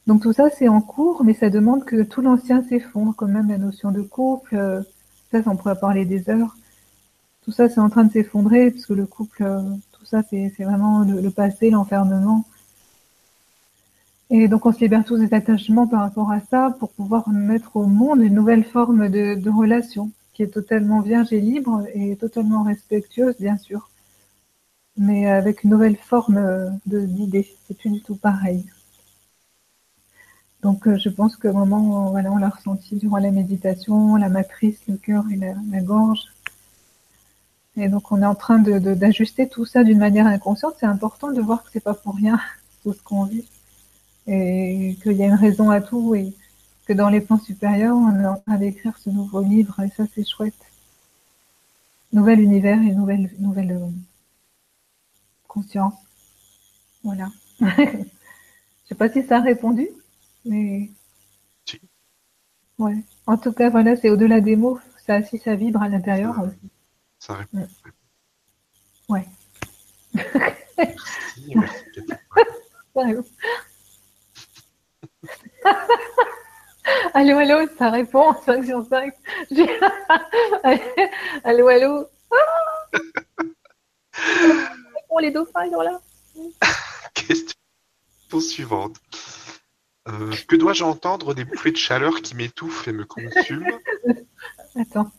Donc 0.07 0.21
tout 0.21 0.33
ça, 0.33 0.49
c'est 0.49 0.67
en 0.67 0.81
cours, 0.81 1.23
mais 1.23 1.33
ça 1.33 1.49
demande 1.49 1.85
que 1.85 2.03
tout 2.03 2.21
l'ancien 2.21 2.63
s'effondre, 2.63 3.15
comme 3.15 3.31
même 3.31 3.49
la 3.49 3.57
notion 3.57 3.91
de 3.91 4.01
couple. 4.01 4.55
Euh, 4.55 4.81
ça, 5.31 5.41
on 5.45 5.55
pourrait 5.55 5.79
parler 5.79 6.05
des 6.05 6.29
heures. 6.29 6.55
Tout 7.43 7.51
ça, 7.51 7.69
c'est 7.69 7.79
en 7.79 7.89
train 7.89 8.03
de 8.03 8.11
s'effondrer, 8.11 8.71
parce 8.71 8.85
que 8.85 8.93
le 8.93 9.05
couple, 9.05 9.43
euh, 9.43 9.61
tout 9.93 10.05
ça, 10.05 10.21
c'est 10.29 10.49
vraiment 10.59 11.03
le, 11.03 11.29
passé, 11.29 11.69
l'enfermement. 11.69 12.45
Et 14.29 14.47
donc, 14.47 14.65
on 14.65 14.73
se 14.73 14.79
libère 14.79 15.05
tous 15.05 15.17
des 15.17 15.33
attachements 15.33 15.87
par 15.87 16.01
rapport 16.01 16.31
à 16.31 16.39
ça 16.41 16.75
pour 16.79 16.91
pouvoir 16.91 17.29
mettre 17.29 17.75
au 17.75 17.85
monde 17.85 18.21
une 18.21 18.33
nouvelle 18.33 18.63
forme 18.65 19.09
de, 19.09 19.35
de 19.35 19.49
relation 19.49 20.11
qui 20.33 20.43
est 20.43 20.47
totalement 20.47 21.01
vierge 21.01 21.31
et 21.31 21.39
libre 21.39 21.85
et 21.93 22.15
totalement 22.15 22.63
respectueuse, 22.63 23.35
bien 23.39 23.57
sûr. 23.57 23.89
Mais 24.97 25.29
avec 25.29 25.63
une 25.63 25.71
nouvelle 25.71 25.95
forme 25.95 26.37
euh, 26.37 26.69
d'idée. 26.85 27.47
C'est 27.67 27.77
plus 27.77 27.89
du 27.89 28.01
tout 28.01 28.15
pareil. 28.15 28.65
Donc, 30.63 30.87
euh, 30.87 30.97
je 30.97 31.09
pense 31.09 31.35
que 31.35 31.49
vraiment, 31.49 32.09
voilà, 32.11 32.31
on 32.31 32.37
l'a 32.37 32.47
ressenti 32.47 32.95
durant 32.95 33.17
la 33.17 33.31
méditation, 33.31 34.15
la 34.15 34.29
matrice, 34.29 34.79
le 34.87 34.95
cœur 34.95 35.25
et 35.29 35.35
la, 35.35 35.81
gorge. 35.81 36.21
Et 37.75 37.89
donc, 37.89 38.11
on 38.13 38.21
est 38.21 38.25
en 38.25 38.35
train 38.35 38.59
d'ajuster 38.59 39.49
tout 39.49 39.65
ça 39.65 39.83
d'une 39.83 39.97
manière 39.99 40.25
inconsciente. 40.25 40.75
C'est 40.79 40.85
important 40.85 41.31
de 41.33 41.41
voir 41.41 41.63
que 41.63 41.69
c'est 41.73 41.83
pas 41.83 41.93
pour 41.93 42.15
rien 42.15 42.39
tout 42.83 42.93
ce 42.93 43.01
qu'on 43.03 43.25
vit 43.25 43.45
et 44.25 44.97
qu'il 45.03 45.17
y 45.17 45.23
a 45.23 45.25
une 45.25 45.33
raison 45.33 45.69
à 45.69 45.81
tout 45.81 46.15
et 46.15 46.33
que 46.85 46.93
dans 46.93 47.09
les 47.09 47.19
plans 47.19 47.39
supérieurs, 47.39 47.97
on 47.97 48.17
est 48.17 48.25
en 48.25 48.37
train 48.37 48.55
d'écrire 48.55 48.97
ce 48.97 49.09
nouveau 49.09 49.41
livre 49.41 49.81
et 49.81 49.89
ça, 49.89 50.05
c'est 50.15 50.25
chouette. 50.25 50.53
Nouvel 52.13 52.39
univers 52.39 52.81
et 52.81 52.93
nouvelle, 52.93 53.29
nouvelle 53.39 53.71
euh, 53.71 53.87
conscience. 55.47 55.95
Voilà. 57.03 57.29
Je 57.59 58.89
sais 58.89 58.95
pas 58.95 59.09
si 59.09 59.23
ça 59.23 59.37
a 59.37 59.41
répondu. 59.41 59.89
Mais. 60.45 60.89
Ouais. 62.79 62.95
En 63.27 63.37
tout 63.37 63.53
cas, 63.53 63.69
voilà, 63.69 63.95
c'est 63.95 64.09
au-delà 64.09 64.41
des 64.41 64.55
mots. 64.55 64.79
Ça, 65.05 65.21
si 65.21 65.37
ça 65.37 65.55
vibre 65.55 65.81
à 65.81 65.89
l'intérieur. 65.89 66.35
Ça, 67.19 67.35
répond. 67.35 67.67
Ouais. 69.09 69.25
allô, 77.13 77.37
allô, 77.37 77.67
ça 77.77 77.89
répond 77.89 78.33
5 78.45 78.65
sur 78.65 78.85
5. 78.85 79.13
allô, 81.43 81.67
allô. 81.67 82.07
Pour 85.07 85.19
les 85.19 85.31
dauphins, 85.31 85.65
ils 85.65 85.71
sont 85.71 85.81
là. 85.81 85.99
Question 87.13 88.39
suivante. 88.39 88.97
Euh, 90.09 90.33
que 90.47 90.55
dois-je 90.55 90.83
entendre 90.83 91.33
des 91.33 91.45
bouffées 91.45 91.71
de 91.71 91.77
chaleur 91.77 92.21
qui 92.21 92.35
m'étouffent 92.35 92.87
et 92.87 92.91
me 92.91 93.05
consument 93.05 93.79
Attends. 94.75 95.11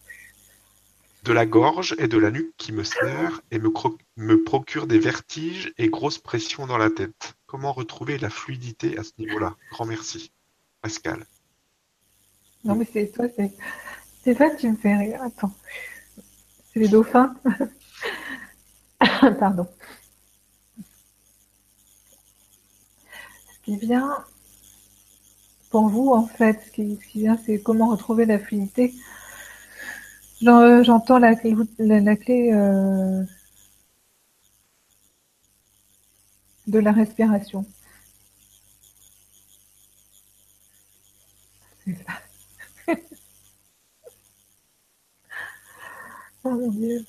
De 1.23 1.33
la 1.33 1.47
gorge 1.47 1.95
et 1.99 2.07
de 2.07 2.19
la 2.19 2.31
nuque 2.31 2.55
qui 2.59 2.73
me 2.73 2.85
serrent 2.85 3.41
et 3.51 3.59
me, 3.59 3.73
me 4.17 4.43
procurent 4.43 4.87
des 4.87 4.99
vertiges 4.99 5.73
et 5.79 5.89
grosses 5.89 6.19
pressions 6.19 6.67
dans 6.67 6.77
la 6.77 6.91
tête. 6.91 7.35
Comment 7.47 7.73
retrouver 7.73 8.19
la 8.19 8.29
fluidité 8.29 8.99
à 8.99 9.05
ce 9.05 9.13
niveau-là? 9.19 9.57
Grand 9.71 9.87
merci. 9.87 10.33
Pascal. 10.83 11.25
Non 12.63 12.75
mais 12.75 12.87
c'est 12.91 13.11
toi, 13.11 13.27
c'est, 13.35 13.53
c'est 14.23 14.35
toi 14.35 14.51
qui 14.51 14.69
me 14.69 14.77
fais 14.77 14.95
rire. 14.97 15.23
Attends. 15.23 15.55
C'est 16.73 16.81
les 16.81 16.89
dauphins. 16.89 17.35
Pardon. 19.39 19.67
Ce 23.51 23.61
qui 23.63 23.77
vient, 23.79 24.25
pour 25.75 25.89
vous, 25.89 26.11
en 26.13 26.25
fait, 26.25 26.61
ce 26.67 26.71
qui, 26.71 26.97
vient, 27.17 27.37
c'est 27.45 27.61
comment 27.61 27.91
retrouver 27.91 28.27
la 28.27 28.39
fluidité. 28.39 28.95
Euh, 30.47 30.85
j'entends 30.85 31.19
la, 31.19 31.35
la, 31.79 32.17
clé 32.17 32.53
euh, 32.53 33.25
de 36.69 36.79
la 36.79 36.93
respiration. 36.93 37.67
C'est 41.85 41.97
ça. 42.07 42.13
oh 46.45 46.51
mon 46.51 46.71
Dieu. 46.71 47.05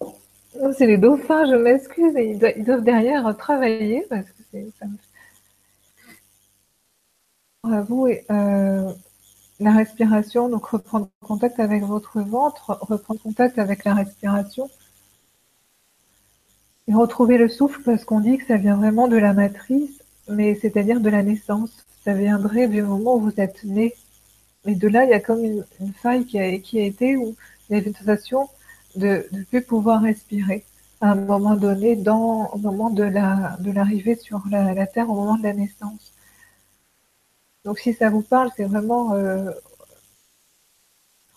Oh, 0.00 0.72
c'est 0.78 0.86
les 0.86 0.96
dauphins, 0.96 1.44
je 1.50 1.56
m'excuse, 1.56 2.14
ils, 2.16 2.64
doivent 2.64 2.84
derrière 2.84 3.36
travailler 3.36 4.06
parce 4.08 4.30
que 4.30 4.70
ça 4.78 4.86
me 4.86 4.96
à 7.72 7.82
vous. 7.82 8.06
Euh, 8.30 8.92
la 9.60 9.72
respiration, 9.72 10.48
donc 10.48 10.66
reprendre 10.66 11.08
contact 11.20 11.60
avec 11.60 11.84
votre 11.84 12.20
ventre, 12.20 12.76
reprendre 12.80 13.20
contact 13.20 13.58
avec 13.58 13.84
la 13.84 13.94
respiration. 13.94 14.68
Et 16.86 16.94
retrouver 16.94 17.38
le 17.38 17.48
souffle 17.48 17.80
parce 17.82 18.04
qu'on 18.04 18.20
dit 18.20 18.38
que 18.38 18.46
ça 18.46 18.56
vient 18.56 18.76
vraiment 18.76 19.08
de 19.08 19.16
la 19.16 19.32
matrice, 19.32 20.02
mais 20.28 20.54
c'est-à-dire 20.54 21.00
de 21.00 21.08
la 21.08 21.22
naissance. 21.22 21.70
Ça 22.04 22.12
viendrait 22.12 22.68
du 22.68 22.82
moment 22.82 23.16
où 23.16 23.20
vous 23.20 23.40
êtes 23.40 23.64
né. 23.64 23.94
Et 24.66 24.74
de 24.74 24.88
là, 24.88 25.04
il 25.04 25.10
y 25.10 25.14
a 25.14 25.20
comme 25.20 25.44
une, 25.44 25.64
faille 25.94 26.26
qui 26.26 26.38
a, 26.38 26.46
été 26.46 27.16
où 27.16 27.34
il 27.68 27.76
y 27.76 27.80
a 27.80 27.82
une 27.82 27.94
sensation 27.94 28.48
de 28.96 29.26
ne 29.32 29.42
plus 29.44 29.62
pouvoir 29.62 30.02
respirer 30.02 30.64
à 31.00 31.12
un 31.12 31.14
moment 31.14 31.56
donné, 31.56 31.96
dans, 31.96 32.50
au 32.52 32.58
moment 32.58 32.90
de 32.90 33.02
la 33.02 33.56
de 33.60 33.70
l'arrivée 33.70 34.16
sur 34.16 34.42
la 34.50 34.86
Terre, 34.86 35.10
au 35.10 35.14
moment 35.14 35.36
de 35.36 35.42
la 35.42 35.52
naissance. 35.54 36.13
Donc 37.64 37.78
si 37.78 37.94
ça 37.94 38.10
vous 38.10 38.22
parle, 38.22 38.50
c'est 38.56 38.64
vraiment 38.64 39.14
euh, 39.14 39.50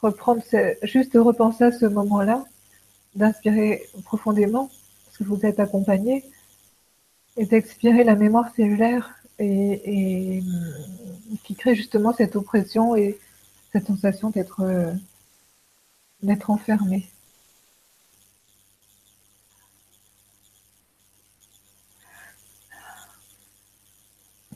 reprendre, 0.01 0.41
juste 0.83 1.13
repenser 1.15 1.65
à 1.65 1.71
ce 1.71 1.85
moment-là, 1.85 2.45
d'inspirer 3.15 3.85
profondément, 4.03 4.69
parce 5.05 5.17
que 5.17 5.23
vous 5.23 5.45
êtes 5.45 5.59
accompagné, 5.59 6.25
et 7.37 7.45
d'expirer 7.45 8.03
la 8.03 8.15
mémoire 8.15 8.53
cellulaire 8.55 9.15
et, 9.39 10.41
qui 11.43 11.55
crée 11.55 11.75
justement 11.75 12.11
cette 12.13 12.35
oppression 12.35 12.95
et 12.95 13.17
cette 13.71 13.85
sensation 13.85 14.31
d'être 14.31 14.61
euh, 14.61 14.91
d'être 16.23 16.49
enfermé. 16.49 17.07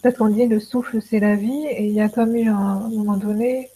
Parce 0.01 0.15
qu'on 0.17 0.29
dit 0.29 0.47
le 0.47 0.59
souffle, 0.59 1.01
c'est 1.01 1.19
la 1.19 1.35
vie, 1.35 1.65
et 1.69 1.85
il 1.85 1.93
y 1.93 2.01
a 2.01 2.09
comme 2.09 2.35
eu 2.35 2.49
un, 2.49 2.89
moment 2.89 3.17
donné 3.17 3.69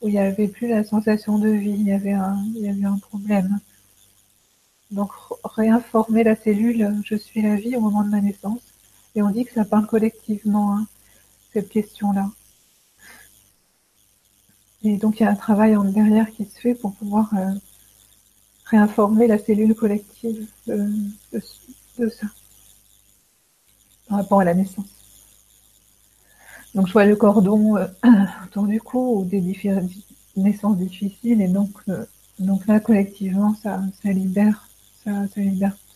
où 0.00 0.08
il 0.08 0.12
n'y 0.12 0.18
avait 0.18 0.48
plus 0.48 0.68
la 0.68 0.84
sensation 0.84 1.38
de 1.38 1.48
vie, 1.48 1.70
il 1.70 1.86
y 1.86 1.92
avait 1.92 2.12
un, 2.12 2.38
il 2.54 2.62
y 2.62 2.68
avait 2.68 2.84
un 2.84 2.98
problème. 2.98 3.58
Donc 4.90 5.10
réinformer 5.44 6.22
la 6.24 6.36
cellule, 6.36 7.02
je 7.04 7.16
suis 7.16 7.42
la 7.42 7.56
vie 7.56 7.76
au 7.76 7.80
moment 7.80 8.04
de 8.04 8.10
ma 8.10 8.20
naissance, 8.20 8.60
Et 9.14 9.22
on 9.22 9.30
dit 9.30 9.44
que 9.44 9.52
ça 9.52 9.64
parle 9.64 9.86
collectivement, 9.86 10.76
hein, 10.76 10.86
cette 11.52 11.68
question-là. 11.68 12.30
Et 14.84 14.96
donc 14.98 15.18
il 15.18 15.24
y 15.24 15.26
a 15.26 15.30
un 15.30 15.34
travail 15.34 15.76
en 15.76 15.84
derrière 15.84 16.30
qui 16.30 16.44
se 16.44 16.60
fait 16.60 16.74
pour 16.74 16.94
pouvoir 16.94 17.30
euh, 17.34 17.52
réinformer 18.66 19.26
la 19.26 19.38
cellule 19.38 19.74
collective 19.74 20.46
de, 20.66 20.88
ça, 22.08 22.26
par 24.08 24.18
rapport 24.18 24.40
à 24.40 24.44
la 24.44 24.54
naissance. 24.54 25.05
Donc 26.76 26.88
vois 26.90 27.06
le 27.06 27.16
cordon 27.16 27.76
euh, 27.78 27.86
autour 28.44 28.66
du 28.66 28.80
cou 28.80 29.20
ou 29.20 29.24
des 29.24 29.40
naissances 30.36 30.76
difficiles 30.76 31.40
et 31.40 31.48
donc 31.48 31.70
euh, 31.88 32.04
donc 32.38 32.66
là 32.66 32.80
collectivement 32.80 33.54
ça, 33.62 33.80
ça 34.02 34.12
libère, 34.12 34.68
ça, 35.02 35.26
ça 35.28 35.40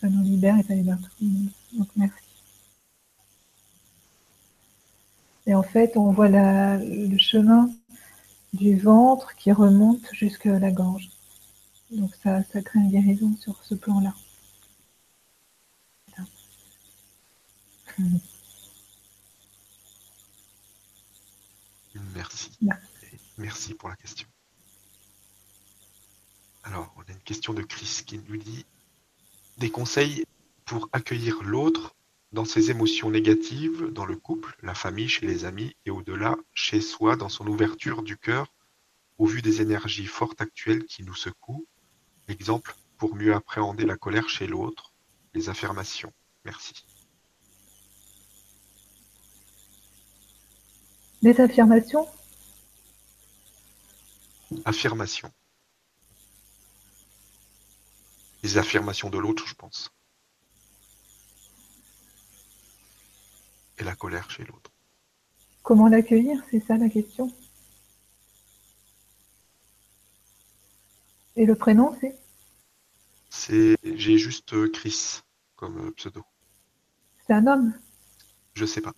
ça 0.01 0.09
nous 0.09 0.23
libère 0.23 0.59
et 0.59 0.63
ça 0.63 0.75
libère 0.75 0.97
tout 0.99 1.11
le 1.21 1.27
monde. 1.29 1.49
Donc 1.75 1.89
merci. 1.97 2.15
Et 5.47 5.55
en 5.55 5.63
fait, 5.63 5.97
on 5.97 6.13
voit 6.13 6.29
le 6.29 7.19
chemin 7.19 7.71
du 8.55 8.77
ventre 8.79 9.35
qui 9.37 9.53
remonte 9.53 10.07
jusqu'à 10.13 10.59
la 10.59 10.71
gorge. 10.71 11.11
Donc 11.91 12.15
ça, 12.23 12.43
ça 12.53 12.63
crée 12.63 12.79
une 12.81 12.91
guérison 12.91 13.37
sur 13.39 13.63
ce 13.65 13.75
plan-là. 13.75 14.15
Merci. 22.15 22.51
Merci 23.39 23.75
pour 23.75 23.89
la 23.89 23.97
question. 23.97 24.29
Alors, 26.63 26.93
on 26.97 27.01
a 27.01 27.13
une 27.13 27.21
question 27.21 27.55
de 27.55 27.63
Chris 27.63 28.03
qui 28.07 28.19
nous 28.19 28.37
dit 28.37 28.67
des 29.59 29.71
conseils 29.71 30.25
pour 30.65 30.89
accueillir 30.93 31.43
l'autre 31.43 31.95
dans 32.33 32.45
ses 32.45 32.71
émotions 32.71 33.11
négatives, 33.11 33.87
dans 33.93 34.07
le 34.07 34.17
couple, 34.17 34.57
la 34.63 34.75
famille, 34.75 35.09
chez 35.09 35.27
les 35.27 35.45
amis 35.45 35.75
et 35.85 35.91
au-delà, 35.91 36.37
chez 36.53 36.81
soi, 36.81 37.17
dans 37.17 37.29
son 37.29 37.47
ouverture 37.47 38.03
du 38.03 38.17
cœur, 38.17 38.53
au 39.19 39.27
vu 39.27 39.43
des 39.43 39.61
énergies 39.61 40.07
fortes 40.07 40.41
actuelles 40.41 40.85
qui 40.85 41.03
nous 41.03 41.15
secouent. 41.15 41.67
Exemple, 42.29 42.77
pour 42.99 43.17
mieux 43.17 43.35
appréhender 43.35 43.85
la 43.85 43.97
colère 43.97 44.29
chez 44.29 44.47
l'autre, 44.47 44.93
les 45.35 45.49
affirmations. 45.49 46.13
Merci. 46.45 46.87
Des 51.23 51.41
affirmations? 51.41 52.07
Affirmations. 54.65 55.33
Les 58.43 58.59
affirmations 58.59 59.11
de 59.11 59.19
l'autre, 59.19 59.47
je 59.47 59.55
pense. 59.55 59.93
et 63.81 63.85
la 63.85 63.97
colère 63.97 64.31
chez 64.31 64.45
l'autre. 64.45 64.71
Comment 65.63 65.89
l'accueillir? 65.89 66.41
C'est 66.51 66.61
ça 66.61 66.77
la 66.77 66.89
question. 66.89 67.33
Et 71.37 71.47
le 71.47 71.55
prénom, 71.55 71.97
c'est? 72.01 72.19
C'est 73.31 73.77
j'ai 73.83 74.19
juste 74.19 74.71
Chris 74.73 75.21
comme 75.57 75.93
pseudo. 75.95 76.25
C'est 77.27 77.33
un 77.33 77.47
homme? 77.47 77.73
Je 78.55 78.67
sais 78.67 78.81
pas. 78.81 78.93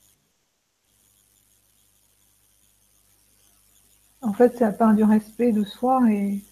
En 4.22 4.32
fait, 4.32 4.56
ça 4.56 4.72
part 4.72 4.94
du 4.94 5.04
respect 5.04 5.52
de 5.52 5.64
soi 5.64 6.00
et 6.10 6.42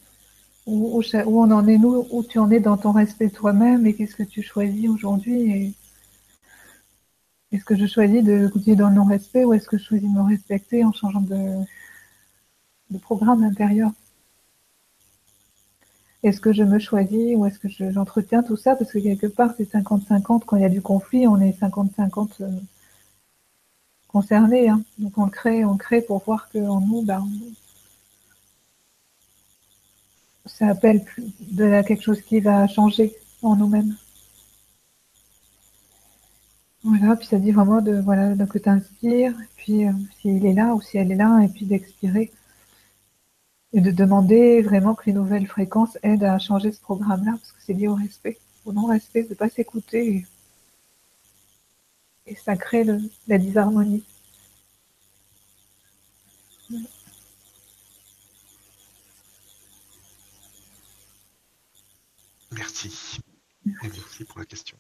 où, 0.66 1.02
on 1.26 1.50
en 1.50 1.66
est 1.66 1.78
nous, 1.78 2.06
où 2.10 2.22
tu 2.22 2.38
en 2.38 2.50
es 2.50 2.60
dans 2.60 2.76
ton 2.76 2.92
respect 2.92 3.30
toi-même 3.30 3.86
et 3.86 3.94
qu'est-ce 3.94 4.16
que 4.16 4.22
tu 4.22 4.42
choisis 4.42 4.88
aujourd'hui 4.88 5.74
est-ce 7.52 7.64
que 7.64 7.74
je 7.74 7.86
choisis 7.86 8.22
de 8.22 8.46
continuer 8.48 8.76
dans 8.76 8.88
le 8.88 8.94
non-respect 8.94 9.44
ou 9.44 9.52
est-ce 9.54 9.66
que 9.66 9.76
je 9.76 9.82
choisis 9.84 10.08
de 10.08 10.14
me 10.14 10.22
respecter 10.22 10.84
en 10.84 10.92
changeant 10.92 11.20
de, 11.20 11.64
programme 13.00 13.42
intérieur? 13.42 13.90
Est-ce 16.22 16.40
que 16.40 16.52
je 16.52 16.62
me 16.62 16.78
choisis 16.78 17.34
ou 17.36 17.46
est-ce 17.46 17.58
que 17.58 17.68
j'entretiens 17.90 18.44
tout 18.44 18.56
ça? 18.56 18.76
Parce 18.76 18.92
que 18.92 18.98
quelque 19.00 19.26
part, 19.26 19.52
c'est 19.56 19.68
50-50. 19.68 20.44
Quand 20.44 20.56
il 20.56 20.62
y 20.62 20.64
a 20.64 20.68
du 20.68 20.82
conflit, 20.82 21.26
on 21.26 21.40
est 21.40 21.58
50-50 21.58 22.42
euh, 22.42 22.50
concernés. 24.10 24.68
Hein. 24.68 24.82
Donc 24.98 25.16
on 25.18 25.28
crée, 25.28 25.64
on 25.64 25.76
crée 25.76 26.02
pour 26.02 26.22
voir 26.24 26.48
qu'en 26.50 26.80
nous, 26.80 27.02
ben, 27.02 27.26
ça 30.46 30.68
appelle 30.68 31.04
de 31.40 31.82
quelque 31.82 32.02
chose 32.02 32.20
qui 32.22 32.40
va 32.40 32.66
changer 32.66 33.14
en 33.42 33.56
nous-mêmes. 33.56 33.96
Voilà, 36.82 37.14
puis 37.14 37.26
ça 37.26 37.38
dit 37.38 37.52
vraiment 37.52 37.82
de 37.82 38.00
voilà 38.00 38.34
que 38.46 38.58
tu 38.58 38.68
inspires, 38.68 39.34
puis 39.56 39.86
euh, 39.86 39.92
s'il 40.20 40.46
est 40.46 40.54
là 40.54 40.74
ou 40.74 40.80
si 40.80 40.96
elle 40.96 41.12
est 41.12 41.16
là, 41.16 41.40
et 41.42 41.48
puis 41.48 41.66
d'expirer. 41.66 42.30
Et 43.72 43.80
de 43.80 43.90
demander 43.90 44.62
vraiment 44.62 44.94
que 44.94 45.04
les 45.06 45.12
nouvelles 45.12 45.46
fréquences 45.46 45.96
aident 46.02 46.24
à 46.24 46.38
changer 46.38 46.72
ce 46.72 46.80
programme-là, 46.80 47.32
parce 47.32 47.52
que 47.52 47.62
c'est 47.62 47.74
lié 47.74 47.86
au 47.86 47.94
respect, 47.94 48.38
au 48.64 48.72
non-respect, 48.72 49.24
de 49.24 49.34
pas 49.34 49.48
s'écouter. 49.48 50.26
Ça 52.36 52.56
crée 52.56 52.84
la 53.28 53.38
disharmonie. 53.38 54.04
Merci. 62.52 63.20
merci 63.64 64.24
pour 64.24 64.38
la 64.38 64.44
question. 64.44 64.76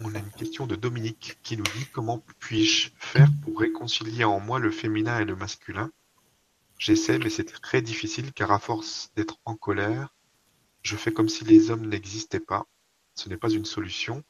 On 0.00 0.14
a 0.14 0.18
une 0.18 0.30
question 0.30 0.66
de 0.66 0.76
Dominique 0.76 1.38
qui 1.42 1.56
nous 1.56 1.64
dit 1.64 1.86
comment 1.92 2.22
puis-je 2.38 2.90
faire 2.98 3.28
pour 3.42 3.58
réconcilier 3.58 4.24
en 4.24 4.40
moi 4.40 4.58
le 4.58 4.70
féminin 4.70 5.20
et 5.20 5.24
le 5.24 5.36
masculin? 5.36 5.90
J'essaie, 6.78 7.18
mais 7.18 7.30
c'est 7.30 7.44
très 7.44 7.80
difficile 7.80 8.32
car 8.32 8.52
à 8.52 8.58
force 8.58 9.10
d'être 9.16 9.38
en 9.46 9.54
colère, 9.54 10.14
je 10.82 10.96
fais 10.96 11.12
comme 11.12 11.28
si 11.28 11.44
les 11.44 11.70
hommes 11.70 11.86
n'existaient 11.86 12.40
pas. 12.40 12.66
Ce 13.14 13.28
n'est 13.28 13.38
pas 13.38 13.50
une 13.50 13.64
solution. 13.64 14.22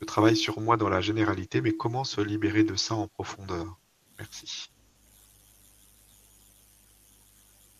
Je 0.00 0.06
travaille 0.06 0.36
sur 0.36 0.60
moi 0.60 0.76
dans 0.76 0.88
la 0.88 1.00
généralité, 1.00 1.60
mais 1.60 1.72
comment 1.72 2.04
se 2.04 2.20
libérer 2.20 2.62
de 2.62 2.76
ça 2.76 2.94
en 2.94 3.08
profondeur? 3.08 3.78
Merci. 4.18 4.70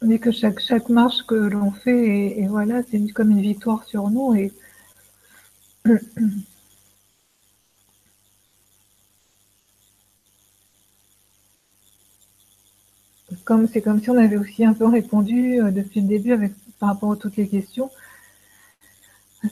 Mais 0.03 0.19
que 0.19 0.31
chaque, 0.31 0.61
chaque 0.61 0.89
marche 0.89 1.25
que 1.27 1.35
l'on 1.35 1.73
fait, 1.73 2.39
et, 2.39 2.47
voilà, 2.47 2.83
c'est 2.89 3.07
comme 3.09 3.31
une 3.31 3.41
victoire 3.41 3.85
sur 3.85 4.11
nous. 4.11 4.35
Et 4.35 4.53
c'est 13.73 13.83
comme 13.83 14.01
si 14.01 14.11
on 14.11 14.17
avait 14.17 14.37
aussi 14.37 14.65
un 14.65 14.75
peu 14.75 14.87
répondu 14.87 15.61
euh, 15.61 15.71
depuis 15.71 16.01
le 16.01 16.09
début 16.09 16.33
avec 16.33 16.53
par 16.79 16.91
rapport 16.91 17.13
à 17.13 17.17
toutes 17.17 17.37
les 17.37 17.49
questions. 17.49 17.91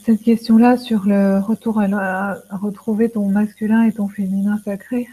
Cette 0.03 0.21
question-là 0.21 0.77
sur 0.77 1.05
le 1.05 1.39
retour 1.39 1.79
à, 1.79 2.35
retrouver 2.51 3.09
ton 3.09 3.29
masculin 3.29 3.83
et 3.83 3.93
ton 3.93 4.07
féminin 4.07 4.59
sacré. 4.63 5.07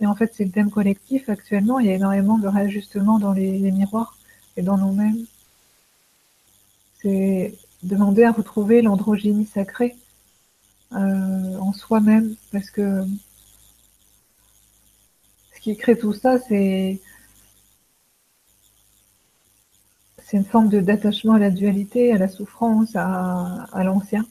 Et 0.00 0.06
en 0.06 0.14
fait, 0.14 0.32
c'est 0.34 0.44
le 0.44 0.50
thème 0.50 0.70
collectif 0.70 1.28
actuellement. 1.28 1.78
Il 1.78 1.86
y 1.86 1.90
a 1.90 1.94
énormément 1.94 2.38
de 2.38 2.48
réajustements 2.48 3.18
dans 3.18 3.32
les, 3.32 3.70
miroirs 3.72 4.16
et 4.56 4.62
dans 4.62 4.76
nous-mêmes. 4.76 5.24
C'est 7.00 7.54
demander 7.82 8.24
à 8.24 8.32
retrouver 8.32 8.82
l'androgynie 8.82 9.46
sacrée 9.46 9.96
euh, 10.92 11.58
en 11.58 11.72
soi-même, 11.72 12.34
parce 12.52 12.70
que 12.70 13.04
ce 15.54 15.60
qui 15.60 15.76
crée 15.76 15.98
tout 15.98 16.12
ça, 16.12 16.38
c'est 16.38 17.00
c'est 20.34 20.38
une 20.38 20.46
forme 20.46 20.68
de 20.68 20.80
d'attachement 20.80 21.34
à 21.34 21.38
la 21.38 21.50
dualité, 21.50 22.12
à 22.12 22.18
la 22.18 22.26
souffrance, 22.26 22.96
à, 22.96 23.84
l'ancien. 23.84 24.26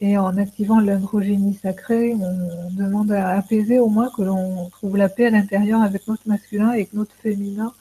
Et 0.00 0.16
en 0.16 0.38
activant 0.38 0.80
l'androgénie 0.80 1.52
sacrée, 1.52 2.14
on 2.14 2.70
demande 2.70 3.12
à 3.12 3.36
apaiser 3.36 3.78
au 3.78 3.88
moins 3.88 4.08
que 4.16 4.22
l'on 4.22 4.70
trouve 4.70 4.96
la 4.96 5.10
paix 5.10 5.26
à 5.26 5.30
l'intérieur 5.30 5.82
avec 5.82 6.08
notre 6.08 6.26
masculin 6.26 6.72
et 6.72 6.88
notre 6.94 7.12
féminin 7.12 7.74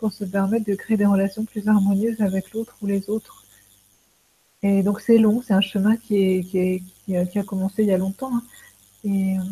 pour 0.00 0.12
se 0.12 0.24
permettre 0.24 0.66
de 0.66 0.74
créer 0.74 0.96
des 0.96 1.06
relations 1.06 1.44
plus 1.44 1.68
harmonieuses 1.68 2.20
avec 2.22 2.52
l'autre 2.52 2.74
ou 2.82 2.86
les 2.86 3.08
autres. 3.08 3.44
Et 4.64 4.82
donc 4.82 5.00
c'est 5.00 5.18
long, 5.18 5.42
c'est 5.46 5.54
un 5.54 5.60
chemin 5.60 5.96
qui, 5.96 6.16
est, 6.16 6.82
qui, 7.04 7.16
a, 7.16 7.44
commencé 7.44 7.84
il 7.84 7.88
y 7.90 7.92
a 7.92 7.98
longtemps. 7.98 8.34
Hein. 8.34 8.42
Et, 9.04 9.38
euh, 9.38 9.42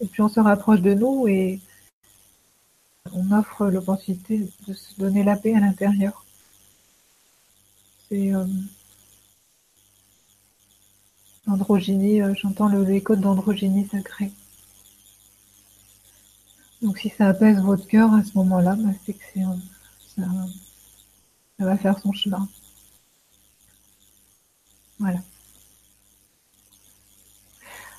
et 0.00 0.06
puis 0.08 0.20
on 0.20 0.28
se 0.28 0.40
rapproche 0.40 0.82
de 0.82 0.92
nous 0.92 1.26
et 1.26 1.58
on 3.12 3.30
offre 3.32 3.66
l'opportunité 3.66 4.48
de 4.66 4.72
se 4.72 4.98
donner 4.98 5.22
la 5.24 5.36
paix 5.36 5.54
à 5.54 5.60
l'intérieur. 5.60 6.24
C'est 8.08 8.34
euh, 8.34 8.46
androgynie, 11.46 12.22
euh, 12.22 12.34
j'entends 12.34 12.68
le 12.68 12.82
l'écho 12.84 13.16
d'androgynie 13.16 13.86
sacrée. 13.88 14.32
Donc 16.82 16.98
si 16.98 17.10
ça 17.10 17.28
apaise 17.28 17.58
votre 17.60 17.86
cœur 17.86 18.12
à 18.14 18.22
ce 18.22 18.36
moment-là, 18.38 18.76
bah, 18.76 18.90
c'est 19.04 19.14
que 19.14 19.38
euh, 19.38 19.56
ça, 20.16 20.22
ça 21.58 21.64
va 21.64 21.76
faire 21.76 21.98
son 21.98 22.12
chemin. 22.12 22.48
Voilà. 24.98 25.20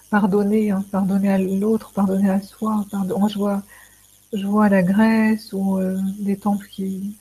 pardonner, 0.10 0.72
hein, 0.72 0.84
pardonner 0.92 1.30
à 1.30 1.38
l'autre, 1.38 1.92
pardonner 1.94 2.30
à 2.30 2.42
soi. 2.42 2.86
Pardon. 2.90 3.28
je 3.28 3.38
vois, 3.38 3.64
je 4.36 4.46
vois 4.46 4.70
la 4.70 4.84
Grèce 4.84 5.54
ou 5.54 5.78
euh, 5.78 6.00
des 6.20 6.38
temples 6.38 6.68
qui, 6.68 7.18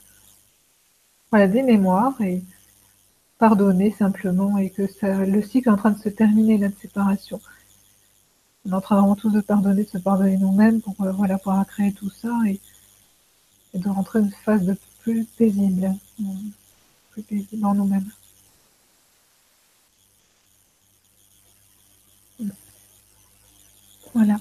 voilà, 1.31 1.49
des 1.49 1.63
mémoires 1.63 2.21
et 2.21 2.43
pardonner 3.39 3.91
simplement 3.93 4.59
et 4.59 4.71
que 4.71 4.87
ça, 4.87 5.25
le 5.25 5.43
cycle 5.43 5.69
est 5.69 5.73
en 5.73 5.77
train 5.77 5.91
de 5.93 5.99
se 5.99 6.09
terminer 6.09 6.59
là 6.59 6.69
de 6.69 6.75
séparation. 6.75 7.41
On 8.67 8.73
est 8.73 8.75
en 8.75 8.81
train 8.81 8.97
vraiment 8.97 9.17
tous 9.17 9.31
de 9.31 9.41
pardonner, 9.41 9.85
de 9.85 9.89
se 9.89 9.99
pardonner 9.99 10.37
nous-mêmes 10.39 10.81
pour 10.81 10.95
euh, 11.03 11.13
voilà 11.13 11.39
pouvoir 11.39 11.67
créer 11.67 11.93
tout 11.93 12.11
ça 12.11 12.31
et, 12.47 12.61
de 13.75 13.89
rentrer 13.89 14.21
une 14.21 14.31
phase 14.31 14.63
de 14.65 14.77
plus 15.01 15.25
paisible, 15.25 15.95
plus 17.11 17.23
paisible 17.23 17.67
en 17.67 17.75
nous-mêmes. 17.75 18.11
Voilà. 24.15 24.39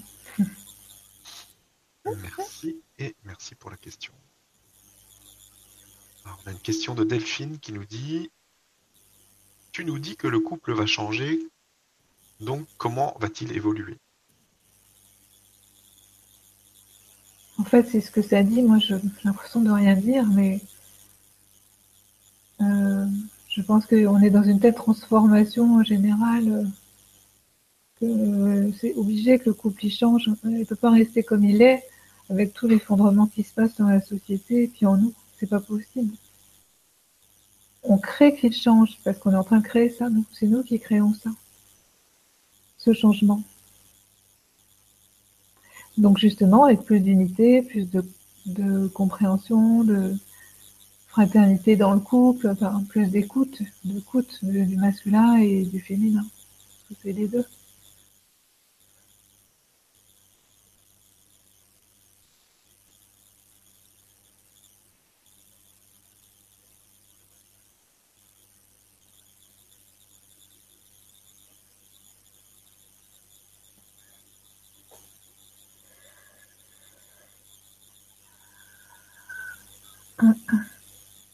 Merci 2.05 2.81
et 2.99 3.15
merci 3.23 3.55
pour 3.55 3.69
la 3.69 3.77
question. 3.77 4.13
Alors, 6.25 6.39
on 6.45 6.49
a 6.49 6.51
une 6.51 6.59
question 6.59 6.95
de 6.95 7.03
Delphine 7.03 7.59
qui 7.59 7.73
nous 7.73 7.85
dit 7.85 8.30
Tu 9.71 9.85
nous 9.85 9.99
dis 9.99 10.15
que 10.15 10.27
le 10.27 10.39
couple 10.39 10.73
va 10.73 10.85
changer, 10.85 11.39
donc 12.39 12.67
comment 12.77 13.15
va-t-il 13.19 13.53
évoluer? 13.53 13.97
En 17.57 17.63
fait, 17.63 17.88
c'est 17.88 18.01
ce 18.01 18.11
que 18.11 18.21
ça 18.21 18.43
dit. 18.43 18.61
Moi, 18.61 18.80
j'ai 18.80 18.95
l'impression 19.23 19.61
de 19.61 19.71
rien 19.71 19.95
dire, 19.95 20.25
mais 20.25 20.59
euh, 22.61 23.05
je 23.47 23.61
pense 23.61 23.85
qu'on 23.85 24.21
est 24.21 24.30
dans 24.30 24.43
une 24.43 24.59
telle 24.59 24.75
transformation 24.75 25.84
générale 25.84 26.49
euh, 28.01 28.69
que 28.69 28.71
c'est 28.80 28.93
obligé 28.95 29.39
que 29.39 29.45
le 29.49 29.53
couple 29.53 29.85
y 29.85 29.89
change. 29.89 30.30
Il 30.43 30.59
ne 30.59 30.63
peut 30.65 30.75
pas 30.75 30.91
rester 30.91 31.23
comme 31.23 31.43
il 31.43 31.61
est 31.61 31.84
avec 32.29 32.53
tout 32.53 32.67
l'effondrement 32.67 33.27
qui 33.27 33.43
se 33.43 33.53
passe 33.53 33.75
dans 33.77 33.87
la 33.87 34.01
société 34.01 34.63
et 34.63 34.67
puis 34.67 34.85
en 34.85 34.97
nous. 34.97 35.13
C'est 35.39 35.49
pas 35.49 35.59
possible. 35.59 36.13
On 37.83 37.97
crée 37.97 38.35
qu'il 38.35 38.53
change 38.53 38.97
parce 39.03 39.17
qu'on 39.19 39.31
est 39.31 39.35
en 39.35 39.43
train 39.43 39.59
de 39.59 39.65
créer 39.65 39.89
ça. 39.89 40.07
C'est 40.31 40.47
nous 40.47 40.63
qui 40.63 40.79
créons 40.79 41.13
ça. 41.13 41.31
Ce 42.77 42.93
changement. 42.93 43.41
Donc 45.97 46.17
justement, 46.17 46.65
avec 46.65 46.83
plus 46.83 46.99
d'unité, 46.99 47.61
plus 47.61 47.87
de, 48.45 48.87
compréhension, 48.87 49.83
de 49.83 50.15
fraternité 51.07 51.75
dans 51.75 51.93
le 51.93 51.99
couple, 51.99 52.49
enfin, 52.49 52.83
plus 52.89 53.07
d'écoute, 53.07 53.61
d'écoute 53.83 54.39
du 54.43 54.75
masculin 54.77 55.37
et 55.37 55.63
du 55.63 55.79
féminin. 55.79 56.25
C'est 57.01 57.11
les 57.11 57.27
deux. 57.27 57.45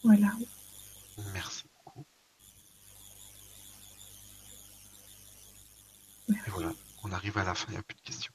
Voilà. 0.03 0.31
Merci 1.33 1.65
beaucoup. 1.85 2.05
Et 6.29 6.49
voilà, 6.49 6.73
on 7.03 7.11
arrive 7.30 7.38
à 7.38 7.43
la 7.43 7.53
fin, 7.53 7.68
il 7.69 7.73
n'y 7.73 7.77
a 7.77 7.84
plus 7.84 7.95
de 7.95 8.01
questions. 8.01 8.34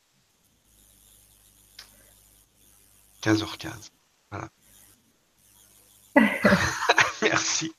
15h15. 3.23 3.91
Voilà. 4.31 4.49
merci. 7.23 7.73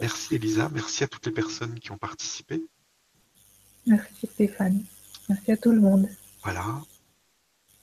Merci 0.00 0.34
Elisa, 0.34 0.68
merci 0.70 1.04
à 1.04 1.08
toutes 1.08 1.26
les 1.26 1.32
personnes 1.32 1.78
qui 1.78 1.90
ont 1.92 1.98
participé. 1.98 2.62
Merci 3.86 4.26
Stéphane. 4.26 4.84
Merci 5.28 5.52
à 5.52 5.56
tout 5.56 5.70
le 5.70 5.80
monde. 5.80 6.08
Voilà. 6.42 6.82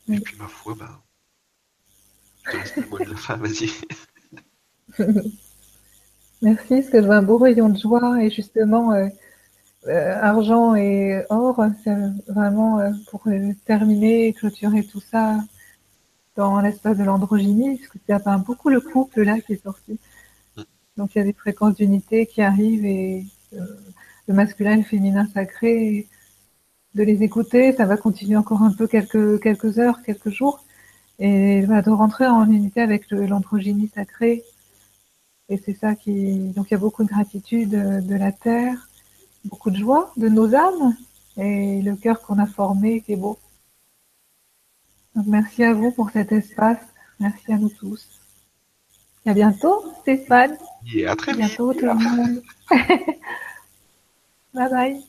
Et 0.09 0.19
puis 0.19 0.35
ma 0.37 0.47
foi, 0.47 0.75
ben, 0.75 1.01
je 2.45 2.51
te 2.51 2.57
laisse 2.57 2.75
le 2.75 2.85
mot 2.87 2.99
de 2.99 3.05
la 3.05 3.15
fin, 3.17 3.37
vas-y. 3.37 3.71
Merci, 6.41 6.67
parce 6.69 6.89
que 6.89 7.01
je 7.01 7.05
vois 7.05 7.17
un 7.17 7.21
beau 7.21 7.37
rayon 7.37 7.69
de 7.69 7.77
joie 7.77 8.23
et 8.23 8.29
justement, 8.29 8.93
euh, 8.93 9.07
argent 9.87 10.75
et 10.75 11.23
or, 11.29 11.63
c'est 11.83 11.95
vraiment 12.27 12.79
euh, 12.79 12.91
pour 13.09 13.23
terminer 13.65 14.27
et 14.27 14.33
clôturer 14.33 14.83
tout 14.83 14.99
ça 14.99 15.37
dans 16.35 16.59
l'espace 16.61 16.97
de 16.97 17.03
l'androgynie, 17.03 17.77
parce 17.77 17.89
que 17.89 17.99
ça 18.07 18.19
peint 18.19 18.37
beaucoup 18.39 18.69
le 18.69 18.81
couple 18.81 19.23
là 19.23 19.39
qui 19.39 19.53
est 19.53 19.63
sorti. 19.63 19.99
Donc 20.97 21.15
il 21.15 21.19
y 21.19 21.21
a 21.21 21.25
des 21.25 21.33
fréquences 21.33 21.75
d'unité 21.75 22.25
qui 22.25 22.41
arrivent 22.41 22.85
et 22.85 23.25
le 24.27 24.33
masculin 24.33 24.73
et 24.73 24.77
le 24.77 24.83
féminin 24.83 25.27
sacré 25.33 26.07
de 26.95 27.03
les 27.03 27.23
écouter. 27.23 27.73
Ça 27.73 27.85
va 27.85 27.97
continuer 27.97 28.37
encore 28.37 28.61
un 28.63 28.73
peu 28.73 28.87
quelques, 28.87 29.41
quelques 29.41 29.79
heures, 29.79 30.01
quelques 30.03 30.29
jours. 30.29 30.63
Et 31.19 31.61
de 31.61 31.89
rentrer 31.89 32.27
en 32.27 32.49
unité 32.49 32.81
avec 32.81 33.11
l'androgynie 33.11 33.89
sacrée. 33.93 34.43
Et 35.49 35.57
c'est 35.57 35.73
ça 35.73 35.95
qui. 35.95 36.53
Donc 36.55 36.67
il 36.69 36.73
y 36.73 36.75
a 36.75 36.79
beaucoup 36.79 37.03
de 37.03 37.09
gratitude 37.09 37.71
de 37.71 38.15
la 38.15 38.31
terre, 38.31 38.88
beaucoup 39.45 39.71
de 39.71 39.77
joie 39.77 40.11
de 40.17 40.27
nos 40.29 40.55
âmes 40.55 40.95
et 41.37 41.81
le 41.81 41.95
cœur 41.95 42.21
qu'on 42.21 42.39
a 42.39 42.45
formé 42.45 43.01
qui 43.01 43.13
est 43.13 43.17
beau. 43.17 43.37
Donc 45.15 45.25
merci 45.27 45.63
à 45.63 45.73
vous 45.73 45.91
pour 45.91 46.09
cet 46.11 46.31
espace. 46.31 46.79
Merci 47.19 47.51
à 47.53 47.57
nous 47.57 47.69
tous. 47.69 48.07
Et 49.25 49.29
à 49.29 49.33
bientôt, 49.33 49.83
Stéphane. 50.01 50.57
Et 50.93 51.05
à 51.05 51.15
très 51.15 51.33
bientôt 51.33 51.73
tout 51.73 51.85
le 51.85 51.93
monde. 51.93 52.41
bye 54.53 54.69
bye. 54.69 55.08